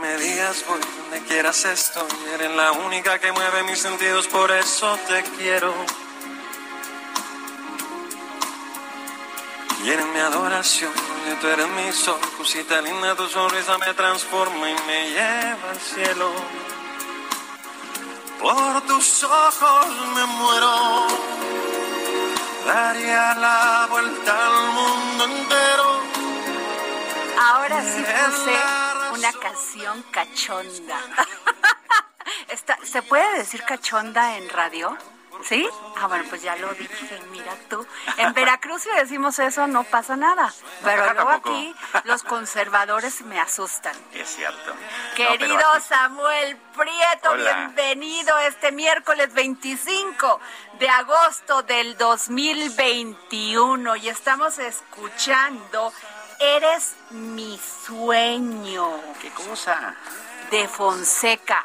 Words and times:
Me 0.00 0.16
digas 0.16 0.64
voy, 0.66 0.80
donde 0.80 1.26
quieras 1.26 1.64
estoy. 1.64 2.08
Eres 2.34 2.50
la 2.56 2.72
única 2.72 3.18
que 3.18 3.32
mueve 3.32 3.62
mis 3.64 3.78
sentidos, 3.78 4.26
por 4.28 4.50
eso 4.50 4.98
te 5.08 5.22
quiero. 5.36 5.72
Y 9.84 9.90
eres 9.90 10.06
mi 10.06 10.20
adoración, 10.20 10.92
y 11.30 11.34
tú 11.40 11.46
eres 11.48 11.68
mi 11.68 11.92
sol. 11.92 12.18
Cosita 12.36 12.80
linda, 12.80 13.14
tu 13.14 13.26
sonrisa 13.28 13.78
me 13.78 13.94
transforma 13.94 14.70
y 14.70 14.74
me 14.86 15.10
lleva 15.10 15.70
al 15.70 15.80
cielo. 15.80 16.32
Por 18.40 18.80
tus 18.82 19.24
ojos 19.24 19.86
me 20.14 20.24
muero. 20.24 21.06
Daría 22.66 23.34
la 23.34 23.86
vuelta 23.90 24.46
al 24.46 24.72
mundo 24.72 25.24
entero. 25.24 26.00
Ahora 27.38 27.82
sí 27.82 28.04
puse 28.04 28.89
una 29.12 29.32
canción 29.32 30.02
cachonda. 30.10 31.00
¿Se 32.84 33.02
puede 33.02 33.38
decir 33.38 33.62
cachonda 33.64 34.36
en 34.36 34.48
radio? 34.48 34.96
¿Sí? 35.44 35.66
Ah, 35.96 36.06
bueno, 36.06 36.24
pues 36.28 36.42
ya 36.42 36.54
lo 36.56 36.68
dije, 36.74 37.18
mira 37.30 37.54
tú. 37.70 37.86
En 38.18 38.34
Veracruz 38.34 38.82
si 38.82 38.90
decimos 38.90 39.38
eso 39.38 39.66
no 39.66 39.84
pasa 39.84 40.14
nada, 40.14 40.52
pero 40.84 41.02
luego 41.14 41.14
tampoco. 41.30 41.50
aquí 41.50 41.74
los 42.04 42.22
conservadores 42.22 43.22
me 43.22 43.40
asustan. 43.40 43.94
Es 44.12 44.28
cierto. 44.36 44.74
Querido 45.16 45.48
No, 45.48 45.56
pero 45.56 45.70
aquí- 45.72 45.86
Samuel 45.88 46.56
Prieto, 46.76 47.30
Hola. 47.30 47.54
bienvenido 47.54 48.38
este 48.40 48.70
miércoles 48.70 49.32
25 49.32 50.40
de 50.78 50.88
agosto 50.90 51.62
del 51.62 51.96
2021 51.96 53.96
y 53.96 54.10
estamos 54.10 54.58
escuchando 54.58 55.90
Eres 56.40 56.94
mi 57.10 57.58
sueño 57.86 58.98
¿Qué 59.20 59.30
cosa? 59.30 59.94
de 60.50 60.66
Fonseca. 60.68 61.62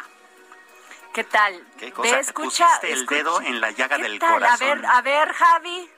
¿Qué 1.13 1.23
tal? 1.23 1.65
¿Qué 1.77 1.93
cosa? 1.93 2.11
Ve, 2.15 2.19
escucha, 2.19 2.65
Pusiste 2.67 2.91
el 2.91 2.99
escucha. 2.99 3.15
dedo 3.15 3.41
en 3.41 3.61
la 3.61 3.71
llaga 3.71 3.95
¿Qué 3.95 4.03
del 4.03 4.19
tal? 4.19 4.43
A 4.43 4.57
ver, 4.57 4.81
corazón. 4.81 4.85
a 4.85 5.01
ver, 5.01 5.31
Javi. 5.33 5.89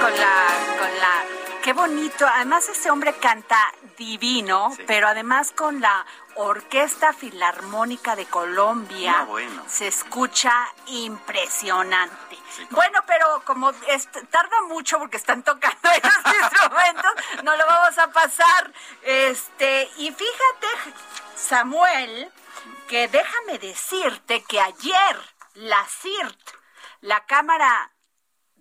con 0.00 0.12
la, 0.12 0.46
con 0.78 0.98
la, 1.00 1.24
qué 1.62 1.72
bonito. 1.72 2.26
Además 2.26 2.68
ese 2.68 2.90
hombre 2.90 3.14
canta 3.14 3.72
divino, 3.96 4.72
Sí. 4.76 4.84
pero 4.86 5.08
además 5.08 5.52
con 5.52 5.80
la 5.80 6.04
Orquesta 6.40 7.12
Filarmónica 7.12 8.14
de 8.14 8.24
Colombia 8.26 9.12
No, 9.22 9.26
bueno. 9.26 9.64
se 9.68 9.88
escucha 9.88 10.52
impresionante. 10.86 12.36
Sí, 12.56 12.64
bueno, 12.70 13.00
pero 13.06 13.42
como 13.44 13.72
tarda 13.72 14.62
mucho 14.68 14.98
porque 14.98 15.16
están 15.16 15.42
tocando 15.42 15.90
esos 15.90 16.34
instrumentos, 16.42 17.12
no 17.42 17.56
lo 17.56 17.66
vamos 17.66 17.98
a 17.98 18.08
pasar. 18.12 18.72
Este, 19.02 19.90
y 19.96 20.12
fíjate, 20.12 20.94
Samuel, 21.34 22.32
que 22.86 23.08
déjame 23.08 23.58
decirte 23.58 24.44
que 24.44 24.60
ayer 24.60 25.16
la 25.54 25.84
CIRT, 25.86 26.50
la 27.00 27.26
Cámara 27.26 27.92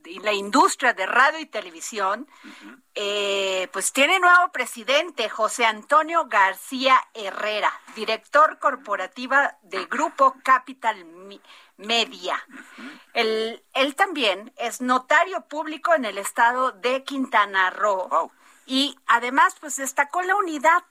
y 0.03 0.19
la 0.19 0.33
industria 0.33 0.93
de 0.93 1.05
radio 1.05 1.37
y 1.39 1.45
televisión, 1.45 2.27
eh, 2.99 3.69
pues 3.73 3.93
tiene 3.93 4.19
nuevo 4.19 4.51
presidente, 4.51 5.29
José 5.29 5.65
Antonio 5.65 6.25
García 6.25 6.99
Herrera, 7.13 7.71
director 7.95 8.57
corporativa 8.57 9.55
de 9.61 9.85
Grupo 9.85 10.35
Capital 10.43 11.05
Media. 11.77 12.43
él, 13.13 13.63
él 13.75 13.95
también 13.95 14.51
es 14.57 14.81
notario 14.81 15.41
público 15.41 15.93
en 15.93 16.05
el 16.05 16.17
estado 16.17 16.71
de 16.71 17.03
Quintana 17.03 17.69
Roo. 17.69 18.07
Wow. 18.07 18.31
Y 18.65 18.97
además, 19.05 19.55
pues 19.59 19.75
destacó 19.75 20.23
la 20.23 20.35
unidad. 20.35 20.83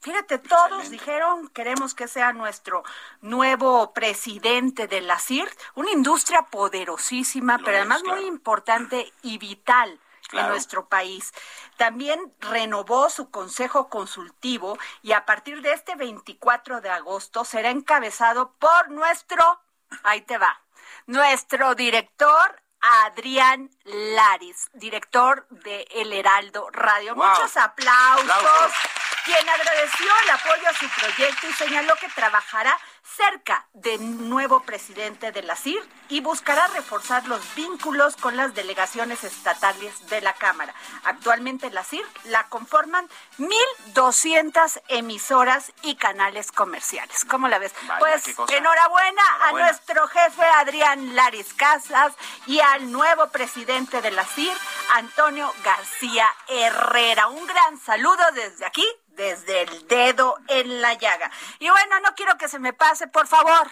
Fíjate, 0.00 0.38
todos 0.38 0.64
Excelente. 0.64 0.90
dijeron 0.90 1.48
queremos 1.50 1.94
que 1.94 2.08
sea 2.08 2.32
nuestro 2.32 2.82
nuevo 3.20 3.92
presidente 3.92 4.88
de 4.88 5.02
la 5.02 5.20
CIRT, 5.20 5.56
una 5.76 5.92
industria 5.92 6.42
poderosísima, 6.42 7.58
Lo 7.58 7.64
pero 7.64 7.76
además 7.76 8.02
muy 8.02 8.26
importante 8.26 9.12
y 9.22 9.38
vital 9.38 10.00
en 10.32 10.48
nuestro 10.48 10.88
país. 10.88 11.32
También 11.76 12.34
renovó 12.40 13.10
su 13.10 13.30
consejo 13.30 13.88
consultivo 13.88 14.78
y 15.02 15.12
a 15.12 15.24
partir 15.24 15.62
de 15.62 15.72
este 15.72 15.94
24 15.94 16.80
de 16.80 16.90
agosto 16.90 17.44
será 17.44 17.70
encabezado 17.70 18.52
por 18.58 18.90
nuestro, 18.90 19.60
ahí 20.02 20.22
te 20.22 20.38
va, 20.38 20.60
nuestro 21.06 21.74
director 21.74 22.62
Adrián 23.04 23.70
Laris, 23.84 24.68
director 24.74 25.46
de 25.50 25.86
El 25.90 26.12
Heraldo 26.12 26.68
Radio. 26.70 27.14
Wow. 27.14 27.26
Muchos 27.26 27.56
aplausos. 27.56 28.30
Aplausos. 28.30 28.72
Quien 29.24 29.48
agradeció 29.48 30.06
el 30.22 30.30
apoyo 30.30 30.68
a 30.68 30.74
su 30.74 30.88
proyecto 30.88 31.48
y 31.48 31.52
señaló 31.54 31.94
que 31.96 32.08
trabajará 32.10 32.78
cerca 33.06 33.66
del 33.72 34.28
nuevo 34.28 34.60
presidente 34.60 35.32
de 35.32 35.42
la 35.42 35.56
CIR 35.56 35.82
y 36.08 36.20
buscará 36.20 36.66
reforzar 36.68 37.26
los 37.26 37.40
vínculos 37.54 38.16
con 38.16 38.36
las 38.36 38.54
delegaciones 38.54 39.24
estatales 39.24 40.08
de 40.08 40.20
la 40.20 40.34
Cámara. 40.34 40.74
Actualmente 41.04 41.70
la 41.70 41.84
CIR 41.84 42.04
la 42.24 42.48
conforman 42.48 43.08
1.200 43.38 44.82
emisoras 44.88 45.72
y 45.82 45.96
canales 45.96 46.52
comerciales. 46.52 47.24
¿Cómo 47.24 47.48
la 47.48 47.58
ves? 47.58 47.74
Vaya, 47.86 47.98
pues 47.98 48.26
enhorabuena, 48.50 49.22
a 49.42 49.52
nuestro 49.52 50.06
jefe 50.08 50.42
Adrián 50.56 51.14
Laris 51.14 51.54
Casas 51.54 52.12
y 52.46 52.60
al 52.60 52.90
nuevo 52.90 53.28
presidente 53.28 54.02
de 54.02 54.10
la 54.10 54.24
CIR, 54.24 54.56
Antonio 54.94 55.52
García 55.64 56.26
Herrera. 56.48 57.28
Un 57.28 57.46
gran 57.46 57.78
saludo 57.78 58.22
desde 58.34 58.66
aquí, 58.66 58.86
desde 59.16 59.62
el 59.62 59.88
dedo 59.88 60.38
en 60.48 60.80
la 60.80 60.94
llaga. 60.94 61.30
Y 61.58 61.68
bueno, 61.68 61.98
no 62.00 62.14
quiero 62.14 62.36
que 62.38 62.48
se 62.48 62.58
me 62.58 62.72
pase, 62.72 63.08
por 63.08 63.26
favor. 63.26 63.68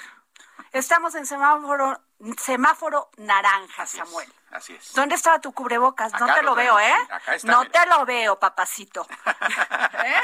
Estamos 0.72 1.14
en 1.14 1.24
semáforo, 1.24 2.00
semáforo 2.36 3.10
naranja, 3.16 3.84
Así 3.84 3.98
es, 4.00 4.08
Samuel. 4.08 4.32
Así 4.50 4.74
es. 4.74 4.92
¿Dónde 4.92 5.14
estaba 5.14 5.40
tu 5.40 5.52
cubrebocas? 5.52 6.12
no 6.18 6.26
te 6.26 6.42
lo 6.42 6.50
lo 6.50 6.54
veo, 6.56 6.78
¿eh? 6.80 6.94
acá 7.10 7.34
está, 7.36 7.50
no 7.50 7.60
mira. 7.60 7.70
te 7.72 7.86
lo 7.90 8.04
veo, 8.04 8.38
papacito. 8.40 9.06
¿Eh? 10.04 10.20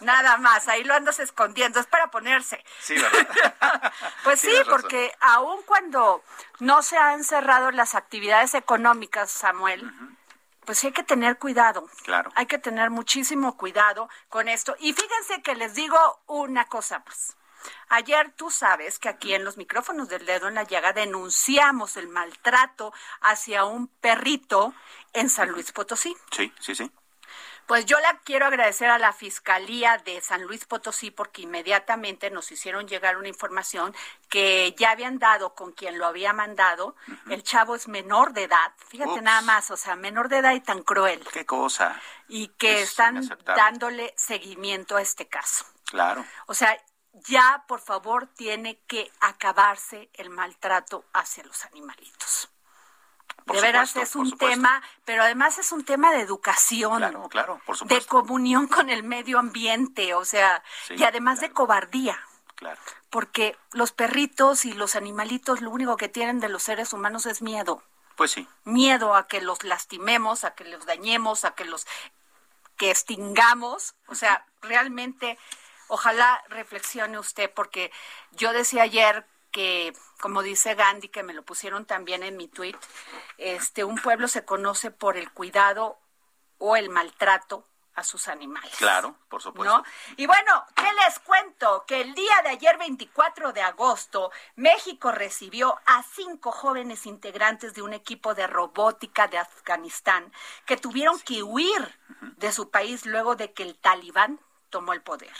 Nada 0.00 0.38
más, 0.38 0.66
ahí 0.68 0.82
lo 0.82 0.94
andas 0.94 1.20
escondiendo. 1.20 1.78
Es 1.78 1.86
para 1.86 2.10
ponerse. 2.10 2.64
Sí, 2.80 2.94
¿verdad? 2.98 3.92
Pues 4.24 4.40
sí, 4.40 4.52
porque 4.68 5.14
aun 5.20 5.62
cuando 5.62 6.22
no 6.60 6.82
se 6.82 6.96
han 6.96 7.24
cerrado 7.24 7.70
las 7.70 7.94
actividades 7.94 8.54
económicas, 8.54 9.30
Samuel, 9.30 9.92
pues 10.64 10.78
sí 10.78 10.88
hay 10.88 10.92
que 10.92 11.02
tener 11.02 11.38
cuidado. 11.38 11.88
Claro. 12.04 12.30
Hay 12.34 12.46
que 12.46 12.58
tener 12.58 12.90
muchísimo 12.90 13.56
cuidado 13.56 14.08
con 14.28 14.48
esto. 14.48 14.76
Y 14.78 14.92
fíjense 14.92 15.42
que 15.42 15.54
les 15.54 15.74
digo 15.74 15.96
una 16.26 16.66
cosa 16.66 17.02
más. 17.06 17.36
Ayer 17.88 18.32
tú 18.36 18.50
sabes 18.50 18.98
que 18.98 19.08
aquí 19.08 19.34
en 19.34 19.44
los 19.44 19.56
micrófonos 19.56 20.08
del 20.08 20.26
dedo 20.26 20.48
en 20.48 20.54
la 20.54 20.64
llaga 20.64 20.92
denunciamos 20.92 21.96
el 21.96 22.08
maltrato 22.08 22.92
hacia 23.20 23.64
un 23.64 23.86
perrito 23.86 24.74
en 25.12 25.30
San 25.30 25.50
Luis 25.50 25.72
Potosí. 25.72 26.16
Sí, 26.30 26.52
sí, 26.60 26.74
sí. 26.74 26.90
Pues 27.66 27.86
yo 27.86 27.98
la 28.00 28.18
quiero 28.18 28.46
agradecer 28.46 28.90
a 28.90 28.98
la 28.98 29.12
Fiscalía 29.12 29.98
de 30.04 30.20
San 30.20 30.42
Luis 30.42 30.64
Potosí 30.66 31.10
porque 31.10 31.42
inmediatamente 31.42 32.30
nos 32.30 32.50
hicieron 32.52 32.86
llegar 32.86 33.16
una 33.16 33.28
información 33.28 33.94
que 34.28 34.74
ya 34.78 34.90
habían 34.90 35.18
dado 35.18 35.54
con 35.54 35.72
quien 35.72 35.98
lo 35.98 36.06
había 36.06 36.32
mandado. 36.32 36.96
El 37.28 37.42
chavo 37.42 37.74
es 37.74 37.88
menor 37.88 38.32
de 38.32 38.44
edad, 38.44 38.72
fíjate 38.88 39.12
Ups. 39.12 39.22
nada 39.22 39.40
más, 39.42 39.70
o 39.70 39.76
sea, 39.76 39.96
menor 39.96 40.28
de 40.28 40.38
edad 40.38 40.54
y 40.54 40.60
tan 40.60 40.82
cruel. 40.82 41.24
Qué 41.32 41.46
cosa. 41.46 42.00
Y 42.28 42.48
que 42.48 42.82
Es 42.82 42.90
están 42.90 43.20
dándole 43.44 44.12
seguimiento 44.16 44.96
a 44.96 45.02
este 45.02 45.28
caso. 45.28 45.64
Claro. 45.84 46.24
O 46.46 46.54
sea, 46.54 46.76
ya 47.12 47.64
por 47.68 47.80
favor 47.80 48.26
tiene 48.26 48.80
que 48.86 49.10
acabarse 49.20 50.10
el 50.14 50.30
maltrato 50.30 51.04
hacia 51.12 51.44
los 51.44 51.64
animalitos. 51.64 52.51
Por 53.44 53.56
de 53.56 53.62
veras 53.62 53.90
supuesto, 53.90 54.22
es 54.22 54.30
por 54.32 54.32
un 54.32 54.38
tema, 54.38 54.82
pero 55.04 55.22
además 55.22 55.58
es 55.58 55.72
un 55.72 55.84
tema 55.84 56.12
de 56.12 56.20
educación. 56.20 56.98
Claro, 56.98 57.28
claro, 57.28 57.60
por 57.66 57.74
de 57.76 57.78
supuesto. 57.80 58.08
comunión 58.08 58.66
con 58.68 58.90
el 58.90 59.02
medio 59.02 59.38
ambiente, 59.38 60.14
o 60.14 60.24
sea, 60.24 60.62
Sí, 60.86 60.94
y 60.96 61.04
además 61.04 61.40
de 61.40 61.50
cobardía, 61.50 62.18
Claro. 62.54 62.80
porque 63.10 63.56
los 63.72 63.92
perritos 63.92 64.64
y 64.64 64.72
los 64.72 64.94
animalitos 64.96 65.60
lo 65.60 65.70
único 65.70 65.96
que 65.96 66.08
tienen 66.08 66.38
de 66.40 66.48
los 66.48 66.62
seres 66.62 66.92
humanos 66.92 67.26
es 67.26 67.42
miedo, 67.42 67.82
Pues 68.16 68.30
sí. 68.30 68.46
miedo 68.64 69.14
a 69.16 69.26
que 69.26 69.40
los 69.40 69.64
lastimemos, 69.64 70.44
a 70.44 70.54
que 70.54 70.64
los 70.64 70.86
dañemos, 70.86 71.44
a 71.44 71.54
que 71.54 71.64
los 71.64 71.86
que 72.76 72.90
extingamos, 72.90 73.94
o 74.06 74.14
sea, 74.14 74.44
realmente 74.60 75.38
ojalá 75.88 76.42
reflexione 76.48 77.18
usted 77.18 77.50
porque 77.52 77.90
yo 78.30 78.52
decía 78.52 78.82
ayer 78.84 79.26
que 79.52 79.92
como 80.20 80.42
dice 80.42 80.74
Gandhi 80.74 81.08
que 81.08 81.22
me 81.22 81.34
lo 81.34 81.44
pusieron 81.44 81.84
también 81.84 82.22
en 82.22 82.36
mi 82.36 82.48
tweet, 82.48 82.76
este 83.38 83.84
un 83.84 83.96
pueblo 83.96 84.26
se 84.26 84.44
conoce 84.44 84.90
por 84.90 85.16
el 85.16 85.30
cuidado 85.32 85.98
o 86.58 86.76
el 86.76 86.90
maltrato 86.90 87.66
a 87.94 88.04
sus 88.04 88.28
animales. 88.28 88.74
Claro, 88.76 89.16
por 89.28 89.42
supuesto. 89.42 89.78
¿No? 89.78 89.84
Y 90.16 90.26
bueno, 90.26 90.64
¿qué 90.74 90.86
les 91.04 91.18
cuento? 91.18 91.84
Que 91.86 92.00
el 92.00 92.14
día 92.14 92.34
de 92.42 92.50
ayer, 92.50 92.78
24 92.78 93.52
de 93.52 93.60
agosto, 93.62 94.30
México 94.56 95.12
recibió 95.12 95.78
a 95.86 96.02
cinco 96.02 96.52
jóvenes 96.52 97.06
integrantes 97.06 97.74
de 97.74 97.82
un 97.82 97.92
equipo 97.92 98.34
de 98.34 98.46
robótica 98.46 99.28
de 99.28 99.38
Afganistán 99.38 100.32
que 100.64 100.76
tuvieron 100.76 101.20
que 101.20 101.42
huir 101.42 101.98
de 102.36 102.52
su 102.52 102.70
país 102.70 103.04
luego 103.04 103.36
de 103.36 103.52
que 103.52 103.62
el 103.62 103.76
talibán 103.76 104.40
tomó 104.70 104.94
el 104.94 105.02
poder. 105.02 105.36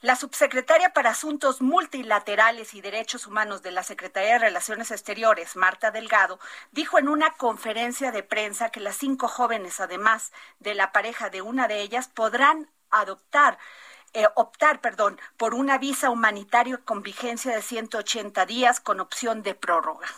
La 0.00 0.14
subsecretaria 0.14 0.92
para 0.92 1.10
Asuntos 1.10 1.60
Multilaterales 1.60 2.72
y 2.74 2.80
Derechos 2.80 3.26
Humanos 3.26 3.62
de 3.62 3.72
la 3.72 3.82
Secretaría 3.82 4.34
de 4.34 4.38
Relaciones 4.38 4.92
Exteriores, 4.92 5.56
Marta 5.56 5.90
Delgado, 5.90 6.38
dijo 6.70 7.00
en 7.00 7.08
una 7.08 7.32
conferencia 7.32 8.12
de 8.12 8.22
prensa 8.22 8.70
que 8.70 8.78
las 8.78 8.96
cinco 8.96 9.26
jóvenes, 9.26 9.80
además 9.80 10.32
de 10.60 10.76
la 10.76 10.92
pareja 10.92 11.30
de 11.30 11.42
una 11.42 11.66
de 11.66 11.80
ellas, 11.80 12.06
podrán 12.06 12.70
adoptar 12.90 13.58
eh, 14.14 14.26
optar, 14.36 14.80
perdón, 14.80 15.20
por 15.36 15.52
una 15.52 15.76
visa 15.78 16.10
humanitaria 16.10 16.78
con 16.78 17.02
vigencia 17.02 17.54
de 17.54 17.60
180 17.60 18.46
días 18.46 18.80
con 18.80 19.00
opción 19.00 19.42
de 19.42 19.54
prórroga. 19.54 20.08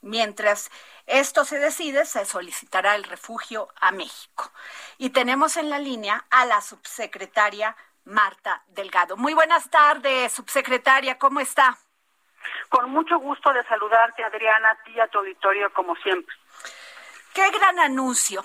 Mientras 0.00 0.70
esto 1.06 1.44
se 1.44 1.58
decide, 1.58 2.06
se 2.06 2.24
solicitará 2.24 2.94
el 2.94 3.04
refugio 3.04 3.68
a 3.80 3.90
México. 3.90 4.50
Y 4.96 5.10
tenemos 5.10 5.56
en 5.56 5.68
la 5.68 5.78
línea 5.78 6.24
a 6.30 6.46
la 6.46 6.62
subsecretaria 6.62 7.76
Marta 8.08 8.62
Delgado. 8.68 9.16
Muy 9.16 9.34
buenas 9.34 9.70
tardes, 9.70 10.32
subsecretaria, 10.32 11.18
¿cómo 11.18 11.40
está? 11.40 11.76
Con 12.70 12.90
mucho 12.90 13.18
gusto 13.18 13.52
de 13.52 13.62
saludarte, 13.64 14.24
Adriana, 14.24 14.70
a 14.70 14.82
ti 14.82 14.92
y 14.92 15.00
a 15.00 15.08
tu 15.08 15.18
auditorio, 15.18 15.72
como 15.72 15.94
siempre. 15.96 16.34
Qué 17.34 17.50
gran 17.50 17.78
anuncio, 17.78 18.42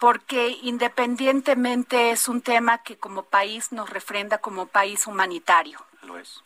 porque 0.00 0.58
independientemente 0.62 2.10
es 2.10 2.28
un 2.28 2.42
tema 2.42 2.82
que 2.82 2.98
como 2.98 3.22
país 3.22 3.72
nos 3.72 3.88
refrenda 3.88 4.38
como 4.38 4.66
país 4.66 5.06
humanitario. 5.06 5.78
Lo 6.02 6.18
es. 6.18 6.42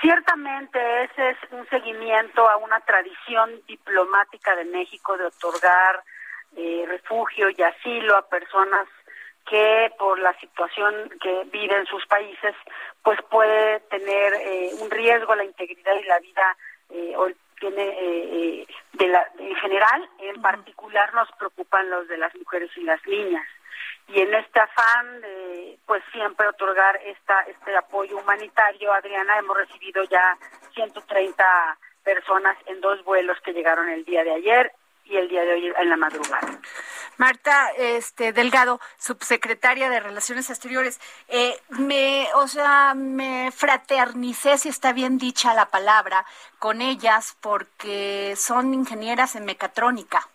Ciertamente 0.00 1.04
ese 1.04 1.30
es 1.30 1.38
un 1.52 1.68
seguimiento 1.68 2.48
a 2.48 2.56
una 2.56 2.80
tradición 2.80 3.50
diplomática 3.66 4.56
de 4.56 4.64
México 4.64 5.16
de 5.16 5.26
otorgar 5.26 6.02
eh, 6.56 6.84
refugio 6.88 7.50
y 7.50 7.62
asilo 7.62 8.16
a 8.16 8.28
personas 8.28 8.88
que 9.50 9.92
por 9.98 10.18
la 10.20 10.32
situación 10.38 11.10
que 11.20 11.42
vive 11.50 11.76
en 11.76 11.86
sus 11.86 12.06
países, 12.06 12.54
pues 13.02 13.18
puede 13.28 13.80
tener 13.90 14.34
eh, 14.34 14.70
un 14.80 14.88
riesgo 14.90 15.32
a 15.32 15.36
la 15.36 15.44
integridad 15.44 15.96
y 16.00 16.04
la 16.04 16.20
vida 16.20 16.56
eh, 16.90 17.14
o 17.16 17.26
tiene 17.58 17.82
eh, 17.82 17.92
eh, 18.00 18.66
de 18.92 19.08
la, 19.08 19.28
en 19.38 19.54
general, 19.56 20.08
en 20.18 20.40
particular 20.40 21.12
nos 21.14 21.30
preocupan 21.32 21.90
los 21.90 22.08
de 22.08 22.16
las 22.16 22.34
mujeres 22.36 22.70
y 22.76 22.84
las 22.84 23.04
niñas. 23.06 23.46
Y 24.08 24.20
en 24.20 24.32
este 24.34 24.60
afán 24.60 25.20
de, 25.20 25.78
pues 25.84 26.02
siempre 26.12 26.46
otorgar 26.46 26.96
esta 27.04 27.42
este 27.42 27.76
apoyo 27.76 28.18
humanitario, 28.18 28.92
Adriana, 28.92 29.38
hemos 29.38 29.56
recibido 29.56 30.04
ya 30.04 30.38
130 30.74 31.78
personas 32.04 32.56
en 32.66 32.80
dos 32.80 33.02
vuelos 33.04 33.38
que 33.44 33.52
llegaron 33.52 33.88
el 33.88 34.04
día 34.04 34.24
de 34.24 34.32
ayer 34.32 34.72
y 35.04 35.16
el 35.16 35.28
día 35.28 35.42
de 35.42 35.52
hoy 35.52 35.72
en 35.76 35.90
la 35.90 35.96
madrugada. 35.96 36.60
Marta 37.20 37.68
este, 37.76 38.32
Delgado, 38.32 38.80
subsecretaria 38.96 39.90
de 39.90 40.00
Relaciones 40.00 40.48
Exteriores, 40.48 40.98
eh, 41.28 41.60
me, 41.68 42.26
o 42.34 42.48
sea, 42.48 42.94
me 42.94 43.52
fraternicé, 43.52 44.56
si 44.56 44.70
está 44.70 44.94
bien 44.94 45.18
dicha 45.18 45.52
la 45.52 45.66
palabra, 45.66 46.24
con 46.58 46.80
ellas 46.80 47.36
porque 47.42 48.34
son 48.38 48.72
ingenieras 48.72 49.36
en 49.36 49.44
mecatrónica. 49.44 50.26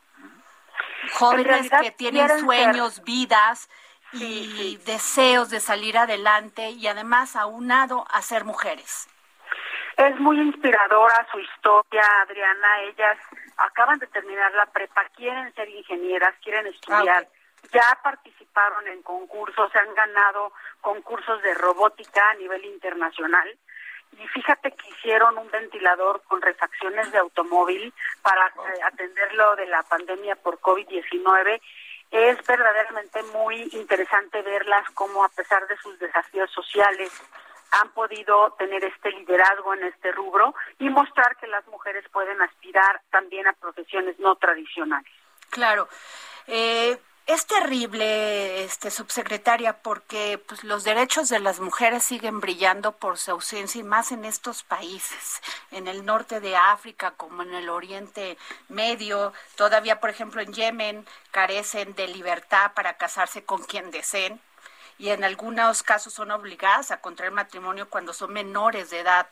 Jóvenes 1.13 1.71
que 1.81 1.89
tienen 1.89 2.39
sueños, 2.39 3.03
vidas 3.03 3.67
y 4.13 4.19
Sí, 4.19 4.53
sí. 4.55 4.81
deseos 4.85 5.49
de 5.49 5.61
salir 5.61 5.97
adelante 5.97 6.69
y 6.69 6.85
además 6.85 7.35
aunado 7.35 8.05
a 8.11 8.21
ser 8.21 8.45
mujeres. 8.45 9.07
Es 9.97 10.19
muy 10.19 10.39
inspiradora 10.39 11.25
su 11.31 11.39
historia, 11.39 12.03
Adriana. 12.23 12.81
Ellas 12.81 13.17
acaban 13.57 13.97
de 13.99 14.07
terminar 14.07 14.53
la 14.53 14.65
prepa, 14.65 15.05
quieren 15.15 15.53
ser 15.53 15.69
ingenieras, 15.69 16.35
quieren 16.43 16.67
estudiar. 16.67 17.27
Ya 17.71 17.99
participaron 18.03 18.87
en 18.87 19.01
concursos, 19.01 19.71
se 19.71 19.79
han 19.79 19.93
ganado 19.95 20.51
concursos 20.81 21.41
de 21.41 21.53
robótica 21.55 22.29
a 22.29 22.35
nivel 22.35 22.65
internacional. 22.65 23.57
Y 24.19 24.27
fíjate 24.27 24.71
que 24.71 24.89
hicieron 24.89 25.37
un 25.37 25.49
ventilador 25.49 26.21
con 26.23 26.41
refacciones 26.41 27.11
de 27.11 27.17
automóvil 27.17 27.93
para 28.21 28.47
eh, 28.47 28.81
atenderlo 28.83 29.55
de 29.55 29.65
la 29.67 29.83
pandemia 29.83 30.35
por 30.35 30.59
COVID-19. 30.59 31.61
Es 32.11 32.45
verdaderamente 32.45 33.23
muy 33.33 33.67
interesante 33.73 34.41
verlas 34.41 34.89
como 34.91 35.23
a 35.23 35.29
pesar 35.29 35.67
de 35.67 35.75
sus 35.77 35.97
desafíos 35.99 36.49
sociales, 36.51 37.11
han 37.81 37.89
podido 37.91 38.51
tener 38.57 38.83
este 38.83 39.11
liderazgo 39.11 39.73
en 39.73 39.83
este 39.85 40.11
rubro 40.11 40.55
y 40.79 40.89
mostrar 40.89 41.35
que 41.37 41.47
las 41.47 41.65
mujeres 41.67 42.05
pueden 42.11 42.41
aspirar 42.41 43.01
también 43.11 43.47
a 43.47 43.53
profesiones 43.53 44.17
no 44.19 44.35
tradicionales. 44.35 45.11
Claro. 45.49 45.87
Eh, 46.47 46.97
es 47.27 47.47
terrible, 47.47 48.63
este 48.63 48.91
subsecretaria, 48.91 49.73
porque 49.81 50.37
pues, 50.47 50.63
los 50.63 50.83
derechos 50.83 51.27
de 51.29 51.39
las 51.39 51.59
mujeres 51.59 52.03
siguen 52.03 52.39
brillando 52.39 52.91
por 52.91 53.17
su 53.17 53.31
ausencia 53.31 53.81
y 53.81 53.83
más 53.83 54.11
en 54.11 54.25
estos 54.25 54.61
países, 54.61 55.41
en 55.71 55.87
el 55.87 56.05
norte 56.05 56.39
de 56.39 56.55
África 56.55 57.11
como 57.17 57.41
en 57.41 57.55
el 57.55 57.69
Oriente 57.69 58.37
Medio. 58.69 59.33
Todavía, 59.55 59.99
por 59.99 60.11
ejemplo, 60.11 60.39
en 60.39 60.53
Yemen 60.53 61.05
carecen 61.31 61.95
de 61.95 62.07
libertad 62.07 62.73
para 62.75 62.93
casarse 62.93 63.43
con 63.43 63.63
quien 63.63 63.89
deseen 63.89 64.39
y 64.97 65.09
en 65.09 65.23
algunos 65.23 65.83
casos 65.83 66.13
son 66.13 66.31
obligadas 66.31 66.91
a 66.91 67.01
contraer 67.01 67.31
matrimonio 67.31 67.89
cuando 67.89 68.13
son 68.13 68.31
menores 68.33 68.89
de 68.89 68.99
edad. 68.99 69.27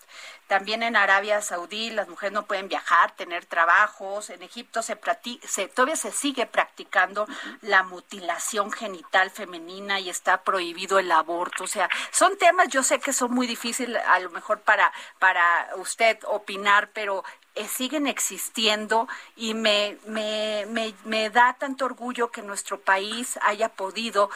También 0.48 0.84
en 0.84 0.96
Arabia 0.96 1.41
Saudí 1.41 1.89
las 1.89 2.08
mujeres 2.10 2.34
no 2.34 2.46
pueden 2.46 2.67
viajar, 2.67 3.15
tener 3.15 3.46
trabajos. 3.46 4.29
En 4.29 4.43
Egipto 4.43 4.82
se, 4.82 5.00
se 5.48 5.67
todavía 5.67 5.96
se 5.96 6.12
sigue 6.12 6.46
practicando 6.46 7.27
la 7.62 7.84
mutilación 7.84 8.72
genital 8.72 9.32
femenina 9.32 10.00
y 10.00 10.10
está 10.10 10.43
prohibido 10.43 11.00
el 11.00 11.12
aborto. 11.12 11.63
O 11.63 11.67
sea, 11.67 11.89
son 12.12 12.38
temas, 12.38 12.67
yo 12.67 12.84
sé 12.84 13.00
que 13.00 13.13
son 13.13 13.32
muy 13.34 13.48
difíciles 13.48 14.01
a 14.05 14.20
lo 14.20 14.29
mejor 14.32 14.62
para, 14.62 14.91
para 15.20 15.70
usted 15.77 16.20
opinar, 16.25 16.89
pero 16.93 17.24
eh, 17.55 17.67
siguen 17.67 18.08
existiendo 18.08 19.08
y 19.36 19.53
me, 19.53 19.98
me, 20.08 20.65
me, 20.70 20.93
me 21.05 21.29
da 21.29 21.53
tanto 21.53 21.86
orgullo 21.86 22.32
que 22.32 22.41
nuestro 22.41 22.79
país 22.79 23.38
haya 23.43 23.70
podido 23.70 24.32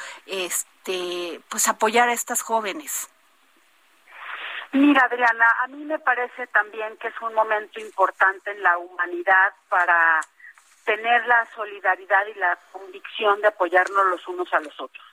este 0.87 1.41
pues 1.49 1.67
apoyar 1.67 2.09
a 2.09 2.13
estas 2.13 2.41
jóvenes. 2.41 3.09
Mira, 4.73 5.05
Adriana, 5.05 5.45
a 5.63 5.67
mí 5.67 5.83
me 5.85 5.99
parece 5.99 6.47
también 6.47 6.97
que 6.97 7.07
es 7.07 7.21
un 7.21 7.33
momento 7.33 7.79
importante 7.79 8.51
en 8.51 8.61
la 8.61 8.77
humanidad 8.77 9.53
para 9.69 10.19
tener 10.85 11.25
la 11.25 11.45
solidaridad 11.55 12.27
y 12.27 12.39
la 12.39 12.57
convicción 12.71 13.41
de 13.41 13.47
apoyarnos 13.47 14.05
los 14.07 14.27
unos 14.27 14.53
a 14.53 14.59
los 14.59 14.79
otros. 14.79 15.05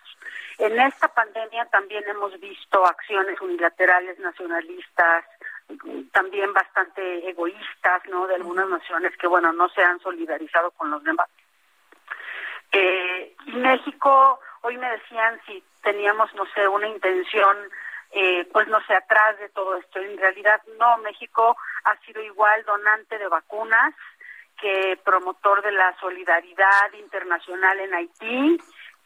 En 0.59 0.79
esta 0.81 1.09
pandemia 1.09 1.67
también 1.67 2.05
hemos 2.09 2.39
visto 2.41 2.85
acciones 2.87 3.41
unilaterales 3.41 4.19
nacionalistas, 4.19 5.25
también 6.13 6.53
bastante 6.53 7.29
egoístas, 7.29 8.03
¿no? 8.09 8.27
De 8.27 8.37
algunas 8.37 8.69
naciones 8.69 9.17
que, 9.17 9.27
bueno, 9.27 9.53
no 9.53 9.69
se 9.71 9.83
han 9.83 9.99
solidarizado 10.01 10.71
con 10.73 10.91
los 10.91 11.03
demás. 11.03 11.29
Eh, 12.71 13.35
y 13.47 13.53
México, 13.53 14.41
hoy 14.65 14.79
me 14.79 14.91
decían 14.91 15.41
si 15.47 15.63
teníamos, 15.83 16.35
no 16.35 16.45
sé, 16.55 16.67
una 16.67 16.89
intención, 16.89 17.57
eh, 18.13 18.49
pues 18.51 18.67
no 18.69 18.81
sé, 18.87 18.95
atrás 18.95 19.39
de 19.39 19.51
todo 19.51 19.77
esto. 19.77 20.01
En 20.01 20.17
realidad, 20.17 20.61
no, 20.79 20.99
México 20.99 21.57
ha 21.85 21.97
sido 21.99 22.23
igual 22.23 22.65
donante 22.65 23.19
de 23.19 23.29
vacunas 23.29 23.95
que 24.61 24.99
promotor 25.05 25.63
de 25.63 25.73
la 25.73 25.95
solidaridad 26.01 26.93
internacional 26.95 27.79
en 27.81 27.95
Haití, 27.95 28.59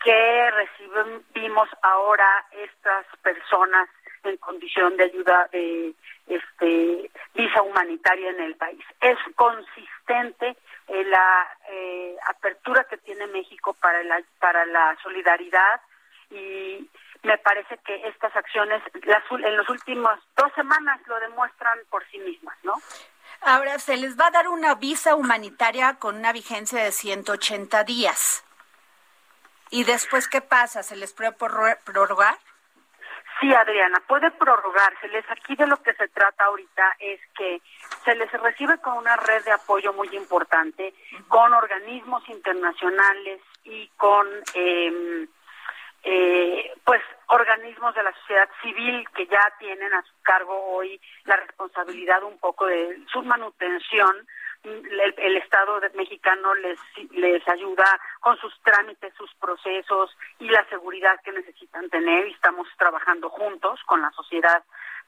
que 0.04 0.50
recibimos 0.52 1.68
ahora 1.82 2.46
estas 2.52 3.06
personas 3.22 3.88
en 4.22 4.36
condición 4.36 4.96
de 4.96 5.04
ayuda 5.04 5.48
de 5.50 5.94
este 6.28 7.10
visa 7.34 7.62
humanitaria 7.62 8.30
en 8.30 8.40
el 8.40 8.54
país. 8.54 8.84
Es 9.00 9.18
consistente 9.34 10.56
en 10.88 11.10
la 11.10 11.48
eh, 11.70 12.16
apertura 12.28 12.84
que 12.84 12.96
tiene 12.98 13.26
México 13.26 13.74
para 13.74 14.02
la 14.02 14.22
para 14.40 14.64
la 14.66 14.96
solidaridad 15.02 15.80
y 16.30 16.88
me 17.22 17.38
parece 17.38 17.78
que 17.78 18.08
estas 18.08 18.34
acciones 18.36 18.82
las, 19.04 19.22
en 19.30 19.56
los 19.56 19.68
últimos 19.68 20.18
dos 20.36 20.52
semanas 20.54 21.00
lo 21.06 21.18
demuestran 21.20 21.78
por 21.90 22.06
sí 22.10 22.18
mismas, 22.18 22.56
¿no? 22.62 22.74
Ahora 23.40 23.78
se 23.78 23.96
les 23.96 24.18
va 24.18 24.26
a 24.26 24.30
dar 24.30 24.48
una 24.48 24.74
visa 24.74 25.14
humanitaria 25.14 25.94
con 25.94 26.16
una 26.16 26.32
vigencia 26.32 26.82
de 26.82 26.92
180 26.92 27.84
días. 27.84 28.44
¿Y 29.70 29.84
después 29.84 30.28
qué 30.28 30.40
pasa? 30.40 30.82
¿Se 30.82 30.96
les 30.96 31.12
puede 31.12 31.32
prorrogar? 31.32 32.38
Sí, 33.40 33.54
Adriana, 33.54 34.02
puede 34.06 34.30
prorrogárseles. 34.32 35.24
Aquí 35.30 35.54
de 35.54 35.66
lo 35.66 35.80
que 35.82 35.94
se 35.94 36.08
trata 36.08 36.44
ahorita 36.44 36.96
es 36.98 37.20
que 37.36 37.60
se 38.04 38.14
les 38.16 38.30
recibe 38.32 38.78
con 38.78 38.96
una 38.96 39.16
red 39.16 39.44
de 39.44 39.52
apoyo 39.52 39.92
muy 39.92 40.08
importante, 40.16 40.92
con 41.28 41.54
organismos 41.54 42.28
internacionales 42.28 43.40
y 43.62 43.86
con 43.96 44.26
eh, 44.54 45.28
eh, 46.02 46.72
pues 46.84 47.02
organismos 47.28 47.94
de 47.94 48.02
la 48.02 48.12
sociedad 48.20 48.48
civil 48.62 49.06
que 49.14 49.26
ya 49.26 49.52
tienen 49.58 49.92
a 49.92 50.02
su 50.02 50.14
cargo 50.22 50.74
hoy 50.74 51.00
la 51.24 51.36
responsabilidad 51.36 52.22
un 52.22 52.38
poco 52.38 52.66
de 52.66 52.98
su 53.12 53.22
manutención 53.22 54.26
el, 54.64 55.36
Estado 55.36 55.80
mexicano 55.94 56.54
les, 56.54 56.78
les 57.12 57.46
ayuda 57.48 57.84
con 58.20 58.36
sus 58.38 58.52
trámites, 58.62 59.14
sus 59.14 59.32
procesos 59.34 60.16
y 60.38 60.48
la 60.48 60.64
seguridad 60.68 61.20
que 61.22 61.32
necesitan 61.32 61.88
tener. 61.90 62.26
Y 62.28 62.32
estamos 62.32 62.68
trabajando 62.76 63.30
juntos 63.30 63.80
con 63.86 64.02
la 64.02 64.10
sociedad 64.10 64.62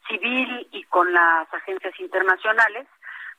civil 0.08 0.68
y 0.72 0.84
con 0.84 1.12
las 1.12 1.52
agencias 1.52 1.98
internacionales, 2.00 2.86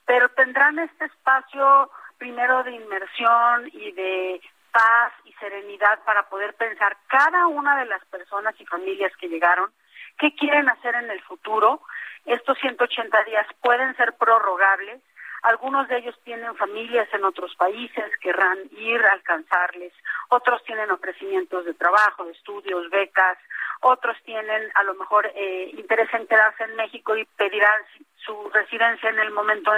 pero 0.05 0.29
tendrán 0.29 0.79
este 0.79 1.05
espacio 1.05 1.89
primero 2.17 2.63
de 2.63 2.71
inmersión 2.71 3.69
y 3.73 3.91
de 3.93 4.41
paz 4.71 5.13
y 5.25 5.33
serenidad 5.33 6.03
para 6.05 6.29
poder 6.29 6.53
pensar 6.55 6.97
cada 7.07 7.47
una 7.47 7.77
de 7.79 7.85
las 7.85 8.03
personas 8.05 8.55
y 8.59 8.65
familias 8.65 9.11
que 9.17 9.27
llegaron, 9.27 9.71
qué 10.17 10.33
quieren 10.35 10.69
hacer 10.69 10.95
en 10.95 11.09
el 11.09 11.21
futuro. 11.23 11.81
Estos 12.25 12.57
180 12.59 13.23
días 13.23 13.47
pueden 13.61 13.95
ser 13.97 14.13
prorrogables. 14.13 15.01
Algunos 15.43 15.87
de 15.87 15.97
ellos 15.97 16.15
tienen 16.23 16.55
familias 16.55 17.07
en 17.13 17.23
otros 17.23 17.55
países, 17.55 18.05
querrán 18.19 18.59
ir 18.77 19.01
a 19.03 19.13
alcanzarles. 19.13 19.91
Otros 20.29 20.63
tienen 20.65 20.91
ofrecimientos 20.91 21.65
de 21.65 21.73
trabajo, 21.73 22.25
de 22.25 22.31
estudios, 22.31 22.89
becas. 22.91 23.37
Otros 23.81 24.15
tienen 24.23 24.71
a 24.75 24.83
lo 24.83 24.93
mejor 24.93 25.31
eh, 25.33 25.71
interés 25.75 26.13
en 26.13 26.27
quedarse 26.27 26.63
en 26.65 26.75
México 26.75 27.17
y 27.17 27.25
pedirán 27.25 27.81
su 28.17 28.49
residencia 28.51 29.09
en 29.09 29.19
el 29.19 29.31
momento 29.31 29.71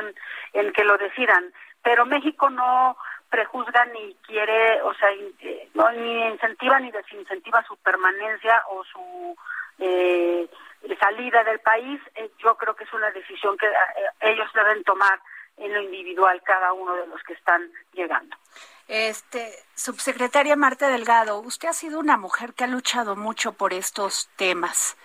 en, 0.53 0.73
que 0.73 0.83
lo 0.83 0.97
decidan. 0.97 1.53
Pero 1.81 2.05
México 2.05 2.49
no 2.49 2.97
prejuzga 3.29 3.85
ni 3.85 4.15
quiere, 4.27 4.81
o 4.81 4.93
sea, 4.95 5.09
eh, 5.11 5.69
no, 5.73 5.89
ni 5.91 6.27
incentiva 6.27 6.79
ni 6.79 6.91
desincentiva 6.91 7.63
su 7.63 7.77
permanencia 7.77 8.63
o 8.69 8.83
su 8.83 9.35
eh, 9.79 10.47
salida 10.99 11.43
del 11.45 11.59
país. 11.59 12.01
Eh, 12.15 12.31
yo 12.39 12.55
creo 12.57 12.75
que 12.75 12.83
es 12.83 12.93
una 12.93 13.11
decisión 13.11 13.57
que 13.57 13.71
ellos 14.21 14.49
deben 14.53 14.83
tomar 14.83 15.19
en 15.57 15.73
lo 15.73 15.81
individual 15.81 16.41
cada 16.43 16.73
uno 16.73 16.95
de 16.95 17.07
los 17.07 17.21
que 17.23 17.33
están 17.33 17.71
llegando. 17.93 18.35
Este, 18.87 19.53
subsecretaria 19.75 20.55
Marta 20.55 20.89
Delgado, 20.89 21.39
usted 21.39 21.69
ha 21.69 21.73
sido 21.73 21.99
una 21.99 22.17
mujer 22.17 22.53
que 22.53 22.65
ha 22.65 22.67
luchado 22.67 23.15
mucho 23.15 23.53
por 23.53 23.73
estos 23.73 24.29
temas 24.35 24.97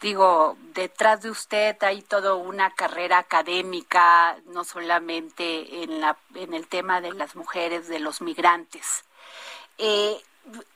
digo, 0.00 0.56
detrás 0.74 1.22
de 1.22 1.30
usted 1.30 1.76
hay 1.82 2.02
toda 2.02 2.34
una 2.34 2.70
carrera 2.70 3.18
académica, 3.18 4.36
no 4.46 4.64
solamente 4.64 5.82
en, 5.82 6.00
la, 6.00 6.16
en 6.34 6.54
el 6.54 6.66
tema 6.68 7.00
de 7.00 7.12
las 7.12 7.36
mujeres, 7.36 7.88
de 7.88 8.00
los 8.00 8.20
migrantes. 8.20 9.04
Eh, 9.78 10.20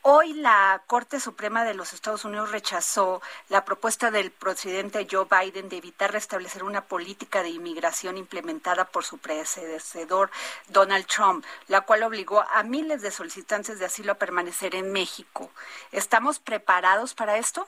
hoy 0.02 0.34
la 0.34 0.82
Corte 0.86 1.20
Suprema 1.20 1.64
de 1.64 1.74
los 1.74 1.92
Estados 1.92 2.24
Unidos 2.24 2.50
rechazó 2.50 3.22
la 3.48 3.64
propuesta 3.64 4.10
del 4.10 4.30
presidente 4.30 5.06
Joe 5.10 5.26
Biden 5.30 5.68
de 5.68 5.78
evitar 5.78 6.12
restablecer 6.12 6.62
una 6.62 6.82
política 6.82 7.42
de 7.42 7.50
inmigración 7.50 8.16
implementada 8.18 8.84
por 8.84 9.04
su 9.04 9.18
predecesor 9.18 10.30
Donald 10.68 11.06
Trump, 11.06 11.44
la 11.68 11.82
cual 11.82 12.02
obligó 12.02 12.44
a 12.52 12.62
miles 12.62 13.02
de 13.02 13.10
solicitantes 13.10 13.78
de 13.78 13.86
asilo 13.86 14.12
a 14.12 14.16
permanecer 14.16 14.74
en 14.74 14.92
México. 14.92 15.50
¿Estamos 15.92 16.38
preparados 16.38 17.14
para 17.14 17.38
esto? 17.38 17.66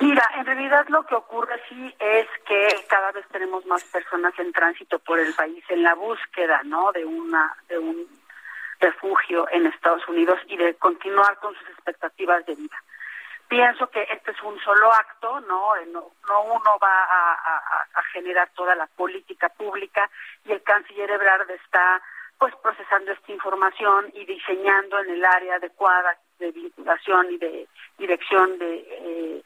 Mira, 0.00 0.28
en 0.36 0.46
realidad 0.46 0.86
lo 0.88 1.04
que 1.06 1.14
ocurre 1.14 1.62
sí 1.68 1.94
es 1.98 2.26
que 2.46 2.84
cada 2.88 3.12
vez 3.12 3.24
tenemos 3.28 3.64
más 3.66 3.84
personas 3.84 4.36
en 4.38 4.52
tránsito 4.52 4.98
por 4.98 5.18
el 5.18 5.32
país 5.34 5.62
en 5.68 5.82
la 5.82 5.94
búsqueda, 5.94 6.62
¿no? 6.64 6.90
De 6.92 7.04
una 7.04 7.54
de 7.68 7.78
un 7.78 8.21
refugio 8.82 9.46
en 9.50 9.66
Estados 9.66 10.06
Unidos 10.08 10.38
y 10.48 10.56
de 10.56 10.74
continuar 10.74 11.38
con 11.38 11.54
sus 11.54 11.68
expectativas 11.70 12.44
de 12.44 12.56
vida. 12.56 12.76
Pienso 13.48 13.88
que 13.90 14.02
este 14.10 14.32
es 14.32 14.42
un 14.42 14.58
solo 14.60 14.92
acto, 14.92 15.40
no, 15.40 15.76
eh, 15.76 15.86
no, 15.86 16.10
uno 16.42 16.78
va 16.82 17.04
a, 17.04 18.02
generar 18.12 18.50
toda 18.54 18.74
la 18.74 18.86
política 18.88 19.48
pública 19.48 20.10
y 20.44 20.52
el 20.52 20.62
canciller 20.62 21.10
Ebrard 21.10 21.50
está 21.50 22.02
pues 22.38 22.54
procesando 22.56 23.12
esta 23.12 23.32
información 23.32 24.10
y 24.14 24.26
diseñando 24.26 24.98
en 24.98 25.10
el 25.10 25.24
área 25.24 25.54
adecuada 25.54 26.18
de 26.38 26.50
vinculación 26.50 27.30
y 27.30 27.38
de 27.38 27.68
dirección 27.96 28.58
de 28.58 28.84
eh, 28.90 29.42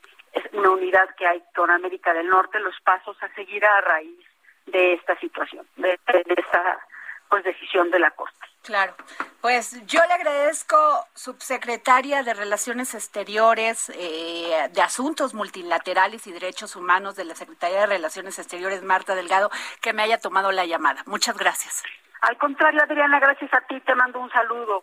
una 0.53 0.71
unidad 0.71 1.15
que 1.17 1.27
hay 1.27 1.43
con 1.55 1.71
América 1.71 2.13
del 2.13 2.29
Norte, 2.29 2.59
los 2.59 2.79
pasos 2.81 3.17
a 3.23 3.29
seguir 3.35 3.65
a 3.65 3.81
raíz 3.83 4.19
de 4.67 4.95
esta 4.95 5.17
situación, 5.21 5.67
de, 5.77 5.99
esta 6.05 6.81
pues 7.29 7.45
decisión 7.45 7.91
de 7.91 8.01
la 8.01 8.11
Corte. 8.11 8.47
Claro, 8.67 8.97
pues 9.41 9.87
yo 9.87 10.01
le 10.09 10.15
agradezco, 10.15 10.77
subsecretaria 11.15 12.25
de 12.25 12.35
Relaciones 12.35 12.95
Exteriores, 12.95 13.93
eh, 13.95 14.69
de 14.73 14.83
Asuntos 14.83 15.35
Multilaterales 15.35 16.27
y 16.27 16.33
Derechos 16.33 16.75
Humanos 16.75 17.15
de 17.15 17.27
la 17.27 17.37
Secretaría 17.37 17.83
de 17.83 17.87
Relaciones 17.87 18.41
Exteriores, 18.41 18.83
Marta 18.83 19.15
Delgado, 19.15 19.53
que 19.81 19.93
me 19.93 20.03
haya 20.03 20.19
tomado 20.19 20.51
la 20.51 20.67
llamada. 20.67 21.05
Muchas 21.07 21.39
gracias. 21.39 21.85
Al 22.23 22.37
contrario, 22.39 22.83
Adriana, 22.83 23.21
gracias 23.21 23.55
a 23.55 23.61
ti, 23.61 23.81
te 23.83 23.95
mando 23.95 24.19
un 24.19 24.31
saludo. 24.33 24.83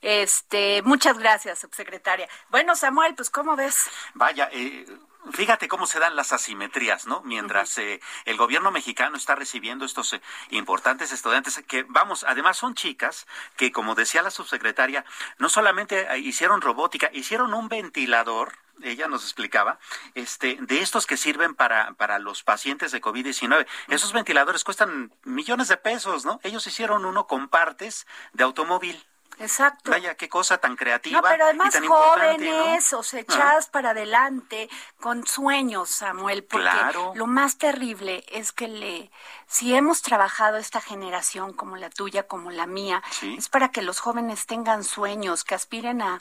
Este, 0.00 0.80
muchas 0.82 1.18
gracias, 1.18 1.58
subsecretaria. 1.58 2.28
Bueno, 2.50 2.76
Samuel, 2.76 3.16
pues 3.16 3.30
¿cómo 3.30 3.56
ves? 3.56 3.90
Vaya, 4.14 4.48
eh, 4.52 4.86
Fíjate 5.32 5.68
cómo 5.68 5.86
se 5.86 5.98
dan 5.98 6.16
las 6.16 6.32
asimetrías, 6.32 7.06
¿no? 7.06 7.22
Mientras 7.22 7.78
eh, 7.78 8.00
el 8.24 8.36
gobierno 8.36 8.70
mexicano 8.70 9.16
está 9.16 9.34
recibiendo 9.34 9.84
estos 9.84 10.12
eh, 10.12 10.20
importantes 10.50 11.12
estudiantes 11.12 11.62
que, 11.66 11.84
vamos, 11.84 12.24
además 12.24 12.56
son 12.58 12.74
chicas 12.74 13.26
que, 13.56 13.72
como 13.72 13.94
decía 13.94 14.22
la 14.22 14.30
subsecretaria, 14.30 15.04
no 15.38 15.48
solamente 15.48 16.06
hicieron 16.18 16.60
robótica, 16.60 17.10
hicieron 17.12 17.54
un 17.54 17.68
ventilador 17.68 18.58
ella 18.82 19.08
nos 19.08 19.22
explicaba, 19.22 19.78
este, 20.14 20.58
de 20.60 20.80
estos 20.80 21.06
que 21.06 21.16
sirven 21.16 21.54
para, 21.54 21.92
para 21.94 22.18
los 22.18 22.42
pacientes 22.42 22.92
de 22.92 23.00
COVID-19. 23.00 23.66
Esos 23.88 24.12
ventiladores 24.12 24.64
cuestan 24.64 25.12
millones 25.22 25.68
de 25.68 25.76
pesos, 25.76 26.24
¿no? 26.24 26.40
Ellos 26.42 26.66
hicieron 26.66 27.04
uno 27.04 27.26
con 27.26 27.48
partes 27.48 28.06
de 28.32 28.44
automóvil. 28.44 29.02
Exacto. 29.38 29.90
Vaya, 29.90 30.14
qué 30.14 30.28
cosa 30.28 30.58
tan 30.58 30.76
creativa. 30.76 31.20
No, 31.20 31.28
pero 31.28 31.44
además 31.44 31.74
jóvenes, 31.86 32.92
o 32.92 33.02
sea, 33.02 33.20
echadas 33.20 33.68
para 33.68 33.90
adelante, 33.90 34.68
con 35.00 35.26
sueños, 35.26 35.90
Samuel, 35.90 36.44
porque 36.44 36.70
lo 37.14 37.26
más 37.26 37.58
terrible 37.58 38.24
es 38.28 38.52
que 38.52 38.68
le 38.68 39.10
si 39.46 39.72
hemos 39.74 40.02
trabajado 40.02 40.56
esta 40.56 40.80
generación 40.80 41.52
como 41.52 41.76
la 41.76 41.90
tuya, 41.90 42.26
como 42.26 42.50
la 42.50 42.66
mía, 42.66 43.02
es 43.22 43.48
para 43.48 43.70
que 43.70 43.82
los 43.82 44.00
jóvenes 44.00 44.46
tengan 44.46 44.82
sueños, 44.82 45.44
que 45.44 45.54
aspiren 45.54 46.02
a, 46.02 46.20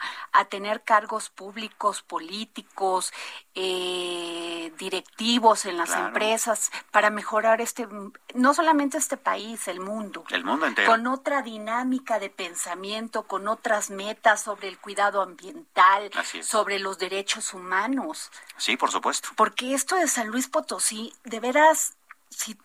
tener 0.50 0.84
cargos 0.84 1.30
públicos, 1.30 2.04
políticos, 2.04 3.12
eh, 3.56 4.72
directivos 4.78 5.66
en 5.66 5.78
las 5.78 5.92
empresas, 5.96 6.72
para 6.92 7.10
mejorar 7.10 7.60
este, 7.60 7.88
no 8.36 8.54
solamente 8.54 8.98
este 8.98 9.18
país, 9.18 9.68
el 9.68 9.80
mundo. 9.80 10.26
El 10.30 10.44
mundo 10.44 10.68
entero. 10.68 10.92
Con 10.92 11.08
otra 11.08 11.42
dinámica 11.42 12.20
de 12.20 12.30
pensamiento, 12.30 13.03
con 13.10 13.48
otras 13.48 13.90
metas 13.90 14.42
sobre 14.42 14.68
el 14.68 14.80
cuidado 14.80 15.22
ambiental, 15.22 16.12
sobre 16.42 16.80
los 16.80 16.98
derechos 16.98 17.54
humanos. 17.54 18.32
Sí, 18.58 18.78
por 18.78 18.92
supuesto. 18.92 19.30
Porque 19.36 19.74
esto 19.74 19.96
de 19.96 20.08
San 20.08 20.28
Luis 20.28 20.48
Potosí, 20.48 21.14
de 21.24 21.40
veras, 21.40 21.96
si 22.30 22.58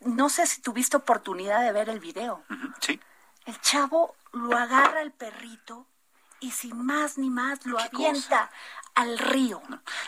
no 0.00 0.28
sé 0.28 0.46
si 0.46 0.60
tuviste 0.60 0.96
oportunidad 0.96 1.62
de 1.62 1.72
ver 1.72 1.88
el 1.88 2.00
video. 2.00 2.42
sí. 2.80 3.00
El 3.46 3.60
chavo 3.60 4.16
lo 4.32 4.56
agarra 4.56 5.02
el 5.02 5.12
perrito 5.12 5.86
y 6.40 6.50
sin 6.50 6.84
más 6.84 7.16
ni 7.16 7.30
más 7.30 7.64
lo 7.64 7.78
avienta 7.78 8.50
al 8.96 9.18
río. 9.18 9.62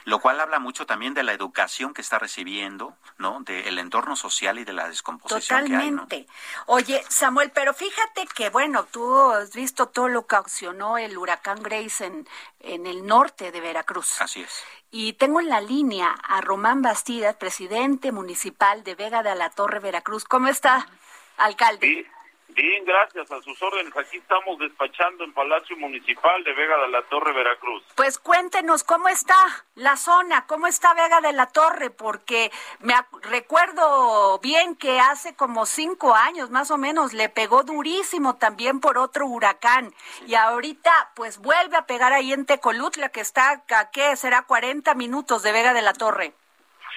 Lo 0.04 0.18
cual 0.18 0.40
habla 0.40 0.58
mucho 0.58 0.86
también 0.86 1.12
de 1.12 1.22
la 1.22 1.32
educación 1.34 1.92
que 1.92 2.00
está 2.00 2.18
recibiendo, 2.18 2.96
¿no? 3.18 3.40
Del 3.40 3.78
entorno 3.78 4.16
social 4.16 4.58
y 4.58 4.64
de 4.64 4.72
la 4.72 4.88
descomposición 4.88 5.60
Totalmente. 5.66 6.08
que 6.08 6.16
hay, 6.16 6.26
Oye, 6.66 7.04
Samuel, 7.08 7.50
pero 7.54 7.74
fíjate 7.74 8.26
que, 8.34 8.48
bueno, 8.48 8.84
tú 8.84 9.30
has 9.30 9.52
visto 9.52 9.88
todo 9.88 10.08
lo 10.08 10.26
que 10.26 10.36
accionó 10.36 10.96
el 10.96 11.18
huracán 11.18 11.62
Grace 11.62 12.06
en, 12.06 12.26
en 12.60 12.86
el 12.86 13.06
norte 13.06 13.52
de 13.52 13.60
Veracruz. 13.60 14.20
Así 14.22 14.40
es. 14.40 14.64
Y 14.90 15.12
tengo 15.12 15.40
en 15.40 15.50
la 15.50 15.60
línea 15.60 16.08
a 16.08 16.40
Román 16.40 16.80
Bastidas, 16.80 17.36
presidente 17.36 18.10
municipal 18.10 18.84
de 18.84 18.94
Vega 18.94 19.22
de 19.22 19.34
la 19.34 19.50
Torre, 19.50 19.80
Veracruz. 19.80 20.24
¿Cómo 20.24 20.48
está, 20.48 20.88
alcalde? 21.36 22.10
Bien, 22.48 22.84
gracias 22.84 23.30
a 23.30 23.40
sus 23.42 23.60
órdenes. 23.62 23.96
Aquí 23.96 24.16
estamos 24.16 24.58
despachando 24.58 25.22
en 25.22 25.32
Palacio 25.32 25.76
Municipal 25.76 26.42
de 26.44 26.52
Vega 26.54 26.76
de 26.78 26.88
la 26.88 27.02
Torre, 27.02 27.32
Veracruz. 27.32 27.84
Pues 27.94 28.18
cuéntenos 28.18 28.84
cómo 28.84 29.08
está 29.08 29.36
la 29.74 29.96
zona, 29.96 30.46
cómo 30.46 30.66
está 30.66 30.94
Vega 30.94 31.20
de 31.20 31.32
la 31.32 31.46
Torre, 31.46 31.90
porque 31.90 32.50
me 32.80 32.94
recuerdo 33.22 34.38
bien 34.40 34.76
que 34.76 34.98
hace 34.98 35.36
como 35.36 35.66
cinco 35.66 36.14
años 36.14 36.50
más 36.50 36.70
o 36.70 36.78
menos 36.78 37.12
le 37.12 37.28
pegó 37.28 37.62
durísimo 37.62 38.36
también 38.36 38.80
por 38.80 38.98
otro 38.98 39.26
huracán 39.26 39.94
y 40.26 40.34
ahorita 40.34 41.12
pues 41.14 41.38
vuelve 41.38 41.76
a 41.76 41.86
pegar 41.86 42.12
ahí 42.12 42.32
en 42.32 42.46
Tecolutla 42.46 43.10
que 43.10 43.20
está 43.20 43.62
a 43.68 43.90
qué 43.90 44.16
será 44.16 44.42
40 44.42 44.94
minutos 44.94 45.42
de 45.42 45.52
Vega 45.52 45.74
de 45.74 45.82
la 45.82 45.92
Torre. 45.92 46.34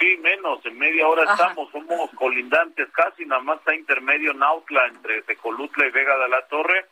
Sí, 0.02 0.18
menos, 0.18 0.66
en 0.66 0.80
media 0.80 1.08
hora 1.08 1.32
estamos, 1.32 1.72
somos 1.72 2.10
colindantes 2.16 2.90
casi, 2.90 3.24
nada 3.24 3.44
más 3.44 3.60
está 3.60 3.76
intermedio 3.76 4.34
Nautla 4.34 4.88
entre 4.88 5.22
Tecolutla 5.22 5.86
y 5.86 5.92
Vega 5.92 6.18
de 6.18 6.28
la 6.28 6.42
Torre, 6.48 6.88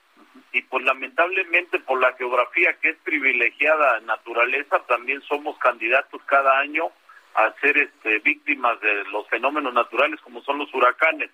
y 0.52 0.62
pues 0.62 0.86
lamentablemente 0.86 1.80
por 1.80 2.00
la 2.00 2.14
geografía 2.14 2.78
que 2.80 2.90
es 2.90 2.98
privilegiada 2.98 4.00
naturaleza, 4.02 4.78
también 4.88 5.24
somos 5.24 5.58
candidatos 5.58 6.22
cada 6.26 6.60
año 6.60 6.92
a 7.34 7.52
ser 7.62 7.80
este, 7.80 8.20
víctimas 8.20 8.80
de 8.82 9.04
los 9.06 9.28
fenómenos 9.28 9.74
naturales 9.74 10.22
como 10.22 10.44
son 10.44 10.60
los 10.60 10.72
huracanes. 10.72 11.32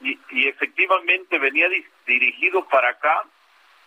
Y, 0.00 0.16
y 0.30 0.46
efectivamente 0.46 1.40
venía 1.40 1.68
dirigido 2.06 2.64
para 2.68 2.90
acá 2.90 3.24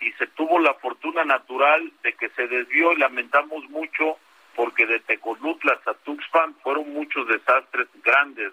y 0.02 0.12
se 0.14 0.28
tuvo 0.28 0.60
la 0.60 0.74
fortuna 0.74 1.24
natural 1.24 1.94
de 2.04 2.12
que 2.14 2.28
se 2.32 2.48
desvió 2.48 2.92
y 2.92 2.98
lamentamos 2.98 3.70
mucho 3.70 4.18
porque 4.56 4.86
de 4.86 5.00
Tecolutla 5.00 5.74
hasta 5.74 5.94
Tuxpan 5.94 6.56
fueron 6.62 6.94
muchos 6.94 7.28
desastres 7.28 7.88
grandes, 8.04 8.52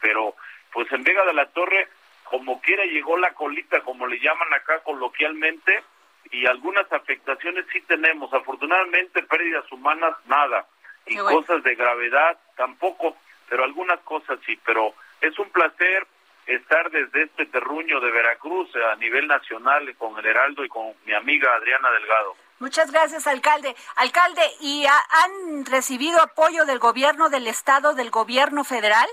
pero 0.00 0.34
pues 0.72 0.90
en 0.92 1.04
Vega 1.04 1.24
de 1.24 1.34
la 1.34 1.46
Torre, 1.46 1.88
como 2.24 2.60
quiera 2.60 2.84
llegó 2.84 3.16
la 3.18 3.34
colita, 3.34 3.80
como 3.80 4.06
le 4.06 4.18
llaman 4.18 4.52
acá 4.54 4.80
coloquialmente, 4.80 5.82
y 6.30 6.46
algunas 6.46 6.90
afectaciones 6.92 7.66
sí 7.72 7.80
tenemos, 7.82 8.32
afortunadamente 8.32 9.22
pérdidas 9.22 9.70
humanas 9.70 10.14
nada, 10.26 10.66
y 11.06 11.16
cosas 11.16 11.62
de 11.62 11.74
gravedad 11.74 12.38
tampoco, 12.56 13.16
pero 13.48 13.64
algunas 13.64 14.00
cosas 14.00 14.38
sí, 14.46 14.58
pero 14.64 14.94
es 15.20 15.38
un 15.38 15.50
placer 15.50 16.06
estar 16.46 16.90
desde 16.90 17.24
este 17.24 17.46
terruño 17.46 18.00
de 18.00 18.10
Veracruz 18.10 18.70
a 18.76 18.96
nivel 18.96 19.26
nacional 19.26 19.94
con 19.96 20.18
el 20.18 20.26
Heraldo 20.26 20.64
y 20.64 20.68
con 20.68 20.94
mi 21.04 21.12
amiga 21.12 21.54
Adriana 21.54 21.90
Delgado. 21.90 22.36
Muchas 22.62 22.92
gracias, 22.92 23.26
alcalde. 23.26 23.74
Alcalde, 23.96 24.40
¿y 24.60 24.84
han 24.86 25.66
recibido 25.66 26.22
apoyo 26.22 26.64
del 26.64 26.78
gobierno 26.78 27.28
del 27.28 27.48
estado, 27.48 27.92
del 27.92 28.10
gobierno 28.10 28.62
federal? 28.62 29.08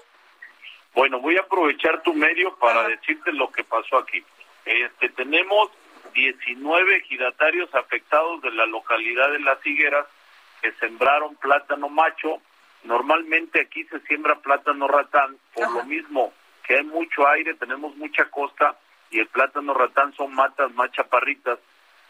Bueno, 0.94 1.20
voy 1.20 1.36
a 1.36 1.42
aprovechar 1.42 2.04
tu 2.04 2.14
medio 2.14 2.56
para 2.58 2.88
decirte 2.88 3.34
lo 3.34 3.52
que 3.52 3.64
pasó 3.64 3.98
aquí. 3.98 4.24
Este, 4.66 5.10
tenemos 5.10 5.72
19 6.14 7.02
giratarios 7.02 7.74
afectados 7.74 8.40
de 8.44 8.52
la 8.52 8.68
localidad 8.68 9.32
de 9.32 9.40
Las 9.40 9.66
Higueras 9.66 10.06
que 10.62 10.72
sembraron 10.74 11.36
plátano 11.38 11.90
macho. 11.90 12.44
Normalmente 12.84 13.62
aquí 13.62 13.84
se 13.86 14.00
siembra 14.02 14.36
plátano 14.36 14.88
ratán, 14.88 15.40
por 15.56 15.72
lo 15.72 15.84
mismo 15.86 16.34
que 16.68 16.76
hay 16.76 16.84
mucho 16.84 17.28
aire, 17.28 17.56
tenemos 17.56 17.96
mucha 17.96 18.26
costa 18.26 18.78
y 19.10 19.18
el 19.18 19.28
plátano 19.28 19.74
ratán 19.74 20.14
son 20.14 20.36
matas 20.36 20.72
más 20.76 20.92
chaparritas 20.92 21.58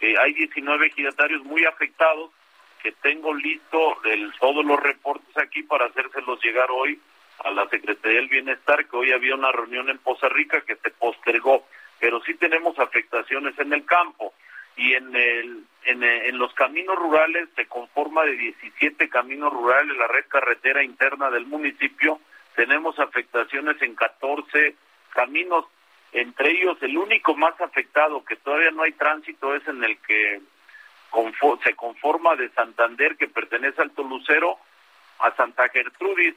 hay 0.02 0.34
19 0.34 0.92
giratarios 0.92 1.44
muy 1.44 1.66
afectados 1.66 2.32
que 2.82 2.92
tengo 2.94 3.34
listo 3.34 3.98
todos 4.40 4.66
los 4.66 4.80
reportes 4.80 5.38
aquí 5.38 5.64
para 5.64 5.86
hacérselos 5.86 6.42
llegar 6.44 6.70
hoy 6.72 7.00
a 7.44 7.52
la 7.52 7.68
Secretaría 7.70 8.20
del 8.20 8.30
Bienestar, 8.30 8.86
que 8.88 8.98
hoy 8.98 9.12
había 9.12 9.36
una 9.36 9.52
reunión 9.52 9.90
en 9.90 9.98
Poza 9.98 10.30
Rica 10.30 10.62
que 10.62 10.76
se 10.76 10.90
postergó, 10.92 11.66
pero 12.00 12.22
sí 12.22 12.34
tenemos 12.36 12.78
afectaciones 12.80 13.58
en 13.60 13.74
el 13.74 13.86
campo 13.86 14.34
y 14.76 14.94
en, 14.94 15.14
el, 15.16 15.64
en, 15.84 16.04
en 16.04 16.38
los 16.38 16.54
caminos 16.54 16.96
rurales 16.98 17.50
se 17.56 17.66
conforma 17.66 18.24
de 18.24 18.38
17 18.38 19.10
caminos 19.10 19.52
rurales 19.52 19.98
la 19.98 20.08
red 20.08 20.26
carretera 20.28 20.84
interna 20.84 21.30
del 21.30 21.46
municipio, 21.46 22.20
tenemos 22.56 22.98
afectaciones 23.00 23.82
en 23.82 23.96
14 23.96 24.76
caminos 25.14 25.66
entre 26.12 26.52
ellos, 26.52 26.78
el 26.82 26.98
único 26.98 27.36
más 27.36 27.60
afectado 27.62 28.24
que 28.26 28.36
todavía 28.38 28.72
no 28.72 28.84
hay 28.84 28.94
tránsito 28.94 29.56
es 29.56 29.68
en 29.68 29.84
el 29.84 29.98
que 30.00 30.42
se 31.64 31.76
conforma 31.76 32.36
de 32.36 32.50
Santander, 32.50 33.18
que 33.18 33.28
pertenece 33.28 33.82
al 33.82 33.92
Tolucero, 33.92 34.58
a 35.20 35.36
Santa 35.36 35.68
Gertrudis, 35.70 36.36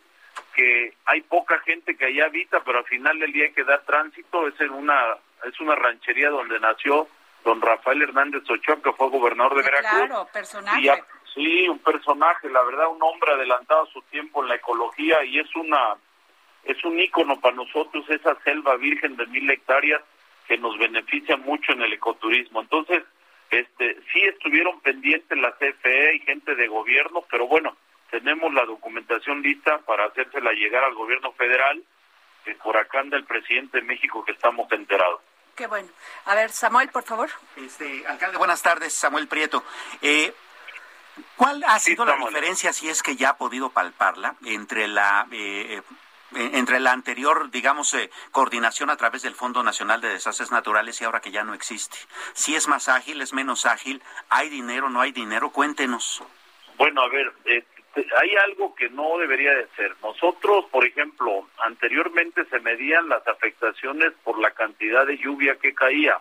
que 0.55 0.95
hay 1.07 1.21
poca 1.23 1.59
gente 1.61 1.97
que 1.97 2.07
allá 2.07 2.27
habita, 2.27 2.61
pero 2.65 2.79
al 2.79 2.85
final 2.85 3.19
del 3.19 3.33
día 3.33 3.45
hay 3.45 3.53
que 3.53 3.65
dar 3.65 3.83
tránsito. 3.83 4.49
Es 4.49 4.61
en 4.61 4.71
una 4.71 5.17
es 5.45 5.61
una 5.61 5.75
ranchería 5.75 6.31
donde 6.31 6.59
nació 6.61 7.09
don 7.45 7.61
Rafael 7.61 8.03
Hernández 8.03 8.43
Ochoa, 8.49 8.81
que 8.83 8.93
fue 8.93 9.09
gobernador 9.09 9.57
de 9.57 9.63
Veracruz. 9.63 10.07
Claro, 10.07 10.29
personaje. 10.33 11.05
sí, 11.35 11.69
un 11.69 11.81
personaje, 11.81 12.49
la 12.49 12.63
verdad, 12.63 12.89
un 12.89 13.03
hombre 13.03 13.33
adelantado 13.33 13.83
a 13.83 13.93
su 13.93 14.01
tiempo 14.03 14.43
en 14.43 14.49
la 14.49 14.57
ecología 14.57 15.25
y 15.25 15.41
es 15.41 15.55
una 15.57 15.97
es 16.64 16.85
un 16.85 16.98
ícono 16.98 17.40
para 17.40 17.57
nosotros 17.57 18.09
esa 18.09 18.37
selva 18.42 18.77
virgen 18.77 19.16
de 19.16 19.27
mil 19.27 19.51
hectáreas 19.51 20.03
que 20.46 20.59
nos 20.59 20.79
beneficia 20.79 21.37
mucho 21.37 21.72
en 21.72 21.83
el 21.83 21.92
ecoturismo. 21.92 22.61
Entonces, 22.61 23.03
este, 23.51 23.96
sí 24.12 24.22
estuvieron 24.22 24.81
pendientes 24.81 25.37
la 25.38 25.53
CFE 25.53 26.16
y 26.16 26.20
gente 26.20 26.55
de 26.55 26.68
gobierno, 26.68 27.25
pero 27.31 27.46
bueno, 27.46 27.77
tenemos 28.11 28.53
la 28.53 28.64
documentación 28.64 29.42
lista 29.42 29.79
para 29.79 30.07
hacérsela 30.07 30.53
llegar 30.53 30.85
al 30.85 30.94
gobierno 30.94 31.33
federal, 31.33 31.83
que 32.44 32.55
por 32.57 32.77
acá 32.77 33.01
anda 33.01 33.16
el 33.16 33.25
presidente 33.25 33.79
de 33.79 33.85
México 33.85 34.25
que 34.25 34.33
estamos 34.33 34.70
enterados. 34.72 35.20
Qué 35.55 35.66
bueno. 35.66 35.88
A 36.27 36.35
ver, 36.35 36.51
Samuel, 36.51 36.88
por 36.88 37.05
favor. 37.05 37.29
Este, 37.57 38.07
alcalde, 38.07 38.38
buenas 38.38 38.62
tardes, 38.62 38.94
Samuel 38.94 39.29
Prieto. 39.29 39.62
Eh, 40.01 40.33
¿Cuál 41.37 41.62
ha 41.64 41.79
sido 41.79 42.05
la 42.05 42.16
diferencia, 42.16 42.72
si 42.72 42.88
es 42.88 43.03
que 43.03 43.16
ya 43.16 43.31
ha 43.31 43.37
podido 43.37 43.70
palparla, 43.70 44.37
entre 44.44 44.88
la 44.88 45.27
eh, 45.31 45.77
eh, 45.79 45.83
entre 46.35 46.81
la 46.81 46.92
anterior, 46.92 47.51
digamos, 47.51 47.95
eh, 47.95 48.11
coordinación 48.31 48.90
a 48.90 48.97
través 48.97 49.23
del 49.23 49.35
Fondo 49.35 49.62
Nacional 49.62 50.01
de 50.01 50.09
Desastres 50.09 50.51
Naturales 50.51 51.01
y 51.01 51.05
ahora 51.05 51.21
que 51.21 51.31
ya 51.31 51.45
no 51.45 51.55
existe? 51.55 51.97
Si 52.33 52.55
es 52.55 52.68
más 52.68 52.88
ágil, 52.88 53.21
es 53.21 53.33
menos 53.33 53.66
ágil, 53.66 54.03
hay 54.29 54.49
dinero, 54.49 54.88
no 54.88 55.01
hay 55.01 55.12
dinero, 55.12 55.51
cuéntenos. 55.51 56.23
Bueno, 56.77 57.03
a 57.03 57.09
ver, 57.09 57.33
eh, 57.45 57.64
hay 58.21 58.37
algo 58.49 58.75
que 58.75 58.88
no 58.90 59.18
debería 59.18 59.55
de 59.55 59.66
ser. 59.77 59.95
Nosotros, 60.03 60.64
por 60.71 60.87
ejemplo, 60.87 61.49
anteriormente 61.64 62.45
se 62.47 62.59
medían 62.61 63.09
las 63.09 63.27
afectaciones 63.29 64.12
por 64.25 64.38
la 64.40 64.51
cantidad 64.53 65.07
de 65.07 65.18
lluvia 65.18 65.57
que 65.57 65.75
caía. 65.75 66.18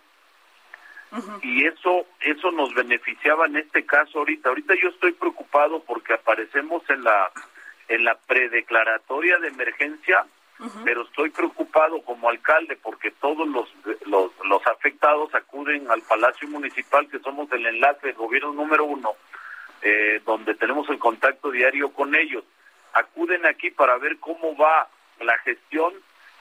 Y 1.41 1.65
eso 1.65 2.06
eso 2.21 2.52
nos 2.52 2.74
beneficiaba 2.74 3.45
en 3.45 3.58
este 3.58 3.86
caso 3.86 4.19
ahorita. 4.19 4.47
Ahorita 4.47 4.76
yo 4.82 4.89
estoy 4.89 5.12
preocupado 5.12 5.84
porque 5.84 6.13
aparecemos 6.13 6.89
en 6.89 7.04
la 7.04 7.30
en 7.91 8.06
la 8.06 8.15
predeclaratoria 8.15 9.38
de 9.39 9.49
emergencia, 9.49 10.25
pero 10.86 11.01
estoy 11.01 11.32
preocupado 11.32 12.04
como 12.04 12.30
alcalde 12.30 12.77
porque 12.82 13.10
todos 13.10 13.47
los, 13.47 13.67
los, 14.06 14.32
los 14.45 14.67
afectados 14.67 15.34
acuden 15.34 15.89
al 15.89 16.01
Palacio 16.04 16.47
Municipal, 16.47 17.10
que 17.10 17.19
somos 17.19 17.51
el 17.51 17.65
enlace 17.65 18.08
del 18.08 18.15
gobierno 18.15 18.54
número 18.54 18.86
uno, 18.86 19.15
eh, 19.82 20.21
donde 20.23 20.54
tenemos 20.54 20.88
el 20.89 20.99
contacto 20.99 21.49
diario 21.49 21.91
con 21.91 22.15
ellos. 22.15 22.43
Acuden 22.93 23.45
aquí 23.47 23.71
para 23.71 23.97
ver 23.97 24.19
cómo 24.19 24.56
va 24.56 24.88
la 25.19 25.38
gestión 25.39 25.93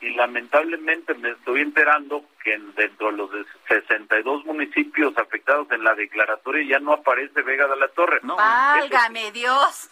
y 0.03 0.11
lamentablemente 0.11 1.15
me 1.15 1.31
estoy 1.31 1.63
enterando 1.63 2.25
que 2.45 2.59
dentro 2.77 3.11
de 3.11 3.17
los 3.17 3.31
62 3.69 4.45
municipios 4.45 5.17
afectados 5.17 5.71
en 5.73 5.83
la 5.83 5.95
declaratoria 5.95 6.77
ya 6.77 6.79
no 6.79 6.93
aparece 6.93 7.43
Vega 7.43 7.67
de 7.67 7.77
la 7.77 7.89
Torre. 7.89 8.21
No, 8.23 8.37
Válgame 8.37 9.33
Dios. 9.33 9.91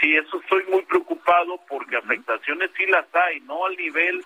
Sí, 0.00 0.16
eso 0.16 0.40
estoy 0.40 0.64
muy 0.70 0.82
preocupado 0.82 1.60
porque 1.68 1.96
afectaciones 1.96 2.70
sí 2.76 2.86
las 2.86 3.06
hay, 3.14 3.40
no 3.40 3.66
al 3.66 3.76
nivel 3.76 4.24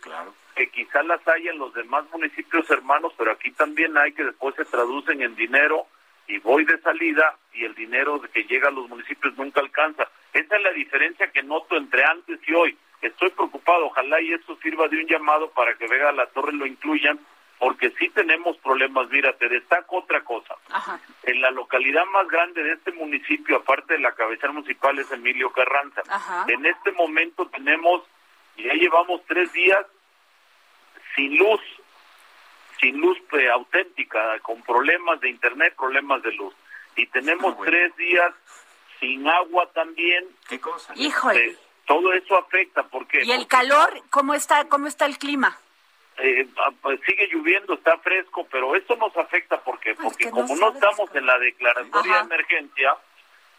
que 0.55 0.69
quizás 0.69 1.05
las 1.07 1.27
hay 1.29 1.49
en 1.49 1.59
los 1.59 1.73
demás 1.73 2.05
municipios 2.13 2.69
hermanos, 2.71 3.13
pero 3.17 3.33
aquí 3.33 3.51
también 3.53 3.97
hay 3.97 4.13
que 4.13 4.25
después 4.25 4.55
se 4.55 4.65
traducen 4.67 5.23
en 5.23 5.35
dinero 5.35 5.87
y 6.29 6.39
voy 6.39 6.65
de 6.65 6.79
salida 6.81 7.37
y 7.55 7.65
el 7.65 7.75
dinero 7.75 8.21
que 8.33 8.45
llega 8.45 8.69
a 8.69 8.73
los 8.73 8.89
municipios 8.89 9.37
nunca 9.37 9.61
alcanza. 9.61 10.09
Esa 10.33 10.57
es 10.57 10.63
la 10.63 10.73
diferencia 10.73 11.31
que 11.31 11.43
noto 11.43 11.77
entre 11.77 12.05
antes 12.05 12.39
y 12.47 12.53
hoy. 12.53 12.77
Estoy 13.01 13.31
preocupado, 13.31 13.87
ojalá 13.87 14.21
y 14.21 14.33
esto 14.33 14.57
sirva 14.63 14.89
de 14.89 14.99
un 14.99 15.07
llamado 15.07 15.51
para 15.51 15.75
que 15.75 15.89
Vega 15.89 16.13
la 16.13 16.27
Torre 16.27 16.53
lo 16.53 16.67
incluyan, 16.67 17.19
porque 17.63 17.93
sí 17.97 18.09
tenemos 18.09 18.57
problemas. 18.57 19.09
Mira, 19.11 19.35
te 19.35 19.49
destaco 19.49 19.99
otra 19.99 20.25
cosa. 20.25 20.57
En 21.23 21.41
la 21.41 21.53
localidad 21.53 22.05
más 22.07 22.27
grande 22.27 22.61
de 22.61 22.73
este 22.73 22.91
municipio, 22.91 23.59
aparte 23.59 23.95
de 23.95 24.01
la 24.01 24.11
cabecera 24.17 24.53
municipal, 24.53 24.99
es 24.99 25.09
Emilio 25.13 25.53
Carranza. 25.53 26.03
En 26.49 26.67
este 26.67 26.91
momento 26.91 27.47
tenemos, 27.47 28.03
ya 28.57 28.73
llevamos 28.73 29.21
tres 29.29 29.53
días 29.53 29.87
sin 31.15 31.39
luz, 31.39 31.61
sin 32.81 33.01
luz 33.01 33.17
eh, 33.31 33.49
auténtica, 33.49 34.41
con 34.41 34.61
problemas 34.63 35.21
de 35.21 35.31
internet, 35.31 35.73
problemas 35.77 36.21
de 36.25 36.33
luz. 36.33 36.53
Y 36.97 37.07
tenemos 37.07 37.55
ah, 37.57 37.63
tres 37.65 37.95
días 37.95 38.35
sin 38.99 39.29
agua 39.29 39.71
también. 39.73 40.27
¿Qué 40.49 40.59
cosa? 40.59 40.95
Híjole. 40.97 41.51
Eh, 41.51 41.57
todo 41.87 42.13
eso 42.13 42.37
afecta 42.37 42.83
porque... 42.83 43.23
¿Y 43.23 43.31
el 43.31 43.47
calor? 43.47 44.03
¿Cómo 44.11 44.35
está, 44.35 44.69
cómo 44.69 44.89
está 44.89 45.07
el 45.07 45.17
clima? 45.17 45.57
Eh, 46.19 46.47
ah, 46.59 46.71
pues 46.83 47.01
sigue 47.07 47.27
lloviendo, 47.29 47.75
está 47.75 47.97
fresco, 47.99 48.47
pero 48.51 48.77
esto 48.77 48.97
nos 48.97 49.17
afecta 49.17 49.61
porque 49.63 49.95
pues 49.95 50.09
porque 50.09 50.31
como 50.31 50.55
no 50.57 50.73
estamos 50.73 51.15
en 51.15 51.27
la 51.27 51.39
declaratoria 51.39 52.17
de 52.17 52.21
emergencia, 52.21 52.97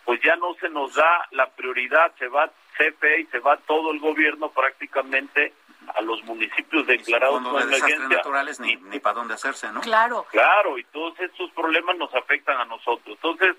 pues 0.05 0.21
ya 0.21 0.35
no 0.35 0.53
se 0.55 0.69
nos 0.69 0.93
da 0.93 1.27
la 1.31 1.49
prioridad, 1.49 2.13
se 2.19 2.27
va 2.27 2.51
CFE 2.77 3.21
y 3.21 3.25
se 3.25 3.39
va 3.39 3.57
todo 3.57 3.91
el 3.91 3.99
gobierno 3.99 4.49
prácticamente 4.49 5.53
a 5.95 6.01
los 6.01 6.23
municipios 6.23 6.87
declarados 6.87 7.41
como 7.43 7.57
de 7.57 7.63
emergencia. 7.63 8.17
naturales 8.17 8.59
ni, 8.59 8.75
ni 8.75 8.99
para 8.99 9.15
dónde 9.15 9.33
hacerse, 9.33 9.71
¿no? 9.71 9.81
Claro. 9.81 10.25
Claro, 10.31 10.77
y 10.77 10.83
todos 10.85 11.19
estos 11.19 11.51
problemas 11.51 11.97
nos 11.97 12.13
afectan 12.15 12.57
a 12.57 12.65
nosotros. 12.65 13.15
Entonces, 13.15 13.55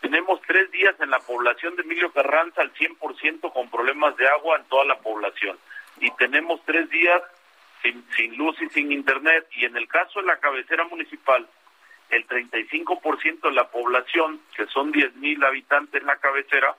tenemos 0.00 0.40
tres 0.46 0.70
días 0.70 0.94
en 1.00 1.10
la 1.10 1.18
población 1.20 1.74
de 1.76 1.82
Emilio 1.82 2.12
Carranza 2.12 2.62
al 2.62 2.72
100% 2.74 3.52
con 3.52 3.68
problemas 3.70 4.16
de 4.16 4.28
agua 4.28 4.56
en 4.56 4.64
toda 4.64 4.84
la 4.84 4.98
población. 4.98 5.58
Y 6.00 6.10
tenemos 6.12 6.60
tres 6.64 6.88
días 6.90 7.22
sin, 7.86 8.04
sin 8.16 8.36
luz 8.36 8.60
y 8.60 8.68
sin 8.70 8.92
internet. 8.92 9.46
Y 9.52 9.64
en 9.64 9.76
el 9.76 9.88
caso 9.88 10.20
de 10.20 10.26
la 10.26 10.38
cabecera 10.38 10.84
municipal, 10.84 11.48
el 12.10 12.26
35% 12.26 13.40
de 13.40 13.52
la 13.52 13.68
población, 13.68 14.40
que 14.56 14.66
son 14.66 14.92
10 14.92 15.16
mil 15.16 15.42
habitantes 15.44 16.00
en 16.00 16.06
la 16.06 16.16
cabecera, 16.16 16.74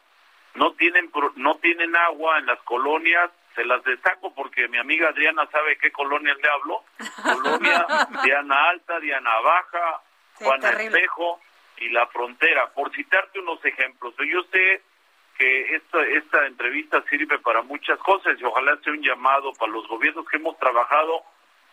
no 0.56 0.74
tienen, 0.74 1.12
no 1.36 1.56
tienen 1.58 1.96
agua 1.96 2.40
en 2.40 2.46
las 2.48 2.60
colonias. 2.64 3.30
Se 3.56 3.66
las 3.66 3.84
destaco 3.84 4.34
porque 4.34 4.68
mi 4.68 4.78
amiga 4.78 5.10
Adriana 5.10 5.48
sabe 5.52 5.78
qué 5.78 5.92
colonias 5.92 6.38
le 6.38 6.50
hablo. 6.50 6.84
Colonia 7.24 7.86
Diana 8.24 8.70
Alta, 8.70 9.00
Diana 9.00 9.32
Baja, 9.40 10.02
Juan 10.36 10.64
Espejo 10.64 11.42
y 11.78 11.90
la 11.90 12.08
frontera. 12.08 12.72
Por 12.74 12.92
citarte 12.94 13.40
unos 13.40 13.64
ejemplos, 13.66 14.14
yo 14.18 14.44
sé 14.52 14.82
que 15.38 15.76
esta, 15.76 16.02
esta 16.04 16.46
entrevista 16.48 17.04
sirve 17.10 17.40
para 17.40 17.62
muchas 17.62 18.00
cosas 18.00 18.40
y 18.40 18.44
ojalá 18.44 18.78
sea 18.84 18.94
un 18.94 19.02
llamado 19.02 19.54
para 19.54 19.72
los 19.72 19.88
gobiernos 19.88 20.28
que 20.28 20.38
hemos 20.38 20.58
trabajado 20.58 21.24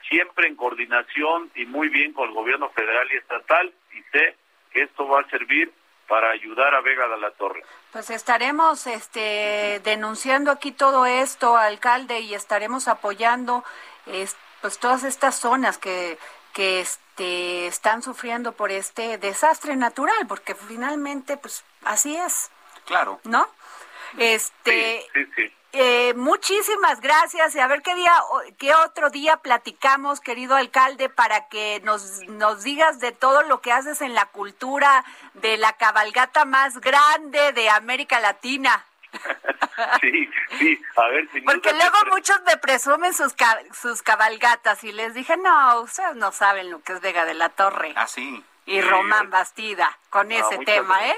siempre 0.08 0.48
en 0.48 0.56
coordinación 0.56 1.50
y 1.54 1.64
muy 1.64 1.88
bien 1.88 2.12
con 2.12 2.28
el 2.28 2.34
gobierno 2.34 2.68
federal 2.70 3.08
y 3.12 3.16
estatal 3.16 3.72
y 3.92 4.02
sé 4.12 4.36
que 4.70 4.82
esto 4.82 5.08
va 5.08 5.20
a 5.20 5.30
servir 5.30 5.72
para 6.08 6.30
ayudar 6.30 6.74
a 6.74 6.80
Vega 6.80 7.08
de 7.08 7.18
la 7.18 7.30
Torre. 7.32 7.62
Pues 7.92 8.10
estaremos 8.10 8.86
este, 8.86 9.80
denunciando 9.84 10.50
aquí 10.50 10.72
todo 10.72 11.06
esto, 11.06 11.56
alcalde, 11.56 12.20
y 12.20 12.34
estaremos 12.34 12.88
apoyando 12.88 13.64
pues 14.60 14.78
todas 14.78 15.04
estas 15.04 15.36
zonas 15.36 15.78
que, 15.78 16.18
que 16.52 16.80
este, 16.80 17.66
están 17.66 18.02
sufriendo 18.02 18.52
por 18.52 18.70
este 18.70 19.18
desastre 19.18 19.76
natural, 19.76 20.26
porque 20.28 20.54
finalmente, 20.54 21.36
pues 21.36 21.64
así 21.84 22.16
es. 22.16 22.50
Claro. 22.84 23.20
¿No? 23.24 23.46
Este, 24.18 25.06
Eh, 25.76 26.14
muchísimas 26.14 27.00
gracias 27.00 27.56
y 27.56 27.58
a 27.58 27.66
ver 27.66 27.82
qué 27.82 27.96
día, 27.96 28.14
qué 28.58 28.72
otro 28.76 29.10
día 29.10 29.38
platicamos, 29.38 30.20
querido 30.20 30.54
alcalde, 30.54 31.08
para 31.08 31.48
que 31.48 31.80
nos, 31.82 32.20
nos 32.28 32.62
digas 32.62 33.00
de 33.00 33.10
todo 33.10 33.42
lo 33.42 33.60
que 33.60 33.72
haces 33.72 34.00
en 34.00 34.14
la 34.14 34.26
cultura 34.26 35.04
de 35.34 35.56
la 35.56 35.72
cabalgata 35.72 36.44
más 36.44 36.80
grande 36.80 37.52
de 37.54 37.70
América 37.70 38.20
Latina. 38.20 38.84
sí, 40.00 40.30
sí, 40.60 40.80
a 40.94 41.08
ver 41.08 41.28
si 41.32 41.40
Porque 41.40 41.72
luego 41.72 41.96
muchos 42.12 42.40
me 42.42 42.56
presumen 42.56 43.12
sus, 43.12 43.34
sus 43.72 44.00
cabalgatas 44.02 44.84
y 44.84 44.92
les 44.92 45.12
dije, 45.12 45.36
no, 45.36 45.80
ustedes 45.80 46.14
no 46.14 46.30
saben 46.30 46.70
lo 46.70 46.82
que 46.82 46.92
es 46.92 47.00
Vega 47.00 47.24
de 47.24 47.34
la 47.34 47.48
Torre. 47.48 47.94
Ah, 47.96 48.06
sí. 48.06 48.44
Y 48.66 48.80
Román 48.80 49.30
Bastida, 49.30 49.98
con 50.08 50.32
ese 50.32 50.58
tema, 50.58 51.06
¿eh? 51.06 51.16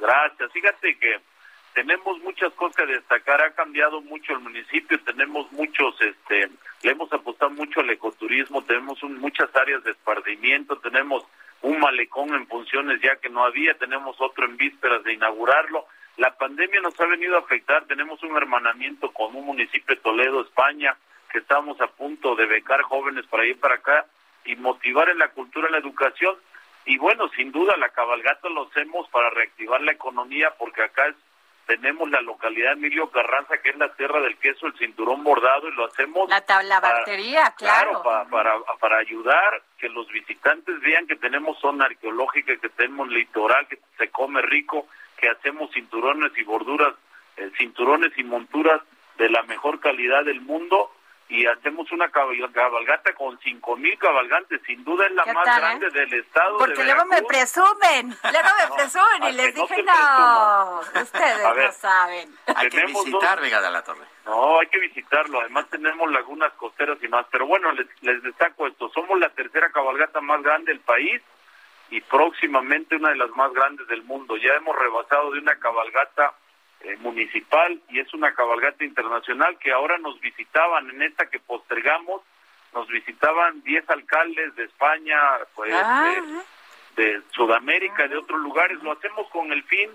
Gracias. 0.00 0.52
Fíjate 0.52 0.96
que 0.96 1.20
tenemos 1.74 2.18
muchas 2.20 2.52
cosas 2.54 2.76
que 2.76 2.86
destacar. 2.86 3.42
Ha 3.42 3.50
cambiado 3.54 4.00
mucho 4.00 4.32
el 4.32 4.40
municipio. 4.40 5.02
Tenemos 5.02 5.50
muchos, 5.52 6.00
este, 6.00 6.50
le 6.82 6.90
hemos 6.90 7.12
apostado 7.12 7.50
mucho 7.50 7.80
al 7.80 7.90
ecoturismo. 7.90 8.62
Tenemos 8.62 9.02
muchas 9.02 9.54
áreas 9.56 9.82
de 9.82 9.90
esparcimiento. 9.90 10.78
Tenemos 10.78 11.24
un 11.62 11.80
malecón 11.80 12.32
en 12.34 12.46
funciones 12.46 13.00
ya 13.02 13.16
que 13.16 13.28
no 13.28 13.44
había. 13.44 13.74
Tenemos 13.74 14.16
otro 14.20 14.44
en 14.44 14.56
vísperas 14.56 15.02
de 15.02 15.14
inaugurarlo. 15.14 15.86
La 16.16 16.36
pandemia 16.36 16.80
nos 16.80 16.98
ha 17.00 17.06
venido 17.06 17.34
a 17.34 17.40
afectar. 17.40 17.86
Tenemos 17.86 18.22
un 18.22 18.36
hermanamiento 18.36 19.12
con 19.12 19.34
un 19.34 19.46
municipio 19.46 19.96
de 19.96 20.00
Toledo, 20.00 20.42
España, 20.42 20.96
que 21.32 21.38
estamos 21.38 21.80
a 21.80 21.88
punto 21.88 22.36
de 22.36 22.46
becar 22.46 22.82
jóvenes 22.82 23.26
para 23.26 23.44
ir 23.46 23.58
para 23.58 23.74
acá 23.74 24.06
y 24.44 24.54
motivar 24.54 25.08
en 25.08 25.18
la 25.18 25.28
cultura, 25.28 25.66
en 25.66 25.72
la 25.72 25.78
educación. 25.78 26.36
Y 26.86 26.98
bueno, 26.98 27.28
sin 27.36 27.50
duda 27.50 27.76
la 27.76 27.88
cabalgata 27.88 28.48
lo 28.48 28.68
hacemos 28.68 29.08
para 29.08 29.30
reactivar 29.30 29.80
la 29.80 29.92
economía 29.92 30.54
porque 30.58 30.82
acá 30.82 31.14
tenemos 31.66 32.10
la 32.10 32.20
localidad 32.20 32.72
de 32.72 32.78
Emilio 32.78 33.10
Carranza, 33.10 33.56
que 33.58 33.70
es 33.70 33.76
la 33.76 33.94
tierra 33.94 34.20
del 34.20 34.36
queso, 34.36 34.66
el 34.66 34.76
cinturón 34.76 35.24
bordado, 35.24 35.68
y 35.68 35.74
lo 35.74 35.86
hacemos... 35.86 36.28
La 36.28 36.42
tabla 36.42 36.78
batería, 36.80 37.54
claro. 37.56 38.02
Claro, 38.02 38.28
para, 38.30 38.58
para, 38.78 38.98
ayudar 38.98 39.62
que 39.78 39.88
los 39.88 40.06
visitantes 40.08 40.78
vean 40.80 41.06
que 41.06 41.16
tenemos 41.16 41.58
zona 41.60 41.86
arqueológica, 41.86 42.56
que 42.56 42.68
tenemos 42.68 43.08
litoral, 43.08 43.66
que 43.66 43.78
se 43.96 44.10
come 44.10 44.42
rico, 44.42 44.88
que 45.16 45.28
hacemos 45.28 45.70
cinturones 45.72 46.32
y 46.36 46.42
borduras, 46.42 46.94
eh, 47.36 47.50
cinturones 47.56 48.12
y 48.18 48.24
monturas 48.24 48.82
de 49.16 49.30
la 49.30 49.42
mejor 49.44 49.80
calidad 49.80 50.24
del 50.24 50.40
mundo 50.42 50.90
y 51.28 51.46
hacemos 51.46 51.90
una 51.90 52.10
cabalgata 52.10 53.14
con 53.14 53.38
cinco 53.40 53.76
mil 53.76 53.96
cabalgantes, 53.98 54.60
sin 54.66 54.84
duda 54.84 55.06
es 55.06 55.12
la 55.12 55.24
más 55.24 55.46
eh? 55.46 55.60
grande 55.60 55.90
del 55.90 56.12
estado. 56.14 56.58
Porque 56.58 56.84
luego 56.84 57.04
me 57.06 57.22
presumen, 57.22 58.08
luego 58.22 58.48
me 58.60 58.76
presumen 58.76 59.24
y 59.30 59.32
les 59.32 59.54
dije 59.54 59.82
no, 59.82 60.80
ustedes 60.80 61.56
no 61.56 61.72
saben. 61.72 62.36
Hay 62.54 62.68
que 62.68 62.84
visitar 62.86 63.40
Vega 63.40 63.60
de 63.60 63.70
la 63.70 63.82
Torre. 63.82 64.04
No, 64.26 64.60
hay 64.60 64.66
que 64.68 64.78
visitarlo. 64.78 65.40
Además 65.40 65.66
tenemos 65.70 66.10
lagunas 66.10 66.52
costeras 66.54 66.98
y 67.02 67.08
más. 67.08 67.26
Pero 67.30 67.46
bueno, 67.46 67.72
les, 67.72 67.86
les 68.02 68.22
destaco 68.22 68.66
esto. 68.66 68.90
Somos 68.90 69.18
la 69.18 69.28
tercera 69.30 69.70
cabalgata 69.70 70.20
más 70.20 70.42
grande 70.42 70.72
del 70.72 70.80
país 70.80 71.22
y 71.90 72.00
próximamente 72.00 72.96
una 72.96 73.10
de 73.10 73.16
las 73.16 73.30
más 73.30 73.52
grandes 73.52 73.86
del 73.88 74.02
mundo. 74.02 74.36
Ya 74.36 74.54
hemos 74.54 74.76
rebasado 74.76 75.30
de 75.30 75.40
una 75.40 75.58
cabalgata 75.58 76.34
eh, 76.84 76.96
municipal 76.98 77.80
y 77.88 77.98
es 77.98 78.12
una 78.12 78.34
cabalgata 78.34 78.84
internacional 78.84 79.58
que 79.58 79.72
ahora 79.72 79.96
nos 79.96 80.20
visitaban 80.20 80.90
en 80.90 81.00
esta 81.00 81.30
que 81.30 81.40
postergamos, 81.40 82.20
nos 82.74 82.86
visitaban 82.88 83.62
10 83.62 83.88
alcaldes 83.88 84.54
de 84.54 84.64
España, 84.64 85.18
pues, 85.54 85.72
ah. 85.74 86.12
de, 86.96 87.22
Sudamérica, 87.30 88.06
de 88.06 88.18
otros 88.18 88.38
lugares. 88.40 88.82
Lo 88.82 88.92
hacemos 88.92 89.28
con 89.30 89.50
el 89.50 89.62
fin 89.64 89.90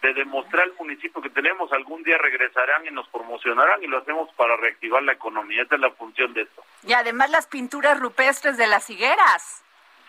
de 0.00 0.14
demostrar 0.14 0.62
al 0.62 0.74
municipio 0.78 1.20
que 1.20 1.30
tenemos, 1.30 1.72
algún 1.72 2.04
día 2.04 2.16
regresarán 2.18 2.86
y 2.86 2.90
nos 2.90 3.08
promocionarán 3.08 3.82
y 3.82 3.88
lo 3.88 3.98
hacemos 3.98 4.32
para 4.34 4.56
reactivar 4.56 5.02
la 5.02 5.14
economía. 5.14 5.62
Esa 5.62 5.74
es 5.74 5.80
la 5.80 5.90
función 5.90 6.32
de 6.34 6.42
esto. 6.42 6.62
Y 6.84 6.92
además 6.92 7.30
las 7.30 7.48
pinturas 7.48 7.98
rupestres 7.98 8.56
de 8.56 8.68
las 8.68 8.88
higueras. 8.90 9.64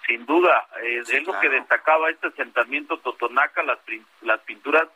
Sin 0.05 0.27
duda, 0.27 0.67
eh, 0.83 0.99
es 0.99 1.25
lo 1.25 1.39
que 1.39 1.49
destacaba 1.49 2.11
este 2.11 2.27
asentamiento 2.27 2.99
Totonaca, 2.99 3.63
las, 3.63 3.79
las 4.21 4.39
pinturas 4.41 4.87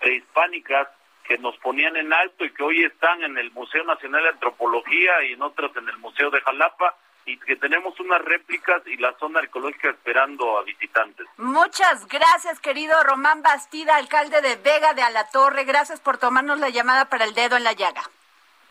prehispánicas 0.00 0.88
que 1.24 1.38
nos 1.38 1.56
ponían 1.58 1.96
en 1.96 2.12
alto 2.12 2.44
y 2.44 2.52
que 2.52 2.62
hoy 2.62 2.84
están 2.84 3.22
en 3.22 3.36
el 3.36 3.50
Museo 3.52 3.84
Nacional 3.84 4.22
de 4.22 4.30
Antropología 4.30 5.22
y 5.24 5.34
en 5.34 5.42
otras 5.42 5.76
en 5.76 5.88
el 5.88 5.98
Museo 5.98 6.30
de 6.30 6.40
Jalapa 6.40 6.96
y 7.26 7.36
que 7.36 7.56
tenemos 7.56 8.00
unas 8.00 8.22
réplicas 8.22 8.82
y 8.86 8.96
la 8.96 9.12
zona 9.18 9.40
arqueológica 9.40 9.90
esperando 9.90 10.58
a 10.58 10.62
visitantes. 10.62 11.26
Muchas 11.36 12.08
gracias, 12.08 12.58
querido 12.60 12.94
Román 13.04 13.42
Bastida, 13.42 13.96
alcalde 13.96 14.40
de 14.40 14.56
Vega 14.56 14.94
de 14.94 15.02
Alatorre. 15.02 15.64
Gracias 15.64 16.00
por 16.00 16.16
tomarnos 16.16 16.58
la 16.58 16.70
llamada 16.70 17.04
para 17.04 17.24
el 17.24 17.34
dedo 17.34 17.58
en 17.58 17.64
la 17.64 17.74
llaga. 17.74 18.02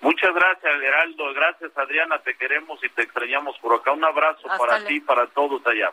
Muchas 0.01 0.33
gracias, 0.33 0.79
Geraldo. 0.79 1.33
Gracias, 1.33 1.77
Adriana. 1.77 2.19
Te 2.19 2.35
queremos 2.35 2.83
y 2.83 2.89
te 2.89 3.03
extrañamos 3.03 3.57
por 3.59 3.75
acá. 3.75 3.91
Un 3.91 4.03
abrazo 4.03 4.47
para 4.57 4.83
ti 4.85 4.95
y 4.95 5.01
para 5.01 5.27
todos 5.27 5.65
allá. 5.67 5.91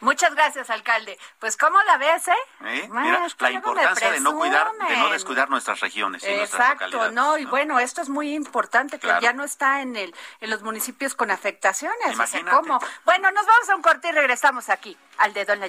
Muchas 0.00 0.34
gracias, 0.34 0.70
alcalde. 0.70 1.18
Pues, 1.38 1.56
¿cómo 1.56 1.80
la 1.82 1.98
ves, 1.98 2.28
eh? 2.28 2.32
¿Eh? 2.64 2.88
Mira, 2.90 3.26
la 3.38 3.50
importancia 3.50 4.10
de 4.10 4.20
no 4.20 4.36
cuidar, 4.36 4.70
de 4.72 4.96
no 4.96 5.10
descuidar 5.10 5.50
nuestras 5.50 5.80
regiones 5.80 6.22
y 6.22 6.26
Exacto, 6.26 7.10
no, 7.10 7.38
y 7.38 7.44
bueno, 7.44 7.78
esto 7.78 8.00
es 8.00 8.08
muy 8.08 8.34
importante 8.34 8.98
que 8.98 9.08
ya 9.20 9.32
no 9.32 9.44
está 9.44 9.82
en 9.82 9.96
el 9.96 10.14
en 10.40 10.50
los 10.50 10.62
municipios 10.62 11.14
con 11.14 11.30
afectaciones. 11.30 12.16
¿cómo? 12.50 12.78
Bueno, 13.04 13.30
nos 13.30 13.46
vamos 13.46 13.68
a 13.68 13.76
un 13.76 13.82
corte 13.82 14.08
y 14.08 14.12
regresamos 14.12 14.68
aquí, 14.68 14.96
al 15.18 15.32
dedo 15.32 15.52
en 15.52 15.60
la 15.60 15.68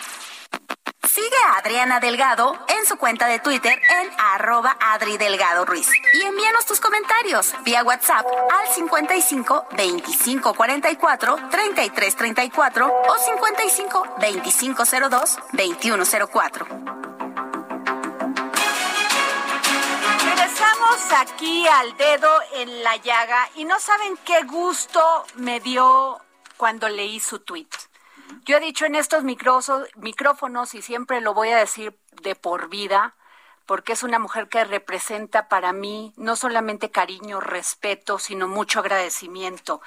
Sigue 1.13 1.35
a 1.45 1.57
Adriana 1.57 1.99
Delgado 1.99 2.57
en 2.69 2.85
su 2.85 2.95
cuenta 2.95 3.27
de 3.27 3.39
Twitter 3.39 3.77
en 3.99 4.09
arroba 4.17 4.77
Adri 4.79 5.17
Delgado 5.17 5.65
Ruiz. 5.65 5.89
Y 6.13 6.21
envíanos 6.21 6.65
tus 6.65 6.79
comentarios 6.79 7.53
vía 7.65 7.83
WhatsApp 7.83 8.25
al 8.25 8.73
55 8.73 9.67
25 9.75 10.53
44 10.53 11.35
33 11.49 12.15
34 12.15 12.87
o 13.09 13.17
55 13.17 14.15
25 14.21 14.83
02 14.85 15.39
21 15.51 16.03
04. 16.31 16.65
Regresamos 20.23 21.13
aquí 21.17 21.67
al 21.67 21.97
dedo 21.97 22.29
en 22.53 22.83
la 22.85 22.95
llaga 22.95 23.49
y 23.55 23.65
no 23.65 23.77
saben 23.81 24.15
qué 24.23 24.43
gusto 24.43 25.25
me 25.35 25.59
dio 25.59 26.21
cuando 26.55 26.87
leí 26.87 27.19
su 27.19 27.39
tweet. 27.39 27.67
Yo 28.45 28.57
he 28.57 28.59
dicho 28.59 28.85
en 28.85 28.95
estos 28.95 29.23
micrófonos 29.23 30.73
y 30.73 30.81
siempre 30.81 31.21
lo 31.21 31.33
voy 31.33 31.49
a 31.49 31.57
decir 31.57 31.97
de 32.21 32.35
por 32.35 32.69
vida, 32.69 33.15
porque 33.65 33.93
es 33.93 34.03
una 34.03 34.19
mujer 34.19 34.49
que 34.49 34.63
representa 34.63 35.47
para 35.47 35.73
mí 35.73 36.13
no 36.17 36.35
solamente 36.35 36.91
cariño, 36.91 37.39
respeto, 37.39 38.19
sino 38.19 38.47
mucho 38.47 38.79
agradecimiento 38.79 39.81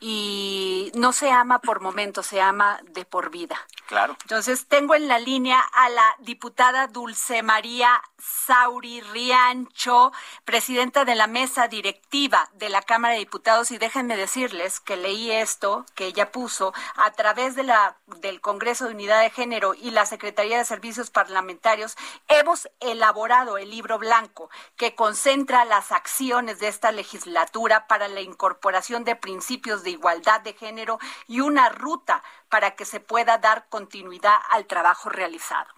y 0.00 0.92
no 0.94 1.12
se 1.12 1.30
ama 1.30 1.60
por 1.60 1.80
momentos, 1.80 2.26
se 2.26 2.40
ama 2.40 2.80
de 2.84 3.04
por 3.04 3.30
vida. 3.30 3.56
Claro. 3.86 4.16
Entonces 4.22 4.66
tengo 4.66 4.94
en 4.94 5.08
la 5.08 5.18
línea 5.18 5.60
a 5.60 5.88
la 5.88 6.16
diputada 6.20 6.86
Dulce 6.86 7.42
María 7.42 8.00
Sauri 8.18 9.00
Riancho, 9.00 10.12
presidenta 10.44 11.04
de 11.04 11.14
la 11.14 11.26
mesa 11.26 11.68
directiva 11.68 12.48
de 12.54 12.68
la 12.68 12.82
Cámara 12.82 13.14
de 13.14 13.20
Diputados 13.20 13.70
y 13.70 13.78
déjenme 13.78 14.16
decirles 14.16 14.80
que 14.80 14.96
leí 14.96 15.30
esto 15.30 15.86
que 15.94 16.06
ella 16.06 16.30
puso 16.30 16.72
a 16.96 17.10
través 17.12 17.56
de 17.56 17.64
la 17.64 17.96
del 18.18 18.40
Congreso 18.40 18.86
de 18.86 18.94
Unidad 18.94 19.22
de 19.22 19.30
Género 19.30 19.74
y 19.74 19.90
la 19.90 20.06
Secretaría 20.06 20.58
de 20.58 20.64
Servicios 20.64 21.10
Parlamentarios 21.10 21.96
hemos 22.28 22.68
elaborado 22.80 23.58
el 23.58 23.70
libro 23.70 23.98
blanco 23.98 24.50
que 24.76 24.94
concentra 24.94 25.64
las 25.64 25.92
acciones 25.92 26.60
de 26.60 26.68
esta 26.68 26.92
legislatura 26.92 27.86
para 27.86 28.08
la 28.08 28.20
incorporación 28.20 29.04
de 29.04 29.16
principios 29.16 29.69
de 29.78 29.90
igualdad 29.90 30.40
de 30.40 30.52
género 30.52 30.98
y 31.26 31.40
una 31.40 31.68
ruta 31.68 32.22
para 32.48 32.72
que 32.72 32.84
se 32.84 33.00
pueda 33.00 33.38
dar 33.38 33.68
continuidad 33.68 34.36
al 34.50 34.66
trabajo 34.66 35.08
realizado. 35.08 35.72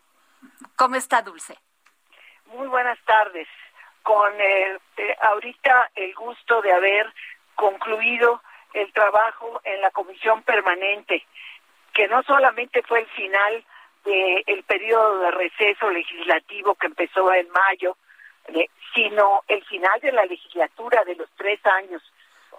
¿Cómo 0.76 0.96
está, 0.96 1.22
Dulce? 1.22 1.58
Muy 2.46 2.66
buenas 2.68 2.98
tardes. 3.04 3.48
Con 4.02 4.32
eh, 4.40 4.78
ahorita 5.20 5.90
el 5.94 6.14
gusto 6.14 6.60
de 6.62 6.72
haber 6.72 7.12
concluido 7.54 8.42
el 8.74 8.92
trabajo 8.92 9.60
en 9.64 9.80
la 9.80 9.90
comisión 9.90 10.42
permanente, 10.42 11.24
que 11.92 12.08
no 12.08 12.22
solamente 12.22 12.82
fue 12.82 13.00
el 13.00 13.06
final 13.08 13.64
del 14.04 14.64
periodo 14.64 15.20
de 15.20 15.30
receso 15.30 15.90
legislativo 15.90 16.74
que 16.74 16.88
empezó 16.88 17.32
en 17.32 17.48
mayo, 17.50 17.96
eh, 18.48 18.68
sino 18.94 19.42
el 19.46 19.64
final 19.64 20.00
de 20.00 20.12
la 20.12 20.24
legislatura 20.26 21.04
de 21.04 21.14
los 21.14 21.28
tres 21.36 21.64
años 21.64 22.02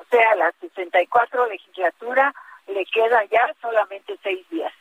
o 0.03 0.09
sea, 0.09 0.31
a 0.31 0.35
la 0.35 0.51
64 0.59 1.47
legislatura 1.47 2.33
le 2.67 2.85
quedan 2.85 3.27
ya 3.29 3.53
solamente 3.61 4.17
seis 4.23 4.47
días. 4.49 4.73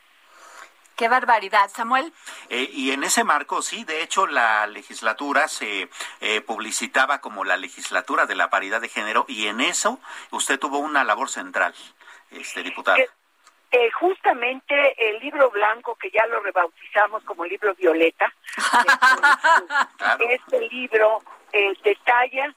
Qué 0.95 1.07
barbaridad, 1.07 1.69
Samuel. 1.69 2.13
Eh, 2.49 2.69
y 2.71 2.91
en 2.91 3.03
ese 3.03 3.23
marco, 3.23 3.61
sí, 3.63 3.83
de 3.83 4.03
hecho, 4.03 4.27
la 4.27 4.67
legislatura 4.67 5.47
se 5.47 5.89
eh, 6.21 6.41
publicitaba 6.41 7.19
como 7.19 7.43
la 7.43 7.57
legislatura 7.57 8.27
de 8.27 8.35
la 8.35 8.49
paridad 8.49 8.79
de 8.79 8.89
género 8.89 9.25
y 9.27 9.47
en 9.47 9.59
eso 9.59 9.99
usted 10.31 10.59
tuvo 10.59 10.77
una 10.77 11.03
labor 11.03 11.29
central, 11.29 11.73
este 12.29 12.61
diputado. 12.61 12.99
Eh, 13.71 13.91
justamente 13.91 15.09
el 15.09 15.19
libro 15.19 15.49
blanco, 15.49 15.95
que 15.95 16.11
ya 16.11 16.27
lo 16.27 16.39
rebautizamos 16.41 17.23
como 17.23 17.43
libro 17.43 17.73
violeta, 17.73 18.31
este 20.29 20.61
libro 20.69 21.23
detalla 21.83 22.53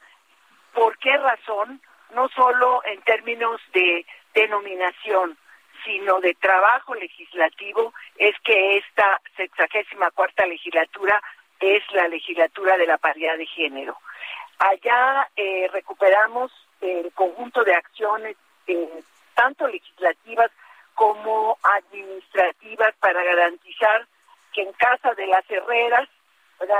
por 0.74 0.98
qué 0.98 1.16
razón 1.16 1.80
no 2.10 2.28
solo 2.28 2.82
en 2.84 3.00
términos 3.02 3.60
de 3.72 4.06
denominación, 4.34 5.36
sino 5.84 6.20
de 6.20 6.34
trabajo 6.34 6.94
legislativo, 6.94 7.92
es 8.16 8.34
que 8.44 8.78
esta 8.78 9.20
sexagésima 9.36 10.10
cuarta 10.10 10.46
legislatura 10.46 11.22
es 11.60 11.82
la 11.92 12.08
legislatura 12.08 12.76
de 12.76 12.86
la 12.86 12.98
paridad 12.98 13.36
de 13.36 13.46
género. 13.46 13.96
Allá 14.58 15.28
eh, 15.36 15.68
recuperamos 15.72 16.50
el 16.80 17.12
conjunto 17.12 17.62
de 17.64 17.74
acciones, 17.74 18.36
eh, 18.66 19.02
tanto 19.34 19.68
legislativas 19.68 20.50
como 20.94 21.58
administrativas, 21.62 22.94
para 23.00 23.22
garantizar 23.22 24.06
que 24.52 24.62
en 24.62 24.72
casa 24.72 25.12
de 25.14 25.26
las 25.26 25.48
herreras 25.50 26.08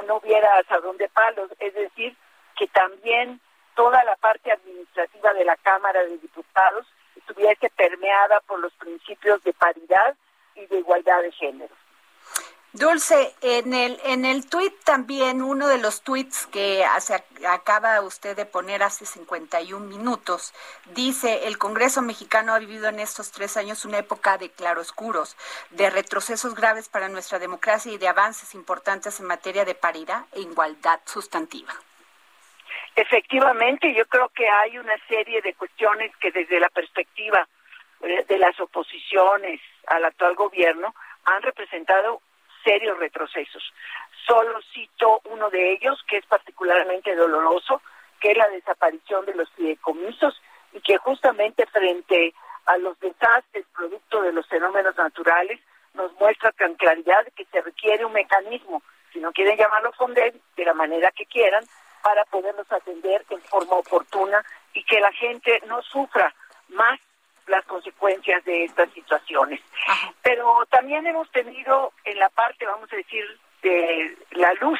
no 0.06 0.16
hubiera 0.16 0.58
asadón 0.58 0.96
de 0.96 1.08
palos, 1.08 1.50
es 1.58 1.74
decir, 1.74 2.16
que 2.56 2.66
también 2.68 3.40
toda 3.76 4.02
la 4.04 4.16
parte 4.16 4.50
administrativa 4.50 5.32
de 5.34 5.44
la 5.44 5.56
Cámara 5.56 6.02
de 6.02 6.18
Diputados 6.18 6.86
estuviese 7.14 7.70
permeada 7.70 8.40
por 8.40 8.58
los 8.58 8.72
principios 8.72 9.42
de 9.44 9.52
paridad 9.52 10.16
y 10.54 10.66
de 10.66 10.78
igualdad 10.78 11.22
de 11.22 11.30
género. 11.32 11.74
Dulce, 12.72 13.34
en 13.40 13.72
el 13.72 13.98
en 14.04 14.26
el 14.26 14.46
tuit 14.50 14.74
también, 14.84 15.40
uno 15.40 15.66
de 15.66 15.78
los 15.78 16.02
tuits 16.02 16.46
que 16.46 16.84
hace, 16.84 17.24
acaba 17.48 18.02
usted 18.02 18.36
de 18.36 18.44
poner 18.44 18.82
hace 18.82 19.06
51 19.06 19.86
minutos, 19.86 20.52
dice, 20.94 21.46
el 21.46 21.56
Congreso 21.56 22.02
mexicano 22.02 22.52
ha 22.52 22.58
vivido 22.58 22.88
en 22.88 23.00
estos 23.00 23.30
tres 23.30 23.56
años 23.56 23.86
una 23.86 23.98
época 23.98 24.36
de 24.36 24.50
claroscuros, 24.50 25.36
de 25.70 25.88
retrocesos 25.88 26.54
graves 26.54 26.90
para 26.90 27.08
nuestra 27.08 27.38
democracia 27.38 27.92
y 27.92 27.98
de 27.98 28.08
avances 28.08 28.54
importantes 28.54 29.20
en 29.20 29.26
materia 29.26 29.64
de 29.64 29.74
paridad 29.74 30.26
e 30.32 30.42
igualdad 30.42 31.00
sustantiva. 31.06 31.72
Efectivamente, 32.96 33.92
yo 33.92 34.06
creo 34.06 34.30
que 34.30 34.48
hay 34.48 34.78
una 34.78 34.96
serie 35.06 35.42
de 35.42 35.52
cuestiones 35.52 36.16
que 36.16 36.32
desde 36.32 36.59
la 36.59 36.70
perspectiva 36.70 37.46
eh, 38.00 38.24
de 38.26 38.38
las 38.38 38.59
oposiciones 38.59 39.61
al 39.87 40.06
actual 40.06 40.35
gobierno 40.35 40.94
han 41.26 41.42
representado 41.42 42.22
serios 42.64 42.98
retrocesos. 42.98 43.62
Solo 44.26 44.59
cito 44.72 45.20
uno 45.24 45.50
de 45.50 45.72
ellos 45.72 46.02
que 46.09 46.16
es 46.16 46.24
particularmente 46.24 47.14
doloroso, 47.14 47.82
que 48.18 48.30
es 48.30 48.38
la 48.38 48.48
desaparición 48.48 49.26
de 49.26 49.35
los 49.35 49.50
fideicomisos 49.52 50.40
y 50.72 50.80
que 50.80 50.96
justamente 50.96 51.66
frente 51.66 52.32
a 52.64 52.78
los 52.78 52.98
desastres 52.98 53.66
producto 53.74 54.22
de 54.22 54.32
los 54.32 54.48
fenómenos 54.48 54.96
naturales 54.96 55.61
nos 55.92 56.12
muestra 56.14 56.50
con 56.52 56.74
claridad 56.76 57.26
que 57.37 57.44
se 57.44 57.61
requiere 57.61 58.06
un 58.06 58.14
mecanismo, 58.14 58.82
si 59.12 59.20
no 59.20 59.32
quieren 59.32 59.59
llamarlo 59.59 59.92
FONDEN, 59.92 60.40
de 60.56 60.64
la 60.64 60.74
manera 60.74 61.11
que 61.11 61.26
quieran, 61.26 61.64
para 62.06 62.24
poderlos 62.26 62.70
atender 62.70 63.26
en 63.30 63.42
forma 63.42 63.72
oportuna 63.72 64.40
y 64.72 64.84
que 64.84 65.00
la 65.00 65.10
gente 65.10 65.60
no 65.66 65.82
sufra 65.82 66.32
más 66.68 67.00
las 67.48 67.64
consecuencias 67.64 68.44
de 68.44 68.62
estas 68.62 68.92
situaciones. 68.92 69.60
Pero 70.22 70.64
también 70.70 71.04
hemos 71.04 71.28
tenido 71.32 71.92
en 72.04 72.16
la 72.20 72.28
parte, 72.28 72.64
vamos 72.64 72.92
a 72.92 72.96
decir, 72.96 73.24
de 73.60 74.16
la 74.30 74.54
luz, 74.54 74.78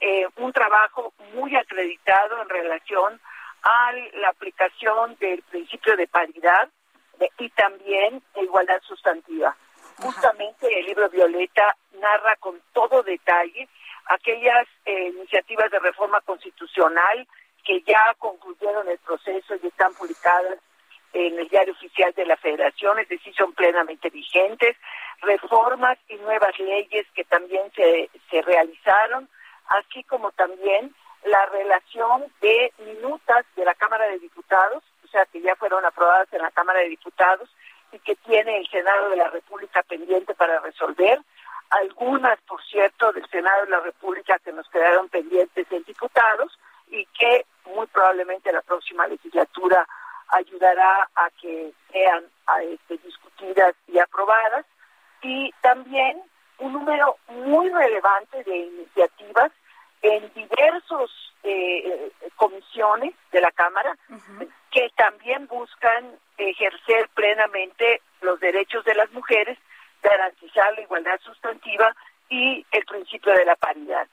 eh, 0.00 0.26
un 0.38 0.52
trabajo 0.52 1.12
muy 1.34 1.54
acreditado 1.54 2.42
en 2.42 2.48
relación 2.48 3.20
a 3.62 3.92
la 4.14 4.30
aplicación 4.30 5.16
del 5.20 5.40
principio 5.42 5.96
de 5.96 6.08
paridad 6.08 6.68
y 7.38 7.48
también 7.50 8.20
de 8.34 8.42
igualdad 8.42 8.80
sustantiva. 8.82 9.54
Justamente 9.98 10.66
el 10.80 10.86
libro 10.86 11.08
Violeta 11.10 11.76
narra 11.92 12.34
con 12.40 12.60
todo 12.72 13.04
detalle 13.04 13.68
aquellas 14.06 14.66
eh, 14.84 15.08
iniciativas 15.08 15.70
de 15.70 15.78
reforma 15.78 16.20
constitucional 16.22 17.26
que 17.64 17.80
ya 17.82 18.14
concluyeron 18.18 18.88
el 18.88 18.98
proceso 18.98 19.54
y 19.62 19.66
están 19.66 19.94
publicadas 19.94 20.58
en 21.14 21.38
el 21.38 21.48
diario 21.48 21.72
oficial 21.72 22.12
de 22.14 22.26
la 22.26 22.36
Federación, 22.36 22.98
es 22.98 23.08
decir, 23.08 23.34
son 23.34 23.52
plenamente 23.52 24.10
vigentes, 24.10 24.76
reformas 25.22 25.96
y 26.08 26.16
nuevas 26.16 26.58
leyes 26.58 27.06
que 27.14 27.24
también 27.24 27.70
se, 27.74 28.10
se 28.30 28.42
realizaron, 28.42 29.28
así 29.68 30.02
como 30.04 30.32
también 30.32 30.94
la 31.24 31.46
relación 31.46 32.24
de 32.40 32.72
minutas 32.78 33.46
de 33.56 33.64
la 33.64 33.74
Cámara 33.74 34.06
de 34.08 34.18
Diputados, 34.18 34.82
o 35.04 35.08
sea, 35.08 35.24
que 35.26 35.40
ya 35.40 35.54
fueron 35.56 35.84
aprobadas 35.84 36.30
en 36.32 36.42
la 36.42 36.50
Cámara 36.50 36.80
de 36.80 36.88
Diputados 36.88 37.48
y 37.92 37.98
que 38.00 38.16
tiene 38.16 38.58
el 38.58 38.68
Senado 38.68 39.08
de 39.08 39.16
la 39.16 39.28
República 39.28 39.82
pendiente 39.84 40.34
para 40.34 40.58
resolver, 40.60 41.20
algunas, 41.70 42.40
por 42.42 42.62
cierto, 42.64 43.12
del 43.12 43.28
Senado 43.28 43.64
de 43.64 43.70
la 43.70 43.80
República 43.80 44.38
que 44.38 44.52
nos 44.52 44.68
quedaron 44.68 45.08
pendientes 45.08 45.66
en 45.70 45.82
diputados 45.84 46.58
y 46.88 47.04
que 47.06 47.46
muy 47.66 47.86
probablemente 47.86 48.52
la 48.52 48.62
próxima 48.62 49.06
legislatura 49.06 49.86
ayudará 50.28 51.08
a 51.14 51.30
que 51.40 51.72
sean 51.90 52.24
este, 52.62 52.98
discutidas 52.98 53.74
y 53.88 53.98
aprobadas. 53.98 54.64
Y 55.22 55.52
también 55.62 56.20
un 56.58 56.72
número 56.72 57.16
muy 57.28 57.68
relevante 57.70 58.42
de 58.44 58.56
iniciativas 58.56 59.50
en 60.02 60.30
diversos 60.34 61.32
eh, 61.42 62.12
comisiones 62.36 63.14
de 63.32 63.40
la 63.40 63.50
Cámara 63.52 63.96
que 64.70 64.90
también 64.96 65.46
buscan 65.46 66.18
ejercer 66.36 67.08
plenamente 67.14 68.02
los 68.20 68.38
derechos 68.40 68.84
de 68.84 68.94
las 68.94 69.10
mujeres 69.12 69.58
garantizar 70.04 70.72
la 70.74 70.82
igualdad 70.82 71.20
sustantiva 71.24 71.94
y 72.28 72.64
el 72.70 72.84
principio 72.84 73.32
de 73.32 73.44
la 73.44 73.56
paridad. 73.56 74.06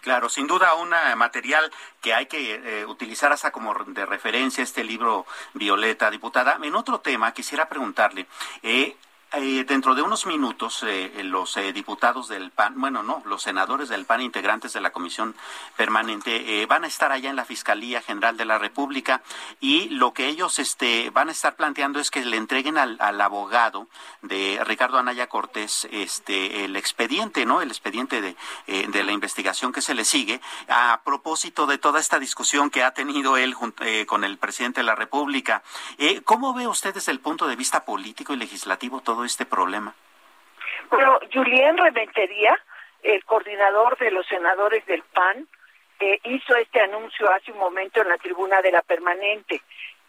Claro, 0.00 0.30
sin 0.30 0.46
duda 0.46 0.74
un 0.74 0.94
material 1.16 1.70
que 2.00 2.14
hay 2.14 2.24
que 2.24 2.54
eh, 2.54 2.86
utilizar 2.86 3.32
hasta 3.32 3.50
como 3.50 3.74
de 3.74 4.06
referencia 4.06 4.64
este 4.64 4.82
libro 4.82 5.26
Violeta, 5.52 6.10
diputada. 6.10 6.58
En 6.62 6.74
otro 6.74 7.00
tema 7.00 7.34
quisiera 7.34 7.68
preguntarle, 7.68 8.26
eh, 8.62 8.96
eh, 9.30 9.64
dentro 9.64 9.94
de 9.94 10.00
unos 10.00 10.24
minutos, 10.24 10.82
eh, 10.84 11.12
los 11.22 11.58
eh, 11.58 11.74
diputados 11.74 12.28
del 12.28 12.50
PAN, 12.50 12.80
bueno, 12.80 13.02
no, 13.02 13.22
los 13.26 13.42
senadores 13.42 13.90
del 13.90 14.06
PAN, 14.06 14.22
integrantes 14.22 14.72
de 14.72 14.80
la 14.80 14.90
comisión 14.90 15.34
permanente, 15.76 16.64
van 16.66 16.84
a 16.84 16.86
estar 16.86 17.12
allá 17.12 17.28
en 17.28 17.36
la 17.36 17.44
Fiscalía 17.44 18.00
General 18.00 18.38
de 18.38 18.46
la 18.46 18.58
República 18.58 19.22
y 19.60 19.90
lo 19.90 20.14
que 20.14 20.28
ellos 20.28 20.58
este, 20.58 21.10
van 21.10 21.28
a 21.28 21.32
estar 21.32 21.56
planteando 21.56 22.00
es 22.00 22.10
que 22.10 22.24
le 22.24 22.38
entreguen 22.38 22.78
al, 22.78 22.98
abogado 23.20 23.88
de 24.22 24.60
Ricardo 24.64 24.98
Anaya 24.98 25.26
Cortés 25.26 25.86
este, 25.90 26.64
el 26.64 26.76
expediente, 26.76 27.44
¿no? 27.44 27.60
El 27.60 27.68
expediente 27.68 28.22
de, 28.22 28.36
de, 28.66 29.04
la 29.04 29.12
investigación 29.12 29.72
que 29.72 29.82
se 29.82 29.94
le 29.94 30.04
sigue 30.04 30.40
a 30.68 31.02
propósito 31.04 31.66
de 31.66 31.78
toda 31.78 32.00
esta 32.00 32.18
discusión 32.18 32.70
que 32.70 32.82
ha 32.82 32.92
tenido 32.92 33.36
él 33.36 33.54
con 34.06 34.24
el 34.24 34.38
presidente 34.38 34.80
de 34.80 34.86
la 34.86 34.94
República. 34.94 35.62
¿Cómo 36.24 36.54
ve 36.54 36.66
usted 36.66 36.94
desde 36.94 37.12
el 37.12 37.20
punto 37.20 37.46
de 37.46 37.56
vista 37.56 37.84
político 37.84 38.32
y 38.32 38.36
legislativo 38.36 39.00
todo 39.00 39.17
este 39.24 39.46
problema? 39.46 39.94
Bueno, 40.90 41.18
Julien 41.32 41.76
Rementería, 41.76 42.58
el 43.02 43.24
coordinador 43.24 43.98
de 43.98 44.10
los 44.10 44.26
senadores 44.26 44.84
del 44.86 45.02
PAN, 45.02 45.46
eh, 46.00 46.20
hizo 46.24 46.54
este 46.56 46.80
anuncio 46.80 47.30
hace 47.32 47.52
un 47.52 47.58
momento 47.58 48.00
en 48.00 48.08
la 48.08 48.18
tribuna 48.18 48.62
de 48.62 48.70
la 48.70 48.82
permanente 48.82 49.60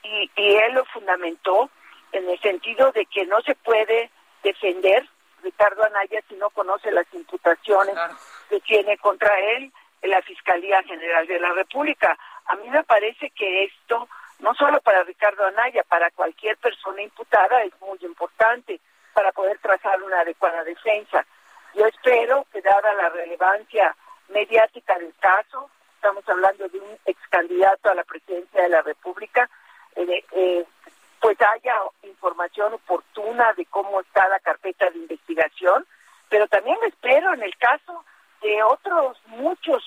y, 0.03 0.29
él 0.37 0.73
lo 0.73 0.85
fundamentó 0.85 1.69
en 2.11 2.29
el 2.29 2.39
sentido 2.39 2.91
de 2.91 3.05
que 3.05 3.25
no 3.25 3.41
se 3.41 3.55
puede 3.55 4.09
defender 4.43 5.07
Ricardo 5.43 5.83
Anaya 5.83 6.21
si 6.27 6.35
no 6.35 6.49
conoce 6.51 6.91
las 6.91 7.05
imputaciones 7.13 7.95
que 8.49 8.59
tiene 8.61 8.97
contra 8.97 9.37
él 9.39 9.71
en 10.01 10.09
la 10.09 10.21
Fiscalía 10.21 10.83
General 10.83 11.25
de 11.27 11.39
la 11.39 11.53
República. 11.53 12.17
A 12.45 12.55
mí 12.55 12.69
me 12.69 12.83
parece 12.83 13.31
que 13.31 13.65
esto, 13.65 14.07
no 14.39 14.53
solo 14.55 14.81
para 14.81 15.03
Ricardo 15.03 15.45
Anaya, 15.45 15.83
para 15.87 16.11
cualquier 16.11 16.57
persona 16.57 17.01
imputada 17.01 17.63
es 17.63 17.73
muy 17.81 17.97
importante 18.01 18.79
para 19.13 19.31
poder 19.31 19.57
trazar 19.59 20.01
una 20.03 20.21
adecuada 20.21 20.63
defensa. 20.63 21.25
Yo 21.73 21.85
espero 21.85 22.45
que 22.51 22.61
dada 22.61 22.93
la 22.93 23.09
relevancia 23.09 23.95
mediática 24.29 24.97
del 24.97 25.13
caso, 25.19 25.69
estamos 25.95 26.27
hablando 26.27 26.67
de 26.67 26.79
un 26.79 26.97
ex 27.05 27.19
candidato 27.29 27.89
a 27.89 27.95
la 27.95 28.03
presidencia 28.03 28.63
de 28.63 28.69
la 28.69 28.81
República, 28.81 29.49
eh, 29.95 30.23
eh, 30.31 30.65
pues 31.19 31.37
haya 31.41 31.75
información 32.03 32.73
oportuna 32.73 33.53
de 33.53 33.65
cómo 33.65 33.99
está 33.99 34.27
la 34.29 34.39
carpeta 34.39 34.89
de 34.89 34.99
investigación, 34.99 35.85
pero 36.29 36.47
también 36.47 36.77
espero 36.87 37.33
en 37.33 37.43
el 37.43 37.55
caso 37.57 38.05
de 38.41 38.63
otros 38.63 39.17
muchos, 39.25 39.83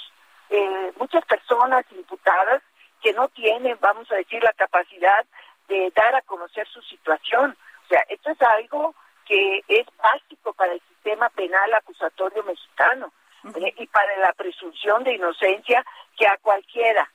eh, 0.51 0.93
muchas 0.99 1.25
personas 1.25 1.85
imputadas 1.93 2.63
que 3.03 3.13
no 3.13 3.29
tienen, 3.29 3.79
vamos 3.81 4.11
a 4.13 4.17
decir, 4.17 4.43
la 4.43 4.53
capacidad 4.53 5.25
de 5.69 5.91
dar 5.95 6.15
a 6.15 6.23
conocer 6.23 6.67
su 6.69 6.83
situación. 6.83 7.57
O 7.85 7.89
sea, 7.89 8.05
esto 8.09 8.31
es 8.31 8.43
algo 8.43 8.95
que 9.33 9.65
es 9.67 9.87
básico 9.97 10.53
para 10.53 10.75
el 10.75 10.83
sistema 10.89 11.31
penal 11.31 11.73
acusatorio 11.73 12.43
mexicano 12.45 13.11
eh, 13.57 13.75
y 13.79 13.87
para 13.87 14.15
la 14.19 14.33
presunción 14.35 15.03
de 15.05 15.15
inocencia 15.15 15.83
que 16.19 16.27
a 16.27 16.37
cualquiera, 16.43 17.11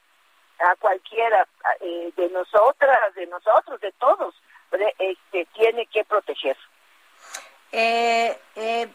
a 0.58 0.76
cualquiera 0.78 1.48
eh, 1.80 2.12
de 2.18 2.30
nosotras, 2.30 3.14
de 3.14 3.28
nosotros, 3.28 3.80
de 3.82 3.92
todos, 4.00 4.34
este, 4.98 5.46
tiene 5.54 5.86
que 5.86 6.04
proteger. 6.06 6.58
Eh, 7.72 8.40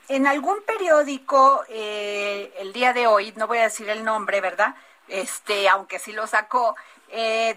en 0.08 0.26
algún 0.26 0.60
periódico 0.64 1.64
el 1.68 2.72
día 2.72 2.92
de 2.92 3.06
hoy, 3.06 3.32
no 3.36 3.46
voy 3.46 3.58
a 3.58 3.64
decir 3.64 3.88
el 3.88 4.02
nombre, 4.02 4.40
¿verdad? 4.40 4.74
Este, 5.06 5.68
aunque 5.68 6.00
sí 6.00 6.12
lo 6.12 6.26
sacó, 6.26 6.74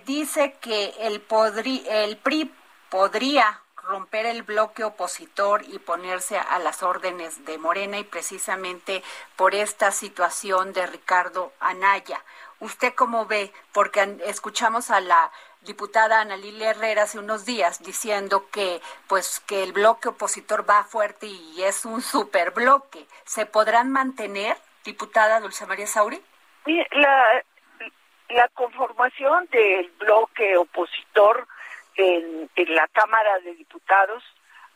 dice 0.05 0.57
que 0.61 0.93
el, 0.99 1.21
podri, 1.21 1.83
el 1.89 2.17
PRI 2.17 2.53
podría 2.91 3.61
romper 3.87 4.25
el 4.25 4.43
bloque 4.43 4.83
opositor 4.83 5.63
y 5.67 5.79
ponerse 5.79 6.37
a 6.37 6.59
las 6.59 6.83
órdenes 6.83 7.45
de 7.45 7.57
Morena 7.57 7.97
y 7.97 8.03
precisamente 8.03 9.03
por 9.35 9.55
esta 9.55 9.91
situación 9.91 10.73
de 10.73 10.87
Ricardo 10.87 11.53
Anaya. 11.59 12.21
¿Usted 12.59 12.93
cómo 12.93 13.25
ve? 13.25 13.51
Porque 13.73 14.17
escuchamos 14.25 14.89
a 14.89 15.01
la 15.01 15.31
diputada 15.61 16.21
Ana 16.21 16.37
Lilia 16.37 16.71
Herrera 16.71 17.03
hace 17.03 17.19
unos 17.19 17.45
días 17.45 17.83
diciendo 17.83 18.49
que 18.51 18.81
pues 19.07 19.39
que 19.41 19.63
el 19.63 19.73
bloque 19.73 20.09
opositor 20.09 20.67
va 20.69 20.83
fuerte 20.83 21.27
y 21.27 21.63
es 21.63 21.85
un 21.85 22.01
super 22.01 22.51
bloque. 22.51 23.05
¿Se 23.25 23.45
podrán 23.45 23.91
mantener, 23.91 24.57
diputada 24.83 25.39
Dulce 25.39 25.65
María 25.65 25.87
Sauri? 25.87 26.21
La, 26.91 27.43
la 28.29 28.47
conformación 28.49 29.47
del 29.51 29.91
bloque 29.99 30.57
opositor 30.57 31.47
en, 31.95 32.49
la 32.67 32.87
Cámara 32.87 33.39
de 33.39 33.53
Diputados, 33.55 34.23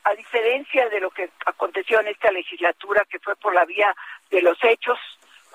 a 0.04 0.14
diferencia 0.14 0.88
de 0.90 1.00
lo 1.00 1.12
que 1.12 1.30
aconteció 1.46 2.00
en 2.00 2.08
esta 2.08 2.32
legislatura, 2.32 3.06
que 3.10 3.20
fue 3.20 3.36
por 3.36 3.54
la 3.54 3.66
vía 3.66 3.94
de 4.30 4.42
los 4.42 4.58
hechos, 4.64 4.98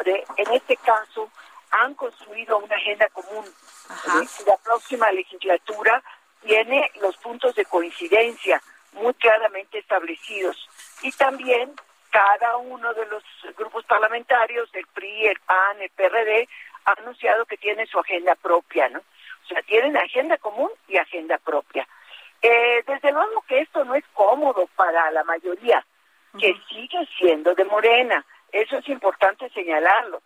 en 0.04 0.52
este 0.52 0.76
caso 0.76 1.30
han 1.70 1.94
construido 1.94 2.58
una 2.58 2.76
agenda 2.76 3.08
común. 3.08 3.44
La 4.46 4.56
próxima 4.58 5.10
legislatura 5.12 6.02
tiene 6.44 6.90
los 7.00 7.16
puntos 7.16 7.54
de 7.54 7.64
coincidencia 7.64 8.60
muy 8.92 9.14
claramente 9.14 9.78
establecidos. 9.78 10.68
Y 11.02 11.10
también 11.12 11.72
cada 12.10 12.56
uno 12.58 12.94
de 12.94 13.06
los 13.06 13.24
grupos 13.56 13.84
parlamentarios, 13.86 14.68
el 14.74 14.86
PRI, 14.86 15.26
el 15.26 15.40
PAN, 15.40 15.80
el 15.80 15.90
PRD, 15.90 16.48
ha 16.84 16.92
anunciado 16.92 17.44
que 17.46 17.56
tiene 17.56 17.86
su 17.86 17.98
agenda 17.98 18.34
propia, 18.36 18.88
¿no? 18.88 19.00
O 19.44 19.46
sea, 19.46 19.62
tienen 19.62 19.96
agenda 19.96 20.38
común 20.38 20.70
y 20.88 20.96
agenda 20.96 21.38
propia. 21.38 21.86
Eh, 22.40 22.82
desde 22.86 23.12
luego 23.12 23.42
que 23.48 23.60
esto 23.60 23.84
no 23.84 23.94
es 23.94 24.04
cómodo 24.12 24.68
para 24.76 25.10
la 25.10 25.24
mayoría, 25.24 25.84
que 26.38 26.54
sigue 26.68 27.08
siendo 27.18 27.54
de 27.54 27.64
Morena. 27.64 28.24
Eso 28.50 28.78
es 28.78 28.88
importante 28.88 29.48
señalarlo. 29.50 30.22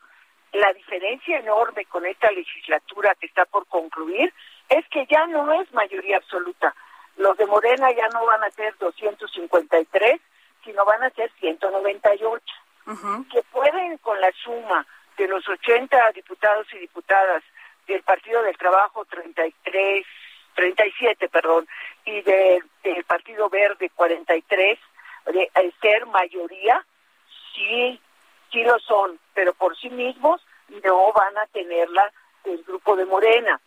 La 0.53 0.73
diferencia 0.73 1.39
enorme 1.39 1.85
con 1.87 2.07
esta 2.07 2.31
legislatura 2.31 3.14
que 3.21 3.27
está 3.27 3.45
por 3.45 3.66
concluir 3.66 4.33
es 4.69 4.87
que 4.89 5.07
ya 5.07 5.27
no 5.27 5.53
es 5.61 5.73
mayoría 5.73 6.16
absoluta. 6.16 6.75
Los 7.16 7.37
de 7.37 7.47
Morena 7.47 7.91
ya 7.93 8.09
no 8.09 8.25
van 8.25 8.43
a 8.45 8.51
ser 8.51 8.77
253, 8.79 10.21
sino 10.64 10.85
van 10.85 11.03
a 11.03 11.11
ser 11.11 11.31
198, 11.41 12.45
que 13.31 13.43
pueden 13.51 13.99
con 13.99 14.21
la 14.21 14.31
suma 14.33 14.87
de 15.16 15.29
los 15.29 15.47
80 15.49 16.12
diputados 16.12 16.66
y 16.73 16.79
diputadas 16.79 17.43
del 17.89 18.03
Partido 18.03 18.43
del 18.43 18.57
Trabajo 18.57 19.05
33, 19.07 20.07
37, 20.55 21.28
perdón, 21.28 21.66
y 22.05 22.20
del 22.22 22.62
Partido 23.07 23.49
Verde 23.49 23.91
43, 23.95 24.78
de, 25.26 25.32
de 25.32 25.74
ser 25.80 26.07
mayoría, 26.07 26.84
sí, 27.55 28.01
sí 28.51 28.62
lo 28.62 28.78
son, 28.80 29.18
pero 29.34 29.55
por 29.55 29.76
sí 29.78 29.91
mismos 29.91 30.41
no 30.84 31.12
van 31.12 31.36
a 31.39 31.47
tenerla 31.47 32.12
del 32.45 32.62
grupo 32.64 32.97
de 32.97 33.07
Morena. 33.07 33.61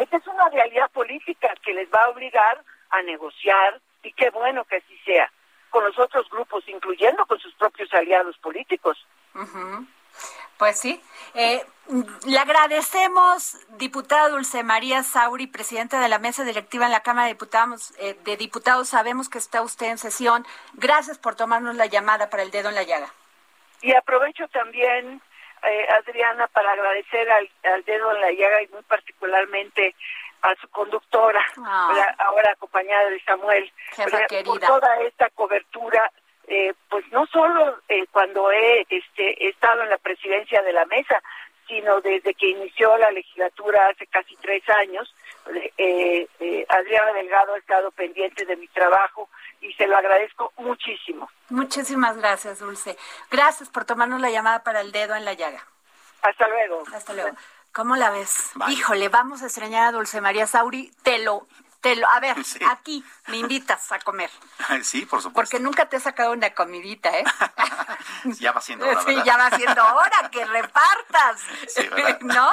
Esta 0.00 0.18
es 0.18 0.26
una 0.26 0.48
realidad 0.50 0.90
política 0.90 1.54
que 1.64 1.72
les 1.72 1.88
va 1.88 2.04
a 2.04 2.10
obligar 2.10 2.62
a 2.90 3.02
negociar, 3.02 3.80
y 4.02 4.12
qué 4.12 4.28
bueno 4.30 4.64
que 4.64 4.76
así 4.76 4.98
sea, 5.04 5.32
con 5.70 5.84
los 5.84 5.98
otros 5.98 6.28
grupos, 6.28 6.62
incluyendo 6.68 7.24
con 7.24 7.38
sus 7.38 7.54
propios 7.54 7.92
aliados 7.94 8.36
políticos. 8.38 9.06
Pues 10.58 10.78
sí. 10.78 11.00
Eh, 11.34 11.64
le 12.26 12.38
agradecemos, 12.38 13.58
diputada 13.70 14.28
Dulce 14.28 14.62
María 14.62 15.02
Sauri, 15.02 15.46
presidenta 15.46 16.00
de 16.00 16.08
la 16.08 16.18
mesa 16.18 16.44
directiva 16.44 16.86
en 16.86 16.92
la 16.92 17.02
Cámara 17.02 17.26
de 17.26 17.34
Diputados. 17.34 17.92
Eh, 17.98 18.16
de 18.24 18.36
Diputados, 18.36 18.88
sabemos 18.88 19.28
que 19.28 19.38
está 19.38 19.62
usted 19.62 19.86
en 19.86 19.98
sesión. 19.98 20.46
Gracias 20.74 21.18
por 21.18 21.34
tomarnos 21.34 21.76
la 21.76 21.86
llamada 21.86 22.30
para 22.30 22.42
el 22.42 22.50
dedo 22.50 22.68
en 22.68 22.76
la 22.76 22.84
llaga. 22.84 23.12
Y 23.82 23.92
aprovecho 23.94 24.46
también, 24.48 25.20
eh, 25.64 25.86
Adriana, 25.90 26.46
para 26.48 26.72
agradecer 26.72 27.28
al, 27.30 27.84
dedo 27.84 28.14
en 28.14 28.20
la 28.20 28.30
llaga 28.30 28.62
y 28.62 28.68
muy 28.68 28.82
particularmente 28.82 29.94
a 30.42 30.54
su 30.56 30.68
conductora, 30.68 31.44
ah. 31.58 32.14
ahora 32.18 32.52
acompañada 32.52 33.10
de 33.10 33.20
Samuel, 33.22 33.72
por 34.44 34.60
toda 34.60 35.00
esta 35.02 35.30
cobertura 35.30 36.10
eh, 36.48 36.74
pues 36.88 37.04
no 37.12 37.26
solo 37.26 37.78
eh, 37.88 38.06
cuando 38.10 38.50
he 38.50 38.86
este, 38.88 39.48
estado 39.48 39.82
en 39.82 39.90
la 39.90 39.98
presidencia 39.98 40.62
de 40.62 40.72
la 40.72 40.84
mesa, 40.86 41.22
sino 41.66 42.00
desde 42.00 42.34
que 42.34 42.50
inició 42.50 42.96
la 42.98 43.10
legislatura 43.10 43.88
hace 43.88 44.06
casi 44.06 44.36
tres 44.36 44.62
años, 44.68 45.14
eh, 45.78 46.28
eh, 46.40 46.66
Adriana 46.68 47.12
Delgado 47.12 47.54
ha 47.54 47.58
estado 47.58 47.90
pendiente 47.92 48.44
de 48.44 48.56
mi 48.56 48.68
trabajo 48.68 49.28
y 49.60 49.72
se 49.74 49.86
lo 49.86 49.96
agradezco 49.96 50.52
muchísimo. 50.58 51.30
Muchísimas 51.48 52.16
gracias, 52.18 52.60
Dulce. 52.60 52.96
Gracias 53.30 53.68
por 53.70 53.84
tomarnos 53.84 54.20
la 54.20 54.30
llamada 54.30 54.62
para 54.62 54.80
el 54.80 54.92
dedo 54.92 55.14
en 55.14 55.24
la 55.24 55.32
llaga. 55.32 55.66
Hasta 56.22 56.48
luego. 56.48 56.82
Hasta 56.94 57.12
luego. 57.14 57.36
¿Cómo 57.72 57.96
la 57.96 58.10
ves? 58.10 58.52
Híjole, 58.68 59.08
vamos 59.08 59.42
a 59.42 59.46
extrañar 59.46 59.88
a 59.88 59.92
Dulce 59.92 60.20
María 60.20 60.46
Sauri. 60.46 60.90
Te 61.02 61.18
lo 61.18 61.46
a 61.90 62.20
ver, 62.20 62.36
aquí 62.70 63.04
me 63.28 63.38
invitas 63.38 63.90
a 63.92 63.98
comer. 63.98 64.30
Sí, 64.82 65.06
por 65.06 65.20
supuesto. 65.20 65.32
Porque 65.32 65.60
nunca 65.60 65.88
te 65.88 65.96
he 65.96 66.00
sacado 66.00 66.32
una 66.32 66.50
comidita, 66.54 67.10
¿eh? 67.16 67.24
ya 68.38 68.52
va 68.52 68.60
siendo 68.60 68.86
hora, 68.86 69.02
Sí, 69.06 69.16
ya 69.24 69.36
va 69.36 69.50
siendo 69.56 69.82
hora 69.82 70.30
que 70.30 70.44
repartas. 70.44 71.40
¿No? 72.20 72.50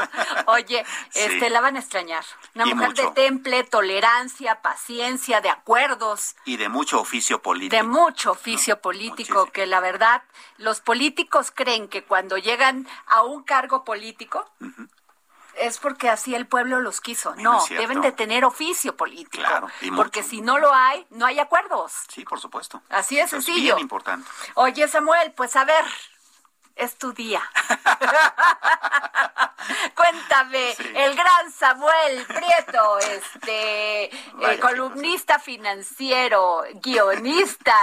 Oye, 0.48 0.86
este 1.14 1.50
la 1.50 1.62
van 1.62 1.76
a 1.76 1.80
extrañar. 1.80 2.24
Una 2.56 2.66
mujer 2.66 2.94
de 2.94 3.12
temple, 3.12 3.64
tolerancia, 3.64 4.62
paciencia, 4.62 5.42
de 5.42 5.50
acuerdos. 5.50 6.36
Y 6.46 6.58
de 6.58 6.70
mucho 6.70 7.00
oficio 7.00 7.42
político. 7.42 7.76
De 7.76 7.84
mucho 7.84 8.32
oficio 8.32 8.82
político, 8.82 9.48
que 9.48 9.68
la 9.68 9.80
verdad, 9.80 10.24
los 10.58 10.82
políticos 10.82 11.52
creen 11.54 11.88
que 11.88 12.04
cuando 12.04 12.38
llegan 12.38 12.88
a 13.08 13.22
un 13.24 13.44
cargo 13.44 13.84
político, 13.84 14.50
es 15.60 15.78
porque 15.78 16.10
así 16.10 16.36
el 16.36 16.48
pueblo 16.48 16.80
los 16.80 17.02
quiso. 17.02 17.36
No, 17.36 17.64
deben 17.70 18.02
de 18.02 18.12
tener 18.12 18.46
oficio 18.46 18.96
político. 18.96 19.44
Claro, 19.44 19.68
porque 19.96 20.24
si 20.24 20.42
no 20.42 20.58
lo 20.58 20.74
hay, 20.74 21.06
no 21.10 21.26
hay 21.26 21.40
acuerdos. 21.40 21.94
Sí, 22.08 22.26
por 22.26 22.40
supuesto. 22.40 22.82
Así 22.90 23.20
es 23.20 23.30
sencillo. 23.30 23.58
Es 23.58 23.64
bien 23.64 23.80
importante. 23.80 24.30
Oye, 24.56 24.88
Samuel, 24.88 25.34
pues 25.34 25.56
a 25.56 25.66
ver, 25.66 25.86
es 26.76 26.98
tu 26.98 27.14
día. 27.14 27.42
Cuéntame, 29.96 30.76
el 30.96 31.16
gran 31.16 31.52
Samuel 31.52 32.26
Prieto, 32.26 33.00
este 33.00 34.06
eh, 34.06 34.60
columnista 34.60 35.40
financiero, 35.40 36.64
guionista, 36.76 37.76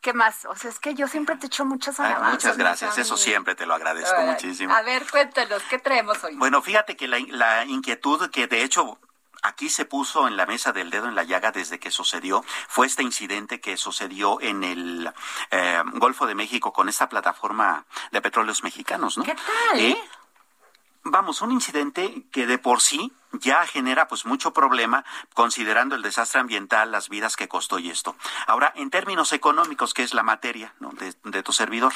¿Qué 0.00 0.14
más? 0.14 0.46
O 0.46 0.56
sea, 0.56 0.70
es 0.70 0.78
que 0.78 0.94
yo 0.94 1.06
siempre 1.08 1.36
te 1.36 1.46
echo 1.46 1.66
muchas 1.66 2.00
alabanzas. 2.00 2.32
muchas 2.32 2.56
gracias, 2.56 2.98
eso 2.98 3.16
siempre 3.18 3.54
te 3.54 3.66
lo 3.66 3.74
agradezco 3.74 4.18
muchísimo. 4.22 4.74
A 4.74 4.82
ver, 4.82 5.06
cuéntanos, 5.10 5.62
¿qué 5.64 5.78
traemos 5.78 6.24
hoy? 6.24 6.36
Bueno, 6.36 6.62
fíjate 6.62 6.96
que 6.96 7.06
la, 7.06 7.64
inquietud 7.66 8.30
que 8.30 8.46
de 8.46 8.62
hecho 8.62 8.98
aquí 9.42 9.68
se 9.68 9.84
puso 9.84 10.26
en 10.26 10.38
la 10.38 10.46
mesa 10.46 10.72
del 10.72 10.88
dedo 10.88 11.06
en 11.06 11.14
la 11.14 11.24
llaga 11.24 11.52
desde 11.52 11.78
que 11.78 11.90
sucedió 11.90 12.42
fue 12.68 12.86
este 12.86 13.02
incidente 13.02 13.60
que 13.60 13.76
sucedió 13.76 14.40
en 14.40 14.64
el 14.64 15.12
eh, 15.50 15.82
Golfo 15.94 16.26
de 16.26 16.34
México 16.34 16.72
con 16.72 16.88
esta 16.88 17.08
plataforma 17.08 17.84
de 18.10 18.22
petróleos 18.22 18.62
mexicanos, 18.62 19.18
¿no? 19.18 19.24
¿Qué 19.24 19.34
tal? 19.34 19.80
¿Eh? 19.80 19.98
Vamos, 21.02 21.42
un 21.42 21.52
incidente 21.52 22.24
que 22.32 22.46
de 22.46 22.58
por 22.58 22.80
sí 22.80 23.12
ya 23.32 23.66
genera 23.66 24.08
pues 24.08 24.26
mucho 24.26 24.52
problema 24.52 25.04
considerando 25.34 25.94
el 25.94 26.02
desastre 26.02 26.40
ambiental, 26.40 26.90
las 26.90 27.08
vidas 27.08 27.36
que 27.36 27.48
costó 27.48 27.78
y 27.78 27.90
esto. 27.90 28.16
Ahora, 28.46 28.72
en 28.76 28.90
términos 28.90 29.32
económicos, 29.32 29.94
que 29.94 30.02
es 30.02 30.14
la 30.14 30.22
materia 30.22 30.74
de, 31.24 31.42
tu 31.42 31.52
servidor, 31.52 31.92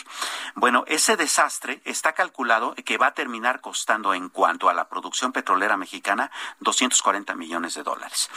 bueno, 0.54 0.84
ese 0.86 1.16
desastre 1.16 1.80
está 1.84 2.12
calculado 2.12 2.74
que 2.84 2.98
va 2.98 3.08
a 3.08 3.14
terminar 3.14 3.60
costando 3.60 4.14
en 4.14 4.28
cuanto 4.28 4.68
a 4.68 4.74
la 4.74 4.88
producción 4.88 5.32
petrolera 5.32 5.76
mexicana 5.76 6.30
240 6.60 7.34
millones 7.34 7.74
de 7.74 7.82
dólares. 7.82 8.30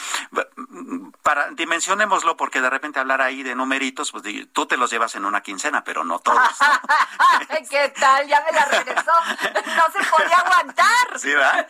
Para 1.23 1.51
dimensionémoslo, 1.51 2.37
porque 2.37 2.61
de 2.61 2.69
repente 2.69 2.99
hablar 2.99 3.21
ahí 3.21 3.43
de 3.43 3.55
numeritos, 3.55 4.11
pues 4.11 4.23
tú 4.53 4.65
te 4.65 4.77
los 4.77 4.89
llevas 4.89 5.15
en 5.15 5.25
una 5.25 5.41
quincena, 5.41 5.83
pero 5.83 6.03
no 6.03 6.19
todos. 6.19 6.39
¿Qué 7.69 7.93
tal? 7.99 8.27
Ya 8.27 8.41
me 8.41 8.51
la 8.51 8.65
regresó. 8.65 9.11
No 9.77 9.83
se 9.91 10.09
podía 10.09 10.37
aguantar. 10.37 11.19
¿Sí, 11.19 11.27
verdad? 11.27 11.67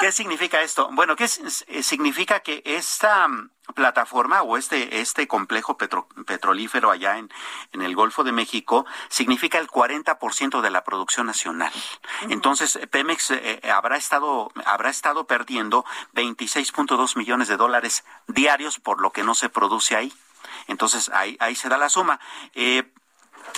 ¿Qué 0.00 0.10
significa 0.12 0.61
esto? 0.62 0.88
Bueno, 0.92 1.16
¿qué 1.16 1.24
eh, 1.24 1.82
significa 1.82 2.40
que 2.40 2.62
esta 2.64 3.28
mm, 3.28 3.50
plataforma 3.74 4.42
o 4.42 4.56
este, 4.56 5.00
este 5.00 5.26
complejo 5.26 5.76
petrolífero 5.76 6.90
allá 6.90 7.18
en, 7.18 7.30
en 7.72 7.82
el 7.82 7.94
Golfo 7.94 8.24
de 8.24 8.32
México 8.32 8.86
significa 9.08 9.58
el 9.58 9.68
40% 9.68 10.60
de 10.60 10.70
la 10.70 10.84
producción 10.84 11.26
nacional. 11.26 11.72
Entonces, 12.28 12.78
Pemex 12.90 13.30
eh, 13.30 13.60
eh, 13.62 13.70
habrá, 13.70 13.96
estado, 13.96 14.52
habrá 14.66 14.90
estado 14.90 15.26
perdiendo 15.26 15.84
26.2 16.14 17.16
millones 17.16 17.48
de 17.48 17.56
dólares 17.56 18.04
diarios 18.26 18.78
por 18.78 19.00
lo 19.00 19.10
que 19.10 19.24
no 19.24 19.34
se 19.34 19.48
produce 19.48 19.96
ahí. 19.96 20.12
Entonces, 20.66 21.10
ahí, 21.14 21.36
ahí 21.40 21.54
se 21.54 21.68
da 21.68 21.78
la 21.78 21.88
suma. 21.88 22.20
Eh, 22.54 22.92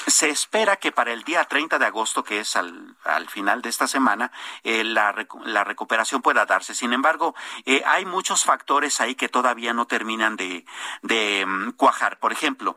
se 0.07 0.29
espera 0.29 0.77
que 0.77 0.93
para 0.93 1.13
el 1.13 1.23
día 1.25 1.45
30 1.45 1.79
de 1.79 1.87
agosto, 1.87 2.25
que 2.25 2.41
es 2.41 2.57
al, 2.57 2.97
al 3.05 3.29
final 3.29 3.63
de 3.63 3.69
esta 3.69 3.87
semana, 3.87 4.31
eh, 4.63 4.85
la, 4.85 5.15
la, 5.45 5.65
recuperación 5.65 6.23
pueda 6.23 6.47
darse. 6.47 6.75
Sin 6.75 6.93
embargo, 6.93 7.35
eh, 7.65 7.83
hay 7.87 8.05
muchos 8.05 8.45
factores 8.45 9.01
ahí 9.01 9.15
que 9.15 9.29
todavía 9.29 9.73
no 9.73 9.87
terminan 9.87 10.37
de, 10.37 10.65
de 11.03 11.45
mm, 11.47 11.73
cuajar. 11.73 12.19
Por 12.19 12.33
ejemplo, 12.33 12.77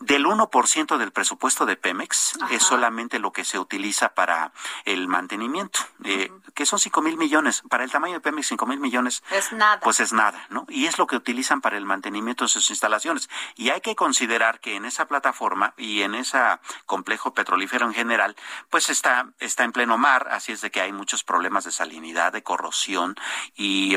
del 0.00 0.24
1% 0.24 0.96
del 0.96 1.12
presupuesto 1.12 1.66
de 1.66 1.76
Pemex 1.76 2.38
es 2.50 2.62
solamente 2.62 3.18
lo 3.18 3.32
que 3.32 3.44
se 3.44 3.58
utiliza 3.58 4.14
para 4.14 4.52
el 4.86 5.08
mantenimiento, 5.08 5.80
eh, 6.04 6.32
que 6.54 6.64
son 6.64 6.78
5 6.78 7.02
mil 7.02 7.18
millones. 7.18 7.62
Para 7.68 7.84
el 7.84 7.90
tamaño 7.90 8.14
de 8.14 8.20
Pemex, 8.20 8.48
5 8.48 8.66
mil 8.66 8.80
millones. 8.80 9.22
Es 9.30 9.52
nada. 9.52 9.78
Pues 9.80 10.00
es 10.00 10.14
nada, 10.14 10.46
¿no? 10.48 10.64
Y 10.68 10.86
es 10.86 10.98
lo 10.98 11.06
que 11.06 11.16
utilizan 11.16 11.60
para 11.60 11.76
el 11.76 11.84
mantenimiento 11.84 12.44
de 12.44 12.48
sus 12.48 12.70
instalaciones. 12.70 13.28
Y 13.56 13.68
hay 13.68 13.82
que 13.82 13.94
considerar 13.94 14.60
que 14.60 14.74
en 14.74 14.86
esa 14.86 15.06
plataforma 15.06 15.74
y 15.76 16.00
en 16.00 16.14
ese 16.14 16.38
complejo 16.86 17.34
petrolífero 17.34 17.86
en 17.86 17.92
general, 17.92 18.36
pues 18.70 18.88
está, 18.88 19.28
está 19.38 19.64
en 19.64 19.72
pleno 19.72 19.98
mar, 19.98 20.28
así 20.30 20.52
es 20.52 20.62
de 20.62 20.70
que 20.70 20.80
hay 20.80 20.92
muchos 20.92 21.24
problemas 21.24 21.64
de 21.64 21.72
salinidad, 21.72 22.32
de 22.32 22.42
corrosión 22.42 23.16
y 23.54 23.96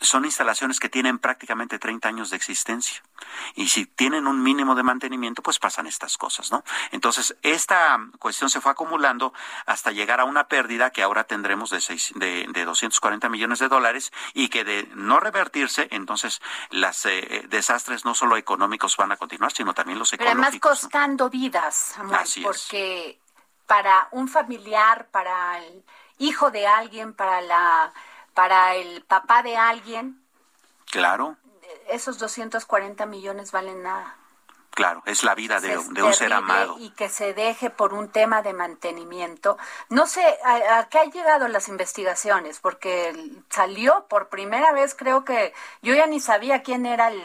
son 0.00 0.24
instalaciones 0.24 0.80
que 0.80 0.88
tienen 0.88 1.18
prácticamente 1.18 1.78
30 1.78 2.08
años 2.08 2.30
de 2.30 2.36
existencia. 2.36 3.02
Y 3.54 3.68
si 3.68 3.86
tienen 3.86 4.26
un 4.26 4.42
mínimo 4.42 4.74
de 4.74 4.82
mantenimiento, 4.82 5.42
pues 5.42 5.58
pasan 5.58 5.86
estas 5.86 6.16
cosas, 6.16 6.50
¿no? 6.50 6.64
Entonces, 6.90 7.36
esta 7.42 7.98
cuestión 8.18 8.48
se 8.48 8.60
fue 8.60 8.72
acumulando 8.72 9.34
hasta 9.66 9.92
llegar 9.92 10.20
a 10.20 10.24
una 10.24 10.48
pérdida 10.48 10.90
que 10.90 11.02
ahora 11.02 11.24
tendremos 11.24 11.70
de, 11.70 11.80
seis, 11.80 12.12
de, 12.16 12.46
de 12.50 12.64
240 12.64 13.28
millones 13.28 13.58
de 13.58 13.68
dólares 13.68 14.12
y 14.32 14.48
que 14.48 14.64
de 14.64 14.88
no 14.94 15.20
revertirse, 15.20 15.88
entonces, 15.90 16.40
los 16.70 17.06
eh, 17.06 17.46
desastres 17.48 18.04
no 18.04 18.14
solo 18.14 18.36
económicos 18.36 18.96
van 18.96 19.12
a 19.12 19.16
continuar, 19.16 19.52
sino 19.52 19.74
también 19.74 19.98
los 19.98 20.12
económicos. 20.12 20.40
Pero 20.40 20.48
además 20.48 20.60
costando 20.60 21.28
vidas, 21.28 21.98
amor, 21.98 22.20
porque 22.42 23.20
para 23.66 24.08
un 24.12 24.28
familiar, 24.28 25.08
para 25.10 25.58
el 25.58 25.84
hijo 26.18 26.50
de 26.50 26.66
alguien, 26.66 27.14
para 27.14 27.40
la 27.40 27.92
para 28.34 28.74
el 28.74 29.02
papá 29.02 29.42
de 29.42 29.56
alguien. 29.56 30.20
Claro. 30.90 31.36
Esos 31.88 32.18
240 32.18 33.06
millones 33.06 33.52
valen 33.52 33.82
nada. 33.82 34.16
Claro, 34.70 35.02
es 35.04 35.24
la 35.24 35.34
vida 35.34 35.60
de, 35.60 35.76
un 35.76 36.14
ser 36.14 36.32
amado. 36.32 36.76
Y 36.78 36.90
que 36.90 37.08
se 37.08 37.34
deje 37.34 37.70
por 37.70 37.92
un 37.92 38.08
tema 38.08 38.40
de 38.40 38.52
mantenimiento. 38.52 39.58
No 39.88 40.06
sé 40.06 40.22
a, 40.44 40.88
qué 40.88 40.98
han 40.98 41.10
llegado 41.10 41.48
las 41.48 41.68
investigaciones, 41.68 42.60
porque 42.60 43.14
salió 43.48 44.06
por 44.08 44.28
primera 44.28 44.72
vez, 44.72 44.94
creo 44.94 45.24
que 45.24 45.52
yo 45.82 45.94
ya 45.94 46.06
ni 46.06 46.20
sabía 46.20 46.62
quién 46.62 46.86
era 46.86 47.08
el, 47.08 47.20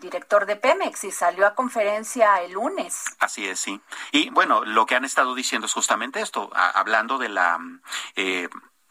director 0.00 0.44
de 0.46 0.56
Pemex 0.56 1.04
y 1.04 1.10
salió 1.12 1.46
a 1.46 1.54
conferencia 1.54 2.42
el 2.42 2.52
lunes. 2.52 3.04
Así 3.20 3.48
es, 3.48 3.60
sí. 3.60 3.80
Y 4.10 4.30
bueno, 4.30 4.64
lo 4.64 4.84
que 4.84 4.96
han 4.96 5.04
estado 5.04 5.34
diciendo 5.34 5.66
es 5.66 5.72
justamente 5.72 6.20
esto, 6.20 6.50
hablando 6.52 7.18
de 7.18 7.28
la... 7.28 7.58
Eh, 8.16 8.48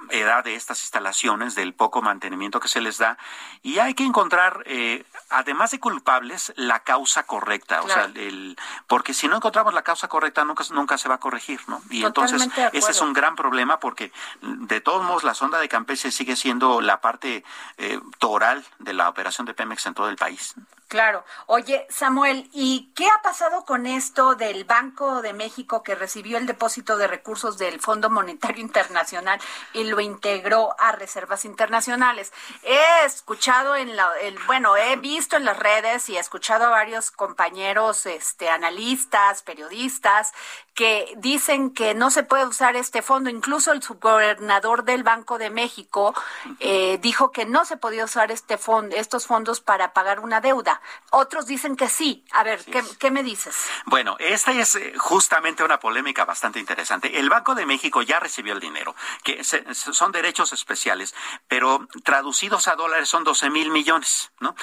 edad 0.09 0.43
de 0.43 0.55
estas 0.55 0.81
instalaciones, 0.81 1.55
del 1.55 1.73
poco 1.73 2.01
mantenimiento 2.01 2.59
que 2.59 2.67
se 2.67 2.81
les 2.81 2.97
da, 2.97 3.17
y 3.61 3.79
hay 3.79 3.93
que 3.93 4.03
encontrar, 4.03 4.63
eh, 4.65 5.05
además 5.29 5.71
de 5.71 5.79
culpables, 5.79 6.53
la 6.55 6.79
causa 6.79 7.23
correcta, 7.23 7.81
o 7.81 7.87
sea, 7.87 8.09
el, 8.15 8.57
porque 8.87 9.13
si 9.13 9.27
no 9.27 9.37
encontramos 9.37 9.73
la 9.73 9.83
causa 9.83 10.07
correcta 10.07 10.43
nunca, 10.43 10.63
nunca 10.71 10.97
se 10.97 11.09
va 11.09 11.15
a 11.15 11.19
corregir, 11.19 11.59
¿no? 11.67 11.81
Y 11.89 12.03
entonces 12.03 12.47
ese 12.73 12.91
es 12.91 13.01
un 13.01 13.13
gran 13.13 13.35
problema 13.35 13.79
porque 13.79 14.11
de 14.41 14.81
todos 14.81 15.03
modos 15.03 15.23
la 15.23 15.33
sonda 15.33 15.59
de 15.59 15.69
Campeche 15.69 16.11
sigue 16.11 16.35
siendo 16.35 16.81
la 16.81 17.01
parte 17.01 17.43
eh, 17.77 17.99
toral 18.19 18.65
de 18.79 18.93
la 18.93 19.09
operación 19.09 19.45
de 19.45 19.53
Pemex 19.53 19.85
en 19.85 19.93
todo 19.93 20.09
el 20.09 20.15
país. 20.15 20.55
Claro. 20.87 21.25
Oye, 21.47 21.85
Samuel, 21.89 22.49
¿y 22.53 22.93
qué 22.95 23.07
ha 23.07 23.21
pasado 23.21 23.65
con 23.65 23.85
esto 23.85 24.35
del 24.35 24.63
Banco 24.63 25.21
de 25.21 25.33
México 25.33 25.83
que 25.83 25.95
recibió 25.95 26.37
el 26.37 26.45
depósito 26.45 26.95
de 26.95 27.07
recursos 27.07 27.57
del 27.57 27.81
Fondo 27.81 28.09
Monetario 28.09 28.61
Internacional 28.61 29.37
y 29.73 29.83
lo 29.83 29.99
integró 29.99 30.73
a 30.79 30.93
reservas 30.93 31.43
internacionales? 31.43 32.31
He 32.63 33.05
escuchado 33.05 33.75
en 33.75 33.97
la, 33.97 34.09
el, 34.21 34.39
bueno, 34.45 34.77
he 34.77 34.95
visto 34.95 35.35
en 35.35 35.43
las 35.43 35.59
redes 35.59 36.07
y 36.07 36.15
he 36.15 36.19
escuchado 36.21 36.67
a 36.67 36.69
varios 36.69 37.11
compañeros, 37.11 38.05
este, 38.05 38.49
analistas, 38.49 39.43
periodistas, 39.43 40.31
que 40.73 41.15
dicen 41.17 41.73
que 41.73 41.95
no 41.95 42.11
se 42.11 42.23
puede 42.23 42.45
usar 42.45 42.77
este 42.77 43.01
fondo. 43.01 43.29
Incluso 43.29 43.73
el 43.73 43.81
subgobernador 43.83 44.83
del 44.83 45.03
Banco 45.03 45.37
de 45.39 45.49
México 45.49 46.13
eh, 46.59 46.97
dijo 47.01 47.31
que 47.31 47.45
no 47.45 47.65
se 47.65 47.77
podía 47.77 48.05
usar 48.05 48.31
este 48.31 48.57
fondo, 48.57 48.95
estos 48.95 49.25
fondos 49.25 49.59
para 49.59 49.91
pagar 49.91 50.19
una 50.19 50.39
deuda. 50.39 50.76
Otros 51.11 51.45
dicen 51.45 51.75
que 51.75 51.87
sí. 51.87 52.25
A 52.31 52.43
ver, 52.43 52.63
¿qué, 52.99 53.11
me 53.11 53.23
dices? 53.23 53.55
Bueno, 53.85 54.15
esta 54.19 54.51
es 54.51 54.75
eh, 54.75 54.93
justamente 54.97 55.63
una 55.63 55.79
polémica 55.79 56.25
bastante 56.25 56.59
interesante. 56.59 57.19
El 57.19 57.29
Banco 57.29 57.55
de 57.55 57.65
México 57.65 58.01
ya 58.01 58.19
recibió 58.19 58.53
el 58.53 58.59
dinero, 58.59 58.95
que 59.23 59.43
son 59.43 60.11
derechos 60.11 60.53
especiales, 60.53 61.15
pero 61.47 61.87
traducidos 62.03 62.67
a 62.67 62.75
dólares 62.75 63.09
son 63.09 63.23
12 63.23 63.49
mil 63.49 63.71
millones, 63.71 64.31
¿no? 64.39 64.55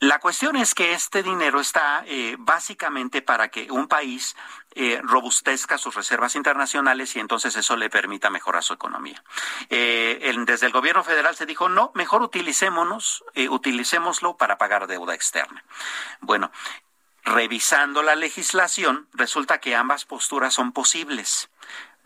La 0.00 0.18
cuestión 0.18 0.56
es 0.56 0.74
que 0.74 0.92
este 0.92 1.22
dinero 1.22 1.58
está 1.58 2.04
eh, 2.06 2.36
básicamente 2.38 3.22
para 3.22 3.48
que 3.48 3.70
un 3.70 3.88
país 3.88 4.36
eh, 4.74 5.00
robustezca 5.02 5.78
sus 5.78 5.94
reservas 5.94 6.36
internacionales 6.36 7.16
y 7.16 7.20
entonces 7.20 7.56
eso 7.56 7.76
le 7.76 7.88
permita 7.88 8.28
mejorar 8.28 8.62
su 8.62 8.74
economía. 8.74 9.24
Eh, 9.70 10.34
desde 10.44 10.66
el 10.66 10.72
gobierno 10.72 11.02
federal 11.02 11.34
se 11.34 11.46
dijo, 11.46 11.70
no, 11.70 11.92
mejor 11.94 12.20
utilicémonos, 12.20 13.24
utilicémoslo 13.48 14.36
para 14.36 14.58
pagar 14.58 14.86
deuda 14.86 15.14
externa. 15.14 15.64
Bueno, 16.20 16.52
revisando 17.24 18.02
la 18.02 18.16
legislación, 18.16 19.08
resulta 19.14 19.60
que 19.60 19.74
ambas 19.74 20.04
posturas 20.04 20.52
son 20.52 20.72
posibles. 20.72 21.48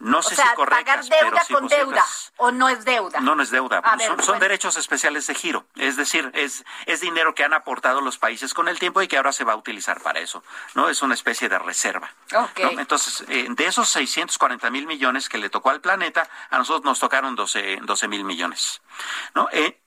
No 0.01 0.23
sé 0.23 0.35
si 0.35 0.43
correctas, 0.57 1.09
pagar 1.09 1.23
deuda 1.23 1.43
con 1.51 1.69
deuda 1.69 2.05
o 2.39 2.51
no 2.51 2.71
es 2.71 2.87
deuda. 2.87 3.21
No, 3.21 3.35
no 3.35 3.43
es 3.43 3.51
deuda. 3.51 3.83
son, 4.23 4.39
derechos 4.39 4.79
especiales 4.79 5.27
de 5.27 5.35
giro. 5.35 5.67
Es 5.77 5.97
decir, 5.97 6.31
es, 6.35 6.65
es 6.87 7.01
dinero 7.01 7.35
que 7.35 7.45
han 7.45 7.53
aportado 7.53 8.01
los 8.01 8.17
países 8.17 8.55
con 8.55 8.69
el 8.69 8.79
tiempo 8.79 9.03
y 9.03 9.09
que 9.09 9.19
ahora 9.19 9.33
se 9.33 9.45
va 9.45 9.53
a 9.53 9.57
utilizar 9.57 10.01
para 10.01 10.21
eso. 10.21 10.43
No 10.75 10.89
es 10.89 11.03
una 11.03 11.13
especie 11.13 11.51
de 11.51 11.59
reserva. 11.59 12.11
Entonces, 12.57 13.25
eh, 13.29 13.47
de 13.51 13.67
esos 13.67 13.91
640 13.91 14.71
mil 14.71 14.87
millones 14.87 15.29
que 15.29 15.37
le 15.37 15.51
tocó 15.51 15.69
al 15.69 15.83
planeta, 15.83 16.29
a 16.49 16.57
nosotros 16.57 16.83
nos 16.85 16.99
tocaron 16.99 17.37
12 17.37 18.09
mil 18.09 18.25
millones. 18.25 18.81
¿no? 19.35 19.49
Eh, 19.53 19.79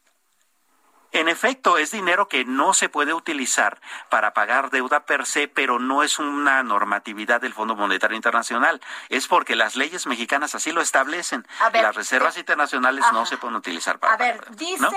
en 1.13 1.29
efecto, 1.29 1.77
es 1.77 1.91
dinero 1.91 2.27
que 2.27 2.43
no 2.43 2.73
se 2.73 2.89
puede 2.89 3.13
utilizar 3.13 3.79
para 4.09 4.33
pagar 4.33 4.71
deuda 4.71 5.05
per 5.05 5.25
se, 5.25 5.47
pero 5.47 5.79
no 5.79 6.03
es 6.03 6.19
una 6.19 6.63
normatividad 6.63 7.39
del 7.39 7.53
Fondo 7.53 7.75
Monetario 7.75 8.15
Internacional. 8.15 8.81
Es 9.09 9.27
porque 9.27 9.55
las 9.55 9.75
leyes 9.75 10.07
mexicanas 10.07 10.55
así 10.55 10.71
lo 10.71 10.81
establecen. 10.81 11.47
las 11.71 11.95
reservas 11.95 12.37
internacionales 12.37 13.05
no 13.13 13.25
se 13.25 13.37
pueden 13.37 13.55
utilizar 13.55 13.99
para. 13.99 14.13
A 14.13 14.17
ver, 14.17 14.43
dice 14.55 14.87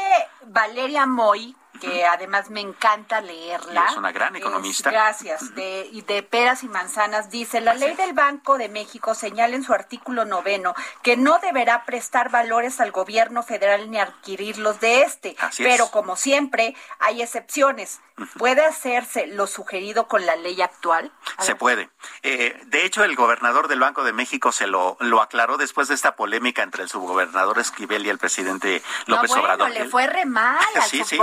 Valeria 0.46 1.06
Moy 1.06 1.54
que 1.80 2.04
además 2.04 2.50
me 2.50 2.60
encanta 2.60 3.20
leerla. 3.20 3.86
es 3.90 3.96
una 3.96 4.12
gran 4.12 4.36
economista. 4.36 4.90
gracias. 4.90 5.54
De, 5.54 5.88
y 5.92 6.02
de 6.02 6.22
peras 6.22 6.62
y 6.62 6.68
manzanas 6.68 7.30
dice, 7.30 7.60
la 7.60 7.74
ley 7.74 7.94
del 7.94 8.12
Banco 8.12 8.58
de 8.58 8.68
México 8.68 9.14
señala 9.14 9.56
en 9.56 9.62
su 9.62 9.72
artículo 9.72 10.24
noveno 10.24 10.74
que 11.02 11.16
no 11.16 11.38
deberá 11.38 11.84
prestar 11.84 12.30
valores 12.30 12.80
al 12.80 12.92
gobierno 12.92 13.42
federal 13.42 13.90
ni 13.90 13.98
adquirirlos 13.98 14.80
de 14.80 15.02
este. 15.02 15.36
pero 15.58 15.90
como 15.90 16.16
siempre, 16.16 16.74
hay 16.98 17.22
excepciones. 17.22 18.00
¿Puede 18.38 18.64
hacerse 18.64 19.26
lo 19.26 19.46
sugerido 19.46 20.08
con 20.08 20.24
la 20.24 20.36
ley 20.36 20.62
actual? 20.62 21.12
Se 21.38 21.54
puede. 21.54 21.90
Eh, 22.22 22.58
de 22.64 22.86
hecho, 22.86 23.04
el 23.04 23.14
gobernador 23.14 23.68
del 23.68 23.80
Banco 23.80 24.04
de 24.04 24.14
México 24.14 24.52
se 24.52 24.66
lo, 24.66 24.96
lo 25.00 25.20
aclaró 25.20 25.58
después 25.58 25.88
de 25.88 25.94
esta 25.94 26.16
polémica 26.16 26.62
entre 26.62 26.82
el 26.82 26.88
subgobernador 26.88 27.58
Esquivel 27.58 28.06
y 28.06 28.08
el 28.08 28.18
presidente 28.18 28.82
López 29.06 29.30
no, 29.30 29.36
bueno, 29.36 29.42
Obrador. 29.42 29.70
le 29.70 29.88
fue 29.88 30.06
re 30.06 30.24
mal 30.24 30.64
al 30.74 30.82
sí, 30.82 31.02
sí, 31.04 31.18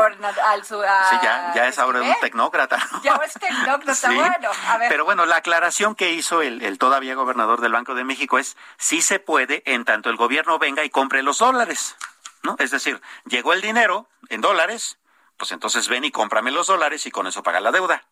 ya, 1.24 1.54
ya 1.56 1.68
es 1.68 1.80
ahora 1.80 2.02
un 2.02 2.14
tecnócrata. 2.22 2.78
Ya 3.04 3.20
es 3.26 3.34
tecnócrata, 3.34 4.08
bueno. 4.14 4.52
A 4.68 4.78
ver. 4.78 4.90
Pero 4.90 5.06
bueno, 5.06 5.26
la 5.26 5.38
aclaración 5.38 5.96
que 5.96 6.12
hizo 6.12 6.42
el, 6.42 6.62
el 6.62 6.78
todavía 6.78 7.16
gobernador 7.16 7.62
del 7.62 7.72
Banco 7.72 7.96
de 7.96 8.04
México 8.04 8.40
es 8.40 8.58
sí 8.78 9.02
se 9.02 9.20
puede 9.20 9.64
en 9.66 9.86
tanto 9.86 10.10
el 10.10 10.18
gobierno 10.18 10.60
venga 10.60 10.84
y 10.84 10.90
compre 10.90 11.24
los 11.24 11.40
dólares. 11.40 11.96
¿No? 12.44 12.56
Es 12.60 12.72
decir, 12.72 13.02
llegó 13.26 13.54
el 13.54 13.62
dinero 13.62 14.10
en 14.28 14.42
dólares, 14.42 14.98
pues 15.38 15.52
entonces 15.54 15.88
ven 15.88 16.04
y 16.04 16.12
cómprame 16.12 16.52
los 16.52 16.68
dólares 16.68 17.06
y 17.06 17.12
con 17.12 17.26
eso 17.26 17.42
paga 17.42 17.62
la 17.62 17.72
deuda. 17.72 18.04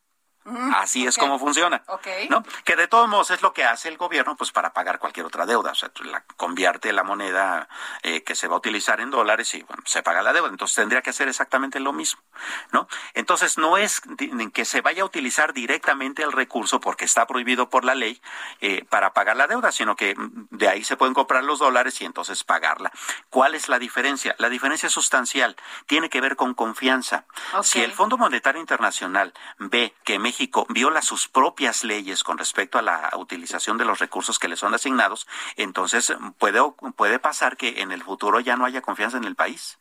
Así 0.75 1.05
es 1.05 1.17
como 1.17 1.37
funciona. 1.37 1.83
¿no? 2.29 2.43
Que 2.65 2.75
de 2.75 2.87
todos 2.87 3.07
modos 3.07 3.29
es 3.29 3.41
lo 3.41 3.53
que 3.53 3.63
hace 3.63 3.89
el 3.89 3.97
gobierno 3.97 4.35
pues 4.35 4.51
para 4.51 4.73
pagar 4.73 4.97
cualquier 4.97 5.25
otra 5.25 5.45
deuda. 5.45 5.71
O 5.71 5.75
sea, 5.75 5.91
la, 6.03 6.23
convierte 6.35 6.91
la 6.93 7.03
moneda 7.03 7.69
eh, 8.01 8.23
que 8.23 8.33
se 8.33 8.47
va 8.47 8.55
a 8.55 8.57
utilizar 8.57 9.01
en 9.01 9.11
dólares 9.11 9.53
y 9.53 9.63
se 9.85 10.01
paga 10.01 10.23
la 10.23 10.33
deuda. 10.33 10.49
Entonces 10.49 10.75
tendría 10.75 11.01
que 11.01 11.11
hacer 11.11 11.27
exactamente 11.27 11.79
lo 11.79 11.93
mismo. 11.93 12.21
¿no? 12.71 12.87
Entonces 13.13 13.57
no 13.59 13.77
es 13.77 14.01
que 14.53 14.65
se 14.65 14.81
vaya 14.81 15.03
a 15.03 15.05
utilizar 15.05 15.53
directamente 15.53 16.23
el 16.23 16.31
recurso 16.31 16.79
porque 16.79 17.05
está 17.05 17.27
prohibido 17.27 17.69
por 17.69 17.85
la 17.85 17.93
ley 17.93 18.19
eh, 18.61 18.83
para 18.89 19.13
pagar 19.13 19.37
la 19.37 19.47
deuda, 19.47 19.71
sino 19.71 19.95
que 19.95 20.15
mm, 20.15 20.47
de 20.49 20.69
ahí 20.69 20.83
se 20.83 20.97
pueden 20.97 21.13
comprar 21.13 21.43
los 21.43 21.59
dólares 21.59 22.01
y 22.01 22.05
entonces 22.05 22.43
pagarla. 22.43 22.91
¿Cuál 23.29 23.53
es 23.53 23.69
la 23.69 23.77
diferencia? 23.77 24.35
La 24.39 24.49
diferencia 24.49 24.89
sustancial. 24.89 25.55
Tiene 25.85 26.09
que 26.09 26.19
ver 26.19 26.35
con 26.35 26.55
confianza. 26.55 27.25
Si 27.61 27.81
el 27.81 27.91
Fondo 27.91 28.17
Monetario 28.17 28.59
Internacional 28.59 29.33
ve 29.59 29.93
que 30.03 30.17
México 30.17 30.30
viola 30.69 31.01
sus 31.01 31.27
propias 31.27 31.83
leyes 31.83 32.23
con 32.23 32.37
respecto 32.37 32.77
a 32.77 32.81
la 32.81 33.11
utilización 33.17 33.77
de 33.77 33.85
los 33.85 33.99
recursos 33.99 34.39
que 34.39 34.47
le 34.47 34.55
son 34.55 34.73
asignados, 34.73 35.27
entonces 35.55 36.13
puede, 36.37 36.59
puede 36.95 37.19
pasar 37.19 37.57
que 37.57 37.81
en 37.81 37.91
el 37.91 38.03
futuro 38.03 38.39
ya 38.39 38.55
no 38.55 38.65
haya 38.65 38.81
confianza 38.81 39.17
en 39.17 39.25
el 39.25 39.35
país. 39.35 39.79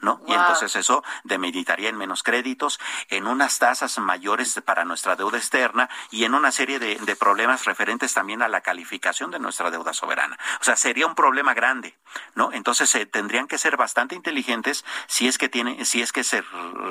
¿No? 0.00 0.20
Y 0.26 0.32
entonces 0.32 0.76
eso 0.76 1.02
demeritaría 1.24 1.88
en 1.88 1.96
menos 1.96 2.22
créditos, 2.22 2.78
en 3.08 3.26
unas 3.26 3.58
tasas 3.58 3.98
mayores 3.98 4.60
para 4.64 4.84
nuestra 4.84 5.16
deuda 5.16 5.38
externa 5.38 5.88
y 6.10 6.24
en 6.24 6.34
una 6.34 6.52
serie 6.52 6.78
de, 6.78 6.96
problemas 7.16 7.64
referentes 7.64 8.12
también 8.12 8.42
a 8.42 8.48
la 8.48 8.60
calificación 8.60 9.30
de 9.30 9.38
nuestra 9.38 9.70
deuda 9.70 9.92
soberana. 9.94 10.38
O 10.60 10.64
sea, 10.64 10.76
sería 10.76 11.06
un 11.06 11.14
problema 11.14 11.54
grande, 11.54 11.96
¿no? 12.34 12.52
Entonces 12.52 12.94
eh, 12.94 13.06
tendrían 13.06 13.48
que 13.48 13.58
ser 13.58 13.76
bastante 13.76 14.14
inteligentes 14.14 14.84
si 15.06 15.28
es 15.28 15.38
que 15.38 15.48
tiene, 15.48 15.84
si 15.84 16.02
es 16.02 16.12
que 16.12 16.24
se 16.24 16.44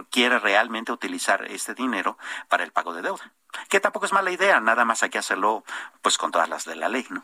quiere 0.09 0.39
realmente 0.39 0.91
utilizar 0.91 1.45
este 1.45 1.73
dinero 1.73 2.17
para 2.49 2.63
el 2.63 2.71
pago 2.71 2.93
de 2.93 3.03
deuda. 3.03 3.31
Que 3.69 3.79
tampoco 3.79 4.05
es 4.05 4.13
mala 4.13 4.31
idea, 4.31 4.59
nada 4.59 4.83
más 4.83 5.03
hay 5.03 5.09
que 5.09 5.17
hacerlo 5.17 5.63
pues 6.01 6.17
con 6.17 6.31
todas 6.31 6.49
las 6.49 6.65
de 6.65 6.75
la 6.75 6.89
ley, 6.89 7.05
¿no? 7.09 7.23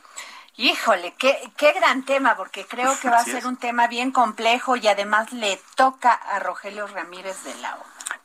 Híjole, 0.62 1.16
qué, 1.18 1.52
qué 1.58 1.72
gran 1.74 2.06
tema, 2.06 2.36
porque 2.36 2.68
creo 2.68 2.96
que 3.00 3.10
va 3.10 3.18
a 3.18 3.24
ser 3.24 3.48
un 3.48 3.58
tema 3.58 3.88
bien 3.88 4.12
complejo 4.12 4.76
y 4.76 4.88
además 4.88 5.34
le 5.34 5.60
toca 5.76 6.14
a 6.14 6.38
Rogelio 6.38 6.86
Ramírez 6.86 7.44
de 7.44 7.56
la 7.56 7.76
O. 7.78 7.84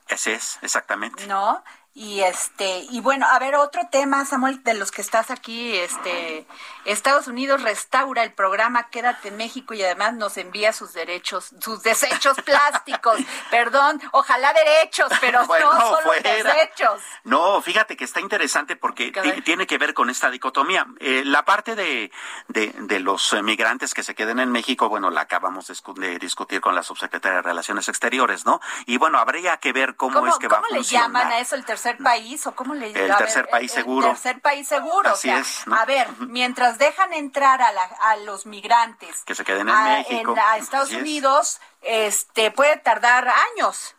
Ese 0.08 0.34
es, 0.34 0.58
exactamente. 0.60 1.26
¿No? 1.26 1.64
Y 1.98 2.20
este, 2.20 2.80
y 2.90 3.00
bueno, 3.00 3.26
a 3.26 3.38
ver, 3.38 3.54
otro 3.54 3.80
tema, 3.90 4.26
Samuel, 4.26 4.62
de 4.62 4.74
los 4.74 4.90
que 4.90 5.00
estás 5.00 5.30
aquí, 5.30 5.74
este, 5.78 6.46
Estados 6.84 7.26
Unidos 7.26 7.62
restaura 7.62 8.22
el 8.22 8.34
programa 8.34 8.90
Quédate 8.90 9.28
en 9.28 9.38
México 9.38 9.72
y 9.72 9.82
además 9.82 10.12
nos 10.12 10.36
envía 10.36 10.74
sus 10.74 10.92
derechos, 10.92 11.54
sus 11.58 11.82
desechos 11.82 12.36
plásticos. 12.44 13.18
Perdón, 13.50 14.02
ojalá 14.12 14.52
derechos, 14.52 15.10
pero 15.22 15.40
no 15.46 15.80
solo 15.80 16.12
desechos. 16.22 17.00
No, 17.24 17.62
fíjate 17.62 17.96
que 17.96 18.04
está 18.04 18.20
interesante 18.20 18.76
porque 18.76 19.10
tiene 19.46 19.66
que 19.66 19.78
ver 19.78 19.94
con 19.94 20.10
esta 20.10 20.30
dicotomía. 20.30 20.86
Eh, 21.00 21.22
la 21.24 21.46
parte 21.46 21.74
de, 21.76 22.12
de, 22.48 23.00
los 23.00 23.32
migrantes 23.42 23.94
que 23.94 24.02
se 24.02 24.14
queden 24.14 24.38
en 24.38 24.52
México, 24.52 24.90
bueno, 24.90 25.08
la 25.08 25.22
acabamos 25.22 25.66
de, 25.96 26.18
discutir 26.18 26.60
con 26.60 26.74
la 26.74 26.82
subsecretaria 26.82 27.36
de 27.36 27.42
Relaciones 27.42 27.88
Exteriores, 27.88 28.44
¿no? 28.44 28.60
Y 28.84 28.98
bueno, 28.98 29.18
habría 29.18 29.56
que 29.56 29.72
ver 29.72 29.96
cómo, 29.96 30.26
es 30.26 30.36
que 30.36 30.48
va 30.48 30.58
a 30.58 30.62
funcionar. 30.62 30.68
¿Cómo 30.68 30.82
le 30.82 30.82
llaman 30.82 31.32
a 31.32 31.40
eso 31.40 31.54
el 31.54 31.64
tercer 31.64 31.85
tercer 31.86 32.02
país 32.04 32.46
o 32.46 32.54
cómo 32.54 32.74
le 32.74 32.86
El 32.88 33.16
tercer 33.16 33.48
país 33.48 33.70
seguro. 33.72 34.06
El 34.08 34.12
tercer 34.14 34.40
país 34.40 34.66
seguro. 34.68 35.10
Así 35.10 35.28
o 35.28 35.32
sea, 35.32 35.38
es, 35.40 35.66
¿no? 35.66 35.76
A 35.76 35.84
ver, 35.84 36.08
mientras 36.20 36.78
dejan 36.78 37.12
entrar 37.12 37.62
a, 37.62 37.72
la, 37.72 37.82
a 37.84 38.16
los 38.16 38.46
migrantes 38.46 39.22
Que 39.24 39.34
se 39.34 39.44
queden 39.44 39.68
en 39.68 39.74
a, 39.74 39.84
México. 39.84 40.32
en- 40.32 40.38
a 40.38 40.56
Estados 40.56 40.88
Así 40.88 40.96
es. 40.96 41.00
Unidos, 41.02 41.60
este 41.82 42.50
puede 42.50 42.76
tardar 42.78 43.28
años, 43.28 43.94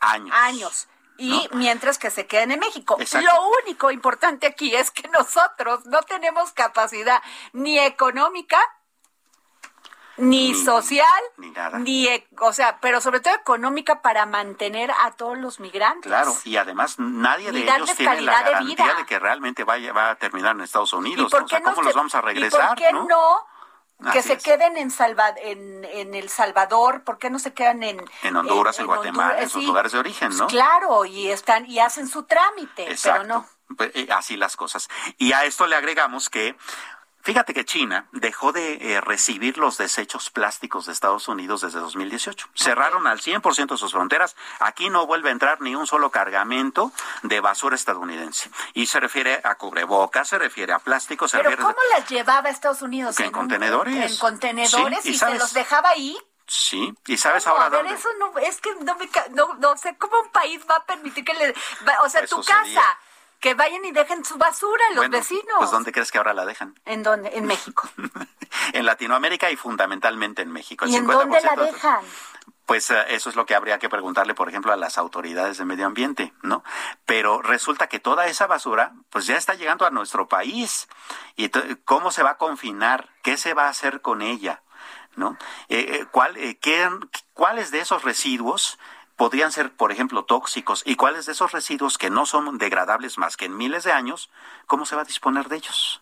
Años. 0.00 0.34
años. 0.34 0.88
Y 1.20 1.48
mientras 1.52 1.98
que 1.98 2.10
se 2.12 2.28
queden 2.28 2.52
en 2.52 2.60
México. 2.60 2.96
Exacto. 3.00 3.26
Lo 3.26 3.48
único 3.64 3.90
importante 3.90 4.46
aquí 4.46 4.72
es 4.76 4.92
que 4.92 5.08
nosotros 5.08 5.84
no 5.86 6.00
tenemos 6.02 6.52
capacidad 6.52 7.20
ni 7.52 7.76
económica, 7.80 8.60
ni, 10.18 10.52
Ni- 10.52 10.64
social, 10.64 11.06
ni 11.36 11.50
nada. 11.50 11.78
ni 11.78 12.08
o 12.40 12.52
sea, 12.52 12.78
pero 12.80 13.00
sobre 13.00 13.20
todo 13.20 13.34
económica 13.34 14.02
para 14.02 14.26
mantener 14.26 14.90
a 14.90 15.12
todos 15.12 15.38
los 15.38 15.60
migrantes. 15.60 16.08
Claro, 16.10 16.34
y 16.44 16.56
además 16.56 16.98
nadie 16.98 17.50
de 17.52 17.60
ellos 17.62 17.94
tiene 17.96 18.20
la 18.22 18.38
de 18.38 18.44
garantía 18.50 18.84
vida. 18.84 18.94
de 18.94 19.06
que 19.06 19.18
realmente 19.18 19.64
vaya, 19.64 19.92
va 19.92 20.10
a 20.10 20.14
terminar 20.16 20.54
en 20.56 20.62
Estados 20.62 20.92
¿Y 20.92 20.96
Unidos. 20.96 21.30
por 21.30 21.40
¿no? 21.40 21.46
O 21.46 21.48
sea, 21.48 21.60
¿cómo 21.62 21.76
se- 21.76 21.82
los 21.84 21.94
vamos 21.94 22.14
a 22.14 22.18
¿Y 22.18 22.20
por 22.20 22.28
regresar? 22.28 22.76
qué 22.76 22.92
no? 22.92 23.04
no? 23.04 23.46
que 24.12 24.20
Así 24.20 24.28
se 24.28 24.34
es. 24.34 24.42
queden 24.44 24.76
en, 24.76 24.92
Salva, 24.92 25.34
en, 25.38 25.84
en 25.84 26.14
El 26.14 26.28
Salvador, 26.28 27.02
¿por 27.02 27.18
qué 27.18 27.30
no 27.30 27.40
se 27.40 27.52
quedan 27.52 27.82
en 27.82 28.00
En 28.22 28.36
Honduras, 28.36 28.78
en, 28.78 28.86
Guatemala, 28.86 29.22
Honduras? 29.30 29.42
en 29.42 29.50
sus 29.50 29.60
Sí, 29.62 29.66
lugares 29.66 29.90
de 29.90 29.98
origen, 29.98 30.28
pues 30.28 30.38
¿no? 30.40 30.46
claro, 30.46 31.04
y 31.04 31.32
están 31.32 31.66
y 31.66 31.80
hacen 31.80 32.06
su 32.06 32.22
trámite, 32.22 32.88
Exacto. 32.92 33.22
pero 33.22 33.34
no. 33.34 33.46
Pues, 33.76 33.90
eh, 33.94 34.06
así 34.12 34.36
las 34.36 34.56
cosas. 34.56 34.88
Y 35.18 35.32
a 35.32 35.44
esto 35.44 35.66
le 35.66 35.74
agregamos 35.74 36.30
que, 36.30 36.56
fíjate 37.28 37.52
que 37.52 37.66
China 37.66 38.06
dejó 38.12 38.52
de 38.52 38.94
eh, 38.94 39.00
recibir 39.02 39.58
los 39.58 39.76
desechos 39.76 40.30
plásticos 40.30 40.86
de 40.86 40.92
Estados 40.94 41.28
Unidos 41.28 41.60
desde 41.60 41.78
2018. 41.78 42.48
Cerraron 42.54 43.06
al 43.06 43.20
100% 43.20 43.76
sus 43.76 43.92
fronteras. 43.92 44.34
Aquí 44.60 44.88
no 44.88 45.06
vuelve 45.06 45.28
a 45.28 45.32
entrar 45.32 45.60
ni 45.60 45.74
un 45.74 45.86
solo 45.86 46.10
cargamento 46.10 46.90
de 47.24 47.40
basura 47.40 47.76
estadounidense. 47.76 48.50
Y 48.72 48.86
se 48.86 48.98
refiere 48.98 49.42
a 49.44 49.56
cubrebocas, 49.56 50.26
se 50.26 50.38
refiere 50.38 50.72
a 50.72 50.78
plástico, 50.78 51.28
se 51.28 51.36
Pero 51.36 51.50
refiere... 51.50 51.70
¿cómo 51.70 51.78
las 51.98 52.08
llevaba 52.08 52.48
a 52.48 52.50
Estados 52.50 52.80
Unidos? 52.80 53.14
Que 53.14 53.24
en 53.24 53.28
un- 53.28 53.34
contenedores. 53.34 54.12
En 54.12 54.18
contenedores 54.18 55.00
Sí, 55.02 55.10
y 55.10 55.12
y, 55.12 55.18
se 55.18 55.34
los 55.34 55.52
dejaba 55.52 55.90
ahí. 55.90 56.16
Sí, 56.46 56.94
y 57.06 57.18
sabes 57.18 57.46
ahora 57.46 57.66
a 57.66 57.68
ver, 57.68 57.80
dónde... 57.82 57.94
eso 57.94 58.08
no, 58.18 58.38
es 58.38 58.58
que 58.62 58.74
no 58.76 58.94
me, 58.96 59.10
no, 59.34 59.52
no 59.58 59.76
sé 59.76 59.98
cómo 59.98 60.18
un 60.22 60.30
país 60.30 60.62
va 60.70 60.76
a 60.76 60.84
permitir 60.86 61.22
que 61.22 61.34
le, 61.34 61.52
va- 61.86 62.00
o 62.02 62.08
sea, 62.08 62.26
tu 62.26 62.42
casa, 62.42 62.98
que 63.40 63.54
vayan 63.54 63.84
y 63.84 63.92
dejen 63.92 64.24
su 64.24 64.36
basura 64.36 64.82
los 64.90 64.96
Bueno, 64.98 65.16
vecinos. 65.18 65.54
Pues 65.58 65.70
¿dónde 65.70 65.92
crees 65.92 66.10
que 66.10 66.18
ahora 66.18 66.34
la 66.34 66.44
dejan? 66.44 66.74
¿En 66.84 67.02
dónde? 67.02 67.30
En 67.36 67.46
México. 67.46 67.88
en 68.72 68.84
Latinoamérica 68.86 69.50
y 69.50 69.56
fundamentalmente 69.56 70.42
en 70.42 70.50
México. 70.52 70.84
El 70.84 70.90
¿Y 70.90 70.96
en 70.96 71.06
dónde 71.06 71.40
la 71.40 71.52
50% 71.54 71.56
de- 71.60 71.72
dejan? 71.72 72.00
Pues 72.66 72.90
eh, 72.90 73.02
eso 73.08 73.30
es 73.30 73.36
lo 73.36 73.46
que 73.46 73.54
habría 73.54 73.78
que 73.78 73.88
preguntarle, 73.88 74.34
por 74.34 74.48
ejemplo, 74.50 74.72
a 74.72 74.76
las 74.76 74.98
autoridades 74.98 75.56
de 75.56 75.64
medio 75.64 75.86
ambiente, 75.86 76.34
¿no? 76.42 76.62
Pero 77.06 77.40
resulta 77.40 77.86
que 77.88 77.98
toda 77.98 78.26
esa 78.26 78.46
basura, 78.46 78.92
pues 79.08 79.26
ya 79.26 79.36
está 79.36 79.54
llegando 79.54 79.86
a 79.86 79.90
nuestro 79.90 80.28
país. 80.28 80.86
¿Y 81.34 81.48
cómo 81.86 82.10
se 82.10 82.22
va 82.22 82.30
a 82.32 82.36
confinar? 82.36 83.08
¿Qué 83.22 83.38
se 83.38 83.54
va 83.54 83.66
a 83.66 83.70
hacer 83.70 84.02
con 84.02 84.20
ella? 84.20 84.62
¿No? 85.16 85.36
Eh, 85.70 86.00
eh, 86.00 86.06
¿cuál, 86.10 86.36
eh, 86.36 86.58
qué- 86.58 86.90
¿Cuáles 87.32 87.70
de 87.70 87.80
esos 87.80 88.02
residuos 88.04 88.78
podrían 89.18 89.52
ser, 89.52 89.74
por 89.76 89.92
ejemplo, 89.92 90.24
tóxicos? 90.24 90.82
¿Y 90.86 90.94
cuáles 90.96 91.26
de 91.26 91.32
esos 91.32 91.52
residuos 91.52 91.98
que 91.98 92.08
no 92.08 92.24
son 92.24 92.56
degradables 92.56 93.18
más 93.18 93.36
que 93.36 93.44
en 93.44 93.56
miles 93.58 93.84
de 93.84 93.92
años, 93.92 94.30
cómo 94.66 94.86
se 94.86 94.96
va 94.96 95.02
a 95.02 95.04
disponer 95.04 95.48
de 95.48 95.56
ellos? 95.56 96.00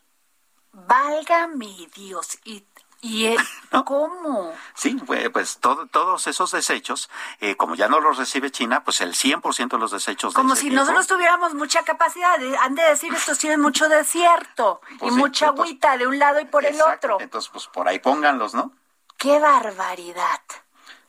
Valga 0.73 1.47
mi 1.49 1.89
Dios. 1.95 2.39
¿Y, 2.45 2.64
y 3.01 3.27
eh, 3.33 3.37
cómo? 3.87 4.53
Sí, 4.75 4.95
pues, 5.07 5.31
pues 5.31 5.59
todo- 5.59 5.87
todos 5.87 6.27
esos 6.27 6.51
desechos, 6.53 7.09
eh, 7.41 7.57
como 7.57 7.75
ya 7.75 7.89
no 7.89 8.01
los 8.01 8.19
recibe 8.19 8.51
China, 8.51 8.85
pues 8.85 9.01
el 9.01 9.14
100% 9.14 9.69
de 9.71 9.79
los 9.79 9.91
desechos 9.93 10.35
de 10.35 10.37
Como 10.37 10.55
si 10.55 10.69
nosotros 10.71 11.07
tuviéramos 11.07 11.55
mucha 11.55 11.83
capacidad. 11.85 12.39
de- 12.39 12.57
Han 12.59 12.75
de 12.75 12.83
decir, 12.83 13.12
estos 13.14 13.39
tienen 13.39 13.61
mucho 13.62 13.89
desierto 13.89 14.81
Pues 14.99 15.12
y 15.12 15.14
sí, 15.14 15.21
mucha 15.21 15.47
entonces- 15.47 15.64
agüita 15.73 15.97
de 15.97 16.07
un 16.07 16.19
lado 16.19 16.39
y 16.41 16.45
por 16.45 16.64
el 16.67 16.79
otro. 16.83 17.17
Entonces, 17.21 17.51
pues 17.51 17.67
por 17.69 17.89
ahí 17.89 17.99
pónganlos, 17.99 18.53
¿no? 18.55 18.73
¡Qué 19.17 19.39
barbaridad! 19.39 20.41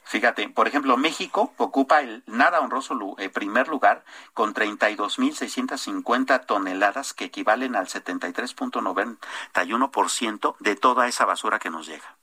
Fíjate, 0.09 0.49
por 0.49 0.67
ejemplo, 0.67 0.95
México 0.97 1.53
ocupa 1.57 1.99
el 1.99 2.23
nada 2.27 2.59
honroso 2.61 2.97
eh, 3.17 3.29
primer 3.29 3.67
lugar 3.67 4.03
con 4.33 4.53
32.650 4.53 6.45
toneladas 6.45 7.13
que 7.13 7.25
equivalen 7.25 7.75
al 7.75 7.87
73.91% 7.87 10.55
de 10.59 10.75
toda 10.75 11.07
esa 11.07 11.25
basura 11.25 11.59
que 11.59 11.69
nos 11.69 11.87
llega, 11.87 12.15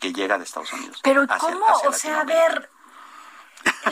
que 0.00 0.12
llega 0.12 0.38
de 0.38 0.44
Estados 0.44 0.72
Unidos. 0.72 1.00
Pero 1.02 1.22
hacia- 1.22 1.38
¿cómo? 1.38 1.66
hacia 1.68 1.88
O 1.88 1.92
sea, 1.92 2.20
a 2.20 2.24
ver, 2.24 2.70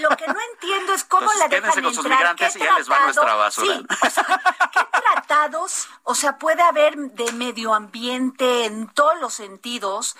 lo 0.00 0.08
que 0.16 0.26
no 0.26 0.36
entiendo 0.52 0.92
es 0.94 1.04
cómo 1.04 1.22
Entonces, 1.22 1.40
la 1.40 1.48
quédense 1.48 1.68
dejan 1.80 1.84
con 1.84 1.94
sus 1.94 2.04
entrar. 2.04 2.18
migrantes 2.18 2.52
¿Qué 2.52 2.58
y 2.58 2.62
ya 2.62 2.78
les 2.78 2.90
va 2.90 3.00
nuestra 3.00 3.34
basura. 3.34 3.74
Sí, 3.74 3.86
o 4.06 4.10
sea, 4.10 4.40
¿qué 4.72 4.80
tratados, 5.00 5.88
o 6.04 6.14
sea, 6.14 6.38
puede 6.38 6.62
haber 6.62 6.96
de 6.96 7.32
medio 7.32 7.74
ambiente 7.74 8.64
en 8.66 8.88
todos 8.88 9.18
los 9.20 9.34
sentidos 9.34 10.16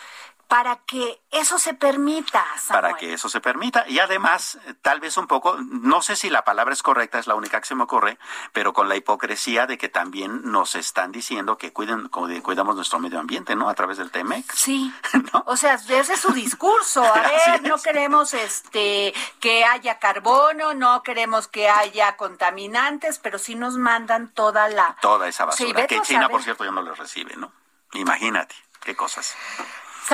para 0.51 0.79
que 0.85 1.23
eso 1.31 1.61
se 1.61 1.75
permita, 1.75 2.45
para 2.69 2.95
que 2.97 3.13
eso 3.15 3.29
se 3.29 3.41
permita. 3.41 3.85
Y 3.89 4.01
además, 4.01 4.59
eh, 4.67 4.75
tal 4.83 4.99
vez 4.99 5.17
un 5.17 5.29
poco, 5.29 5.57
no 5.61 6.03
sé 6.03 6.17
si 6.17 6.29
la 6.29 6.43
palabra 6.45 6.75
es 6.75 6.83
correcta, 6.83 7.21
es 7.21 7.29
la 7.29 7.37
única 7.37 7.61
que 7.61 7.69
se 7.69 7.77
me 7.77 7.85
ocurre, 7.85 8.19
pero 8.53 8.73
con 8.73 8.89
la 8.89 8.97
hipocresía 8.97 9.67
de 9.69 9.79
que 9.79 9.89
también 9.89 10.41
nos 10.51 10.75
están 10.75 11.13
diciendo 11.13 11.57
que 11.57 11.73
cuiden, 11.73 12.09
cu- 12.09 12.29
cuidamos 12.43 12.75
nuestro 12.75 12.99
medio 12.99 13.21
ambiente, 13.21 13.55
¿no? 13.55 13.69
A 13.69 13.75
través 13.75 13.97
del 13.99 14.11
TEMEC. 14.11 14.53
Sí, 14.53 14.93
o 15.47 15.57
sea, 15.57 15.75
ese 15.75 16.15
es 16.15 16.21
su 16.21 16.33
discurso. 16.33 17.05
A 17.05 17.13
ver, 17.53 17.63
no 17.63 17.79
queremos 17.79 18.35
este 18.35 19.15
que 19.39 19.65
haya 19.65 20.01
carbono, 20.01 20.75
no 20.75 21.05
queremos 21.05 21.47
que 21.47 21.69
haya 21.71 22.17
contaminantes, 22.17 23.21
pero 23.21 23.39
sí 23.39 23.55
nos 23.55 23.77
mandan 23.77 24.33
toda 24.33 24.69
la 24.69 24.97
Toda 25.01 25.29
esa 25.29 25.45
basura, 25.45 25.87
que 25.87 26.03
China, 26.03 26.29
por 26.29 26.43
cierto, 26.43 26.65
ya 26.65 26.73
no 26.73 26.83
les 26.83 26.99
recibe, 26.99 27.37
¿no? 27.37 27.53
Imagínate, 27.93 28.57
qué 28.83 28.97
cosas. 28.97 29.37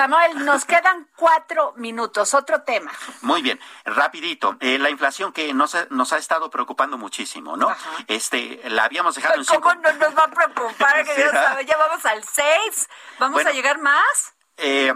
Samuel, 0.01 0.45
nos 0.45 0.67
quedan 0.67 1.09
cuatro 1.17 1.73
minutos. 1.79 2.35
Otro 2.35 2.61
tema. 2.65 2.93
Muy 3.23 3.41
bien, 3.41 3.59
rapidito. 3.87 4.55
Eh, 4.61 4.79
la 4.79 4.91
inflación 4.91 5.33
que 5.33 5.55
nos, 5.55 5.75
ha- 5.75 5.87
nos 5.89 6.13
ha 6.13 6.19
estado 6.19 6.51
preocupando 6.51 6.99
muchísimo, 6.99 7.57
¿no? 7.57 7.75
Este, 8.07 8.61
la 8.69 8.85
habíamos 8.85 9.15
dejado 9.15 9.37
en 9.37 9.47
¿Cómo 9.47 9.71
cinco... 9.71 9.75
no 9.83 9.93
nos 9.95 10.15
va 10.15 10.25
a 10.25 10.29
preocupar? 10.29 11.03
Que 11.03 11.05
Sí, 11.15 11.23
Dios 11.23 11.33
¿verdad? 11.33 11.47
sabe, 11.49 11.65
ya 11.65 11.79
vamos 11.79 12.05
al 12.05 12.23
seis. 12.25 12.91
¿Vamos 13.19 13.37
Bueno. 13.37 13.49
a 13.49 13.53
llegar 13.55 13.79
más? 13.79 14.35
Eh, 14.59 14.93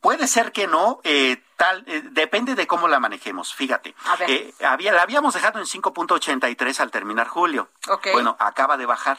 puede 0.00 0.26
ser 0.26 0.50
que 0.50 0.66
no, 0.66 0.98
eh, 1.04 1.40
tal, 1.56 1.84
eh, 1.86 2.02
depende 2.10 2.56
de 2.56 2.66
cómo 2.66 2.88
la 2.88 2.98
manejemos. 2.98 3.54
Fíjate, 3.54 3.94
A 4.06 4.16
ver. 4.16 4.28
Eh, 4.28 4.54
había, 4.66 4.90
la 4.92 5.02
habíamos 5.02 5.34
dejado 5.34 5.60
en 5.60 5.66
5.83 5.66 6.80
al 6.80 6.90
terminar 6.90 7.28
julio. 7.28 7.70
Bueno, 8.12 8.36
acaba 8.40 8.76
de 8.76 8.86
bajar. 8.86 9.18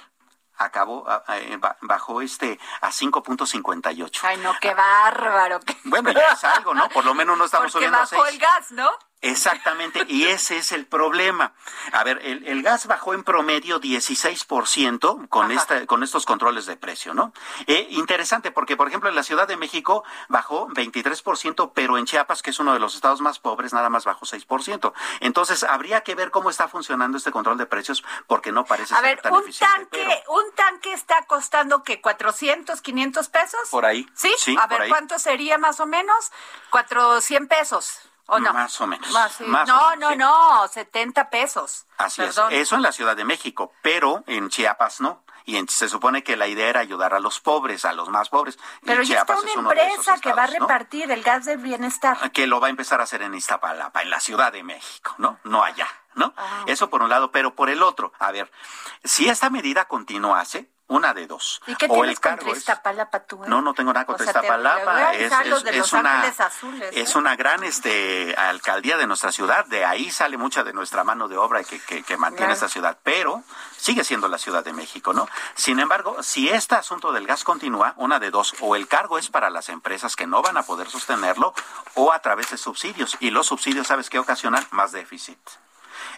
Acabó, 0.58 1.06
eh, 1.30 1.58
ba- 1.58 1.78
bajó 1.82 2.22
este 2.22 2.60
a 2.82 2.92
5.58. 2.92 4.22
Ay, 4.24 4.38
no, 4.38 4.54
qué 4.62 4.74
bárbaro. 4.74 5.60
Bueno, 5.86 6.12
ya 6.12 6.32
es 6.34 6.44
algo, 6.44 6.74
¿no? 6.74 6.90
Por 6.90 7.06
lo 7.06 7.14
menos 7.14 7.38
no 7.38 7.46
estamos 7.46 7.72
Porque 7.72 7.88
subiendo 7.88 7.98
a 7.98 8.02
bajó 8.02 8.24
6. 8.26 8.34
el 8.34 8.40
gas, 8.40 8.72
¿no? 8.72 8.90
Exactamente, 9.24 10.04
y 10.08 10.26
ese 10.28 10.58
es 10.58 10.72
el 10.74 10.86
problema. 10.86 11.54
A 11.94 12.04
ver, 12.04 12.20
el, 12.24 12.46
el 12.46 12.62
gas 12.62 12.88
bajó 12.88 13.14
en 13.14 13.24
promedio 13.24 13.80
16% 13.80 15.30
con, 15.30 15.52
esta, 15.52 15.86
con 15.86 16.04
estos 16.04 16.26
controles 16.26 16.66
de 16.66 16.76
precio, 16.76 17.14
¿no? 17.14 17.34
Eh, 17.68 17.88
interesante, 17.92 18.52
porque 18.52 18.76
por 18.76 18.88
ejemplo 18.90 19.10
en 19.10 19.16
la 19.16 19.24
Ciudad 19.24 19.48
de 19.48 19.56
México 19.56 20.04
bajó 20.28 20.68
23%, 20.70 21.72
pero 21.74 21.98
en 21.98 22.06
Chiapas, 22.06 22.42
que 22.42 22.50
es 22.50 22.60
uno 22.60 22.74
de 22.74 22.80
los 22.80 22.96
estados 22.96 23.22
más 23.22 23.40
pobres, 23.40 23.72
nada 23.72 23.90
más 23.90 24.04
bajó 24.06 24.26
6%. 24.26 24.94
Entonces, 25.22 25.64
habría 25.64 26.02
que 26.02 26.16
ver 26.16 26.30
cómo 26.30 26.50
está 26.50 26.68
funcionando 26.68 27.18
este 27.18 27.32
control 27.32 27.58
de 27.58 27.66
precios, 27.66 28.04
porque 28.28 28.52
no 28.52 28.66
parece 28.66 28.94
A 28.94 28.98
ser 28.98 29.06
ver, 29.06 29.22
tan 29.22 29.34
un 29.34 29.40
eficiente. 29.44 29.74
tanque, 29.76 30.06
pero 30.06 30.34
un 30.34 30.52
tanque 30.54 30.92
está 30.92 31.24
costando 31.28 31.84
que 31.84 32.02
400, 32.02 32.82
500 32.82 33.30
pesos. 33.30 33.70
Por 33.72 33.86
ahí. 33.86 34.06
¿Sí? 34.14 34.34
Sí, 34.38 34.56
a 34.60 34.68
ver. 34.68 34.90
¿cuánto 34.90 35.18
sería 35.18 35.58
más 35.58 35.80
o 35.80 35.86
menos? 35.86 36.32
400 36.72 37.48
pesos. 37.58 38.00
¿O 38.28 38.40
no? 38.40 38.54
Más 38.54 38.80
o 38.82 38.88
menos, 38.88 39.12
Más, 39.12 39.34
sí. 39.34 39.44
más 39.44 39.70
o 39.70 39.74
no, 39.74 39.90
menos, 39.92 40.00
no, 40.00 40.10
sí. 40.12 40.18
no, 40.18 40.68
70 40.70 41.30
pesos. 41.30 41.86
Así 41.98 42.22
Perdón. 42.22 42.52
es. 42.54 42.60
Eso 42.62 42.76
en 42.76 42.82
la 42.82 42.92
Ciudad 42.94 43.16
de 43.18 43.26
México, 43.26 43.74
pero 43.82 44.24
en 44.28 44.50
Chiapas 44.50 45.02
no. 45.02 45.24
Y 45.46 45.58
en- 45.58 45.68
se 45.68 45.90
supone 45.90 46.24
que 46.24 46.38
la 46.38 46.48
idea 46.48 46.70
era 46.70 46.80
ayudar 46.80 47.14
a 47.14 47.20
los 47.20 47.42
pobres, 47.42 47.84
a 47.84 47.92
los 47.92 48.08
más 48.08 48.30
pobres. 48.30 48.58
Pero 48.86 49.04
ya 49.04 49.20
está 49.20 49.38
una 49.38 49.50
es 49.52 49.56
empresa 49.58 50.18
que 50.20 50.32
va 50.32 50.44
a 50.44 50.48
repartir 50.48 51.12
el 51.12 51.22
gas 51.22 51.44
del 51.44 51.58
bienestar. 51.58 52.32
que 52.32 52.48
lo 52.48 52.62
va 52.62 52.68
a 52.68 52.70
empezar 52.70 53.02
a 53.02 53.04
hacer 53.04 53.22
en 53.24 53.34
Iztapalapa, 53.36 54.02
en 54.04 54.10
la 54.10 54.22
Ciudad 54.22 54.54
de 54.54 54.64
México, 54.64 55.14
¿no? 55.18 55.40
No 55.44 55.62
allá, 55.62 55.88
¿no? 56.16 56.34
Ah. 56.38 56.64
Eso 56.66 56.90
por 56.90 57.04
un 57.04 57.10
lado, 57.10 57.30
pero 57.32 57.54
por 57.56 57.70
el 57.70 57.84
otro, 57.84 58.14
a 58.20 58.32
ver, 58.32 58.50
si 59.04 59.28
esta 59.28 59.50
medida 59.50 59.84
continuase, 59.90 60.72
una 60.96 61.14
de 61.14 61.28
dos. 61.28 61.62
¿Y 61.68 61.76
qué 61.76 61.86
o 61.86 61.94
tienes 61.94 62.10
el 62.12 62.20
cargo 62.20 62.38
contra 62.38 62.52
es- 62.54 62.58
Iztapalapa 62.60 63.20
tú? 63.22 63.44
eh? 63.44 63.48
No, 63.48 63.62
no 63.62 63.74
tengo 63.74 63.92
nada 63.94 64.06
contra 64.06 64.26
O 64.28 64.32
sea, 64.32 64.42
Iztapalapa. 64.42 65.14
Es, 65.16 65.32
es- 65.32 65.94
una, 65.94 66.22
Azules, 66.28 66.90
es 66.94 67.16
¿eh? 67.16 67.18
una 67.18 67.36
gran 67.36 67.64
este, 67.64 68.36
alcaldía 68.38 68.98
de 68.98 69.08
nuestra 69.08 69.32
ciudad. 69.32 69.66
De 69.66 69.86
ahí 69.86 70.12
sale 70.12 70.38
mucha 70.38 70.64
de 70.64 70.74
nuestra 70.74 71.04
mano 71.04 71.28
de 71.28 71.38
obra 71.38 71.64
que, 71.64 71.80
que, 71.80 72.04
que 72.04 72.18
mantiene 72.18 72.46
Claro. 72.48 72.54
esta 72.54 72.70
ciudad. 72.70 72.98
Pero 73.04 73.44
sigue 73.78 74.04
siendo 74.04 74.28
la 74.28 74.38
Ciudad 74.38 74.64
de 74.64 74.74
México, 74.74 75.14
¿no? 75.14 75.28
Sin 75.56 75.80
embargo, 75.80 76.22
si 76.24 76.50
este 76.50 76.76
asunto 76.76 77.12
del 77.12 77.28
gas 77.28 77.44
continúa, 77.44 77.94
una 77.98 78.20
de 78.20 78.32
dos, 78.32 78.56
o 78.62 78.76
el 78.76 78.88
cargo 78.88 79.18
es 79.18 79.30
para 79.30 79.50
las 79.50 79.70
empresas 79.70 80.16
que 80.16 80.26
no 80.28 80.42
van 80.42 80.58
a 80.58 80.64
poder 80.64 80.90
sostenerlo, 80.90 81.54
o 81.96 82.12
a 82.14 82.20
través 82.20 82.50
de 82.52 82.58
subsidios. 82.58 83.18
Y 83.20 83.30
los 83.32 83.48
subsidios, 83.48 83.88
¿sabes 83.88 84.10
qué 84.10 84.20
ocasionan? 84.20 84.66
Más 84.72 84.92
déficit. 84.92 85.38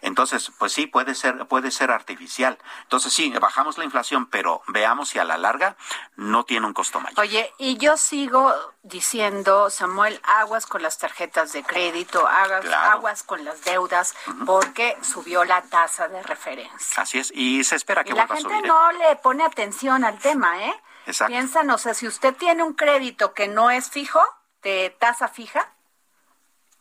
Entonces, 0.02 0.52
pues 0.58 0.74
sí, 0.74 0.88
puede 0.88 1.16
ser, 1.16 1.46
puede 1.48 1.72
ser 1.72 1.92
artificial. 1.92 2.58
Entonces 2.84 3.14
sí, 3.14 3.32
bajamos 3.40 3.78
la 3.78 3.84
inflación, 3.86 4.28
pero 4.28 4.62
veamos 4.68 5.10
si 5.10 5.20
a 5.20 5.24
la 5.24 5.38
larga 5.38 5.76
no 6.16 6.44
tiene 6.46 6.66
un 6.68 6.74
costo 6.74 7.00
mayor. 7.00 7.20
Oye, 7.20 7.54
y 7.58 7.78
yo 7.78 7.98
sigo 7.98 8.54
diciendo, 8.84 9.70
Samuel, 9.70 10.20
aguas 10.24 10.66
con 10.66 10.82
las 10.82 10.98
tarjetas 10.98 11.54
de 11.54 11.64
crédito, 11.64 12.28
aguas, 12.28 12.66
aguas 12.66 13.24
con 13.24 13.44
las 13.44 13.64
deudas, 13.64 14.16
porque 14.46 14.98
subió 15.02 15.44
la 15.44 15.62
tasa 15.64 16.08
de 16.08 16.22
referencia. 16.24 17.02
Así 17.02 17.20
es, 17.20 17.32
y 17.34 17.64
se 17.64 17.76
espera 17.76 18.04
que 18.04 18.12
y 18.12 18.14
vuelva 18.14 18.34
la 18.34 18.40
a 18.40 18.42
subir. 18.42 18.54
gente 18.56 18.68
¿eh? 18.68 18.72
no 18.72 18.92
le 18.92 19.16
pone 19.18 19.44
atención 19.44 20.04
al 20.04 20.18
tema, 20.20 20.64
¿eh? 20.64 20.82
Exacto. 21.08 21.32
Piensan, 21.32 21.70
o 21.70 21.78
sea, 21.78 21.94
si 21.94 22.08
usted 22.08 22.36
tiene 22.36 22.64
un 22.64 22.74
crédito 22.74 23.34
que 23.34 23.48
no 23.48 23.70
es 23.70 23.90
fijo, 23.90 24.24
de 24.64 24.96
tasa 25.00 25.28
fija, 25.28 25.75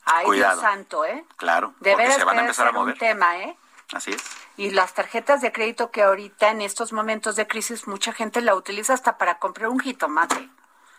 ay 0.04 0.24
Cuidado. 0.26 0.60
Dios 0.60 0.70
santo, 0.70 1.04
¿eh? 1.04 1.24
Claro, 1.36 1.74
De 1.80 1.92
porque 1.92 2.12
se 2.12 2.24
van 2.24 2.38
a 2.38 2.40
empezar 2.42 2.66
a 2.66 2.70
ser 2.70 2.76
un 2.78 2.82
mover. 2.84 2.98
tema, 2.98 3.38
¿eh? 3.38 3.56
Así 3.92 4.10
es. 4.12 4.22
Y 4.56 4.70
las 4.70 4.94
tarjetas 4.94 5.40
de 5.40 5.52
crédito 5.52 5.90
que 5.90 6.02
ahorita 6.02 6.50
en 6.50 6.60
estos 6.62 6.92
momentos 6.92 7.36
de 7.36 7.46
crisis 7.46 7.86
mucha 7.88 8.12
gente 8.12 8.40
la 8.40 8.54
utiliza 8.54 8.94
hasta 8.94 9.18
para 9.18 9.38
comprar 9.38 9.68
un 9.68 9.80
jitomate. 9.80 10.48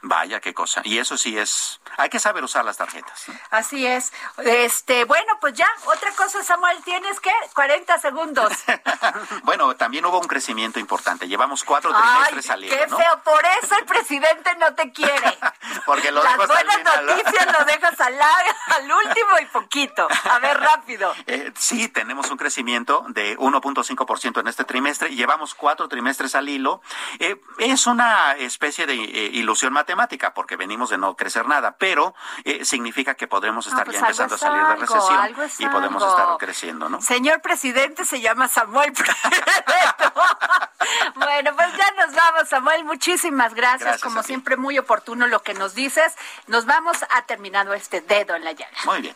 Vaya 0.07 0.39
qué 0.39 0.53
cosa. 0.53 0.81
Y 0.83 0.99
eso 0.99 1.17
sí 1.17 1.35
es, 1.35 1.81
hay 1.97 2.09
que 2.09 2.19
saber 2.19 2.43
usar 2.43 2.63
las 2.63 2.77
tarjetas. 2.77 3.27
¿no? 3.27 3.33
Así 3.49 3.87
es. 3.87 4.13
Este, 4.37 5.03
bueno, 5.05 5.33
pues 5.41 5.55
ya, 5.55 5.67
otra 5.85 6.11
cosa, 6.11 6.43
Samuel, 6.43 6.77
tienes 6.83 7.19
que 7.19 7.31
40 7.55 7.99
segundos. 7.99 8.53
bueno, 9.43 9.75
también 9.75 10.05
hubo 10.05 10.19
un 10.19 10.27
crecimiento 10.27 10.79
importante. 10.79 11.27
Llevamos 11.27 11.63
cuatro 11.63 11.91
trimestres 11.91 12.51
al 12.51 12.65
hilo, 12.65 12.75
qué 12.77 12.85
¿no? 12.85 12.97
feo, 12.97 13.21
por 13.23 13.43
eso 13.63 13.75
el 13.79 13.85
presidente 13.85 14.55
no 14.59 14.75
te 14.75 14.91
quiere. 14.91 15.39
Porque 15.87 16.11
lo 16.11 16.23
Las 16.23 16.37
buenas 16.37 16.83
noticias 17.03 17.47
lo 17.57 17.65
dejas 17.65 17.99
al, 17.99 18.19
al 18.21 18.91
último 18.91 19.39
y 19.41 19.45
poquito. 19.45 20.07
A 20.29 20.39
ver, 20.39 20.59
rápido. 20.59 21.13
Eh, 21.27 21.51
sí, 21.57 21.87
tenemos 21.87 22.29
un 22.29 22.37
crecimiento 22.37 23.03
de 23.09 23.35
1.5% 23.39 24.41
en 24.41 24.47
este 24.47 24.63
trimestre. 24.63 25.15
Llevamos 25.15 25.55
cuatro 25.55 25.87
trimestres 25.87 26.35
al 26.35 26.47
hilo. 26.47 26.81
Eh, 27.17 27.41
es 27.57 27.87
una 27.87 28.33
especie 28.33 28.85
de 28.85 28.93
eh, 28.93 29.29
ilusión 29.33 29.73
matemática 29.73 29.94
porque 30.33 30.55
venimos 30.55 30.89
de 30.89 30.97
no 30.97 31.15
crecer 31.15 31.47
nada, 31.47 31.75
pero 31.77 32.13
eh, 32.43 32.65
significa 32.65 33.15
que 33.15 33.27
podremos 33.27 33.67
estar 33.67 33.85
pues 33.85 33.95
ya 33.95 34.01
empezando 34.01 34.35
a 34.35 34.37
salir 34.37 34.59
de 34.59 34.73
algo, 34.73 34.81
recesión 34.81 35.19
algo 35.19 35.43
es 35.43 35.59
y 35.59 35.67
podemos 35.67 36.03
algo. 36.03 36.17
estar 36.17 36.37
creciendo, 36.37 36.89
¿no? 36.89 37.01
Señor 37.01 37.41
presidente 37.41 38.05
se 38.05 38.21
llama 38.21 38.47
Samuel 38.47 38.93
bueno, 41.15 41.51
pues 41.55 41.67
ya 41.77 42.05
nos 42.05 42.15
vamos, 42.15 42.49
Samuel. 42.49 42.83
Muchísimas 42.85 43.53
gracias. 43.53 43.81
Gracias 43.81 44.03
Como 44.03 44.23
siempre, 44.23 44.57
muy 44.57 44.77
oportuno 44.77 45.27
lo 45.27 45.41
que 45.41 45.53
nos 45.53 45.75
dices. 45.75 46.13
Nos 46.47 46.65
vamos 46.65 46.97
a 47.09 47.21
terminado 47.23 47.73
este 47.73 48.01
dedo 48.01 48.35
en 48.35 48.43
la 48.43 48.51
llaga. 48.51 48.77
Muy 48.85 49.01
bien. 49.01 49.15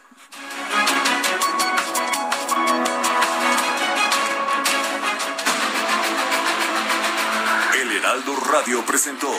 El 7.75 7.91
Heraldo 7.91 8.36
Radio 8.51 8.84
presentó 8.86 9.32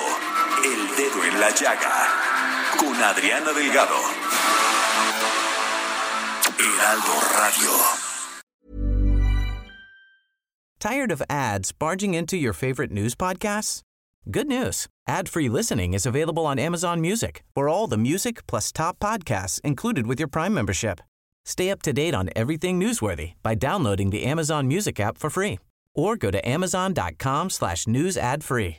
El 0.64 0.96
Dedo 0.96 1.24
en 1.24 1.40
la 1.40 1.50
Llaga 1.50 2.06
con 2.78 2.94
Adriana 2.94 3.52
Delgado. 3.52 4.00
Heraldo 6.58 7.14
Radio. 7.38 7.70
Tired 10.78 11.10
of 11.10 11.22
ads 11.30 11.72
barging 11.72 12.14
into 12.14 12.36
your 12.36 12.52
favorite 12.52 12.90
news 12.90 13.14
podcasts? 13.14 13.80
Good 14.30 14.48
news. 14.48 14.86
Ad-free 15.08 15.48
listening 15.48 15.94
is 15.94 16.04
available 16.04 16.44
on 16.44 16.58
Amazon 16.58 17.00
Music 17.00 17.42
for 17.54 17.68
all 17.68 17.86
the 17.86 17.98
music 17.98 18.46
plus 18.46 18.70
top 18.70 18.98
podcasts 18.98 19.60
included 19.62 20.06
with 20.06 20.18
your 20.18 20.28
Prime 20.28 20.52
membership. 20.52 21.00
Stay 21.46 21.70
up 21.70 21.80
to 21.82 21.92
date 21.92 22.14
on 22.14 22.28
everything 22.36 22.78
newsworthy 22.78 23.32
by 23.42 23.54
downloading 23.54 24.10
the 24.10 24.24
Amazon 24.24 24.68
Music 24.68 25.00
app 25.00 25.16
for 25.16 25.30
free 25.30 25.58
or 25.94 26.16
go 26.16 26.30
to 26.30 26.46
amazon.com 26.46 27.48
slash 27.50 27.86
news 27.86 28.16
ad 28.18 28.44
free. 28.44 28.78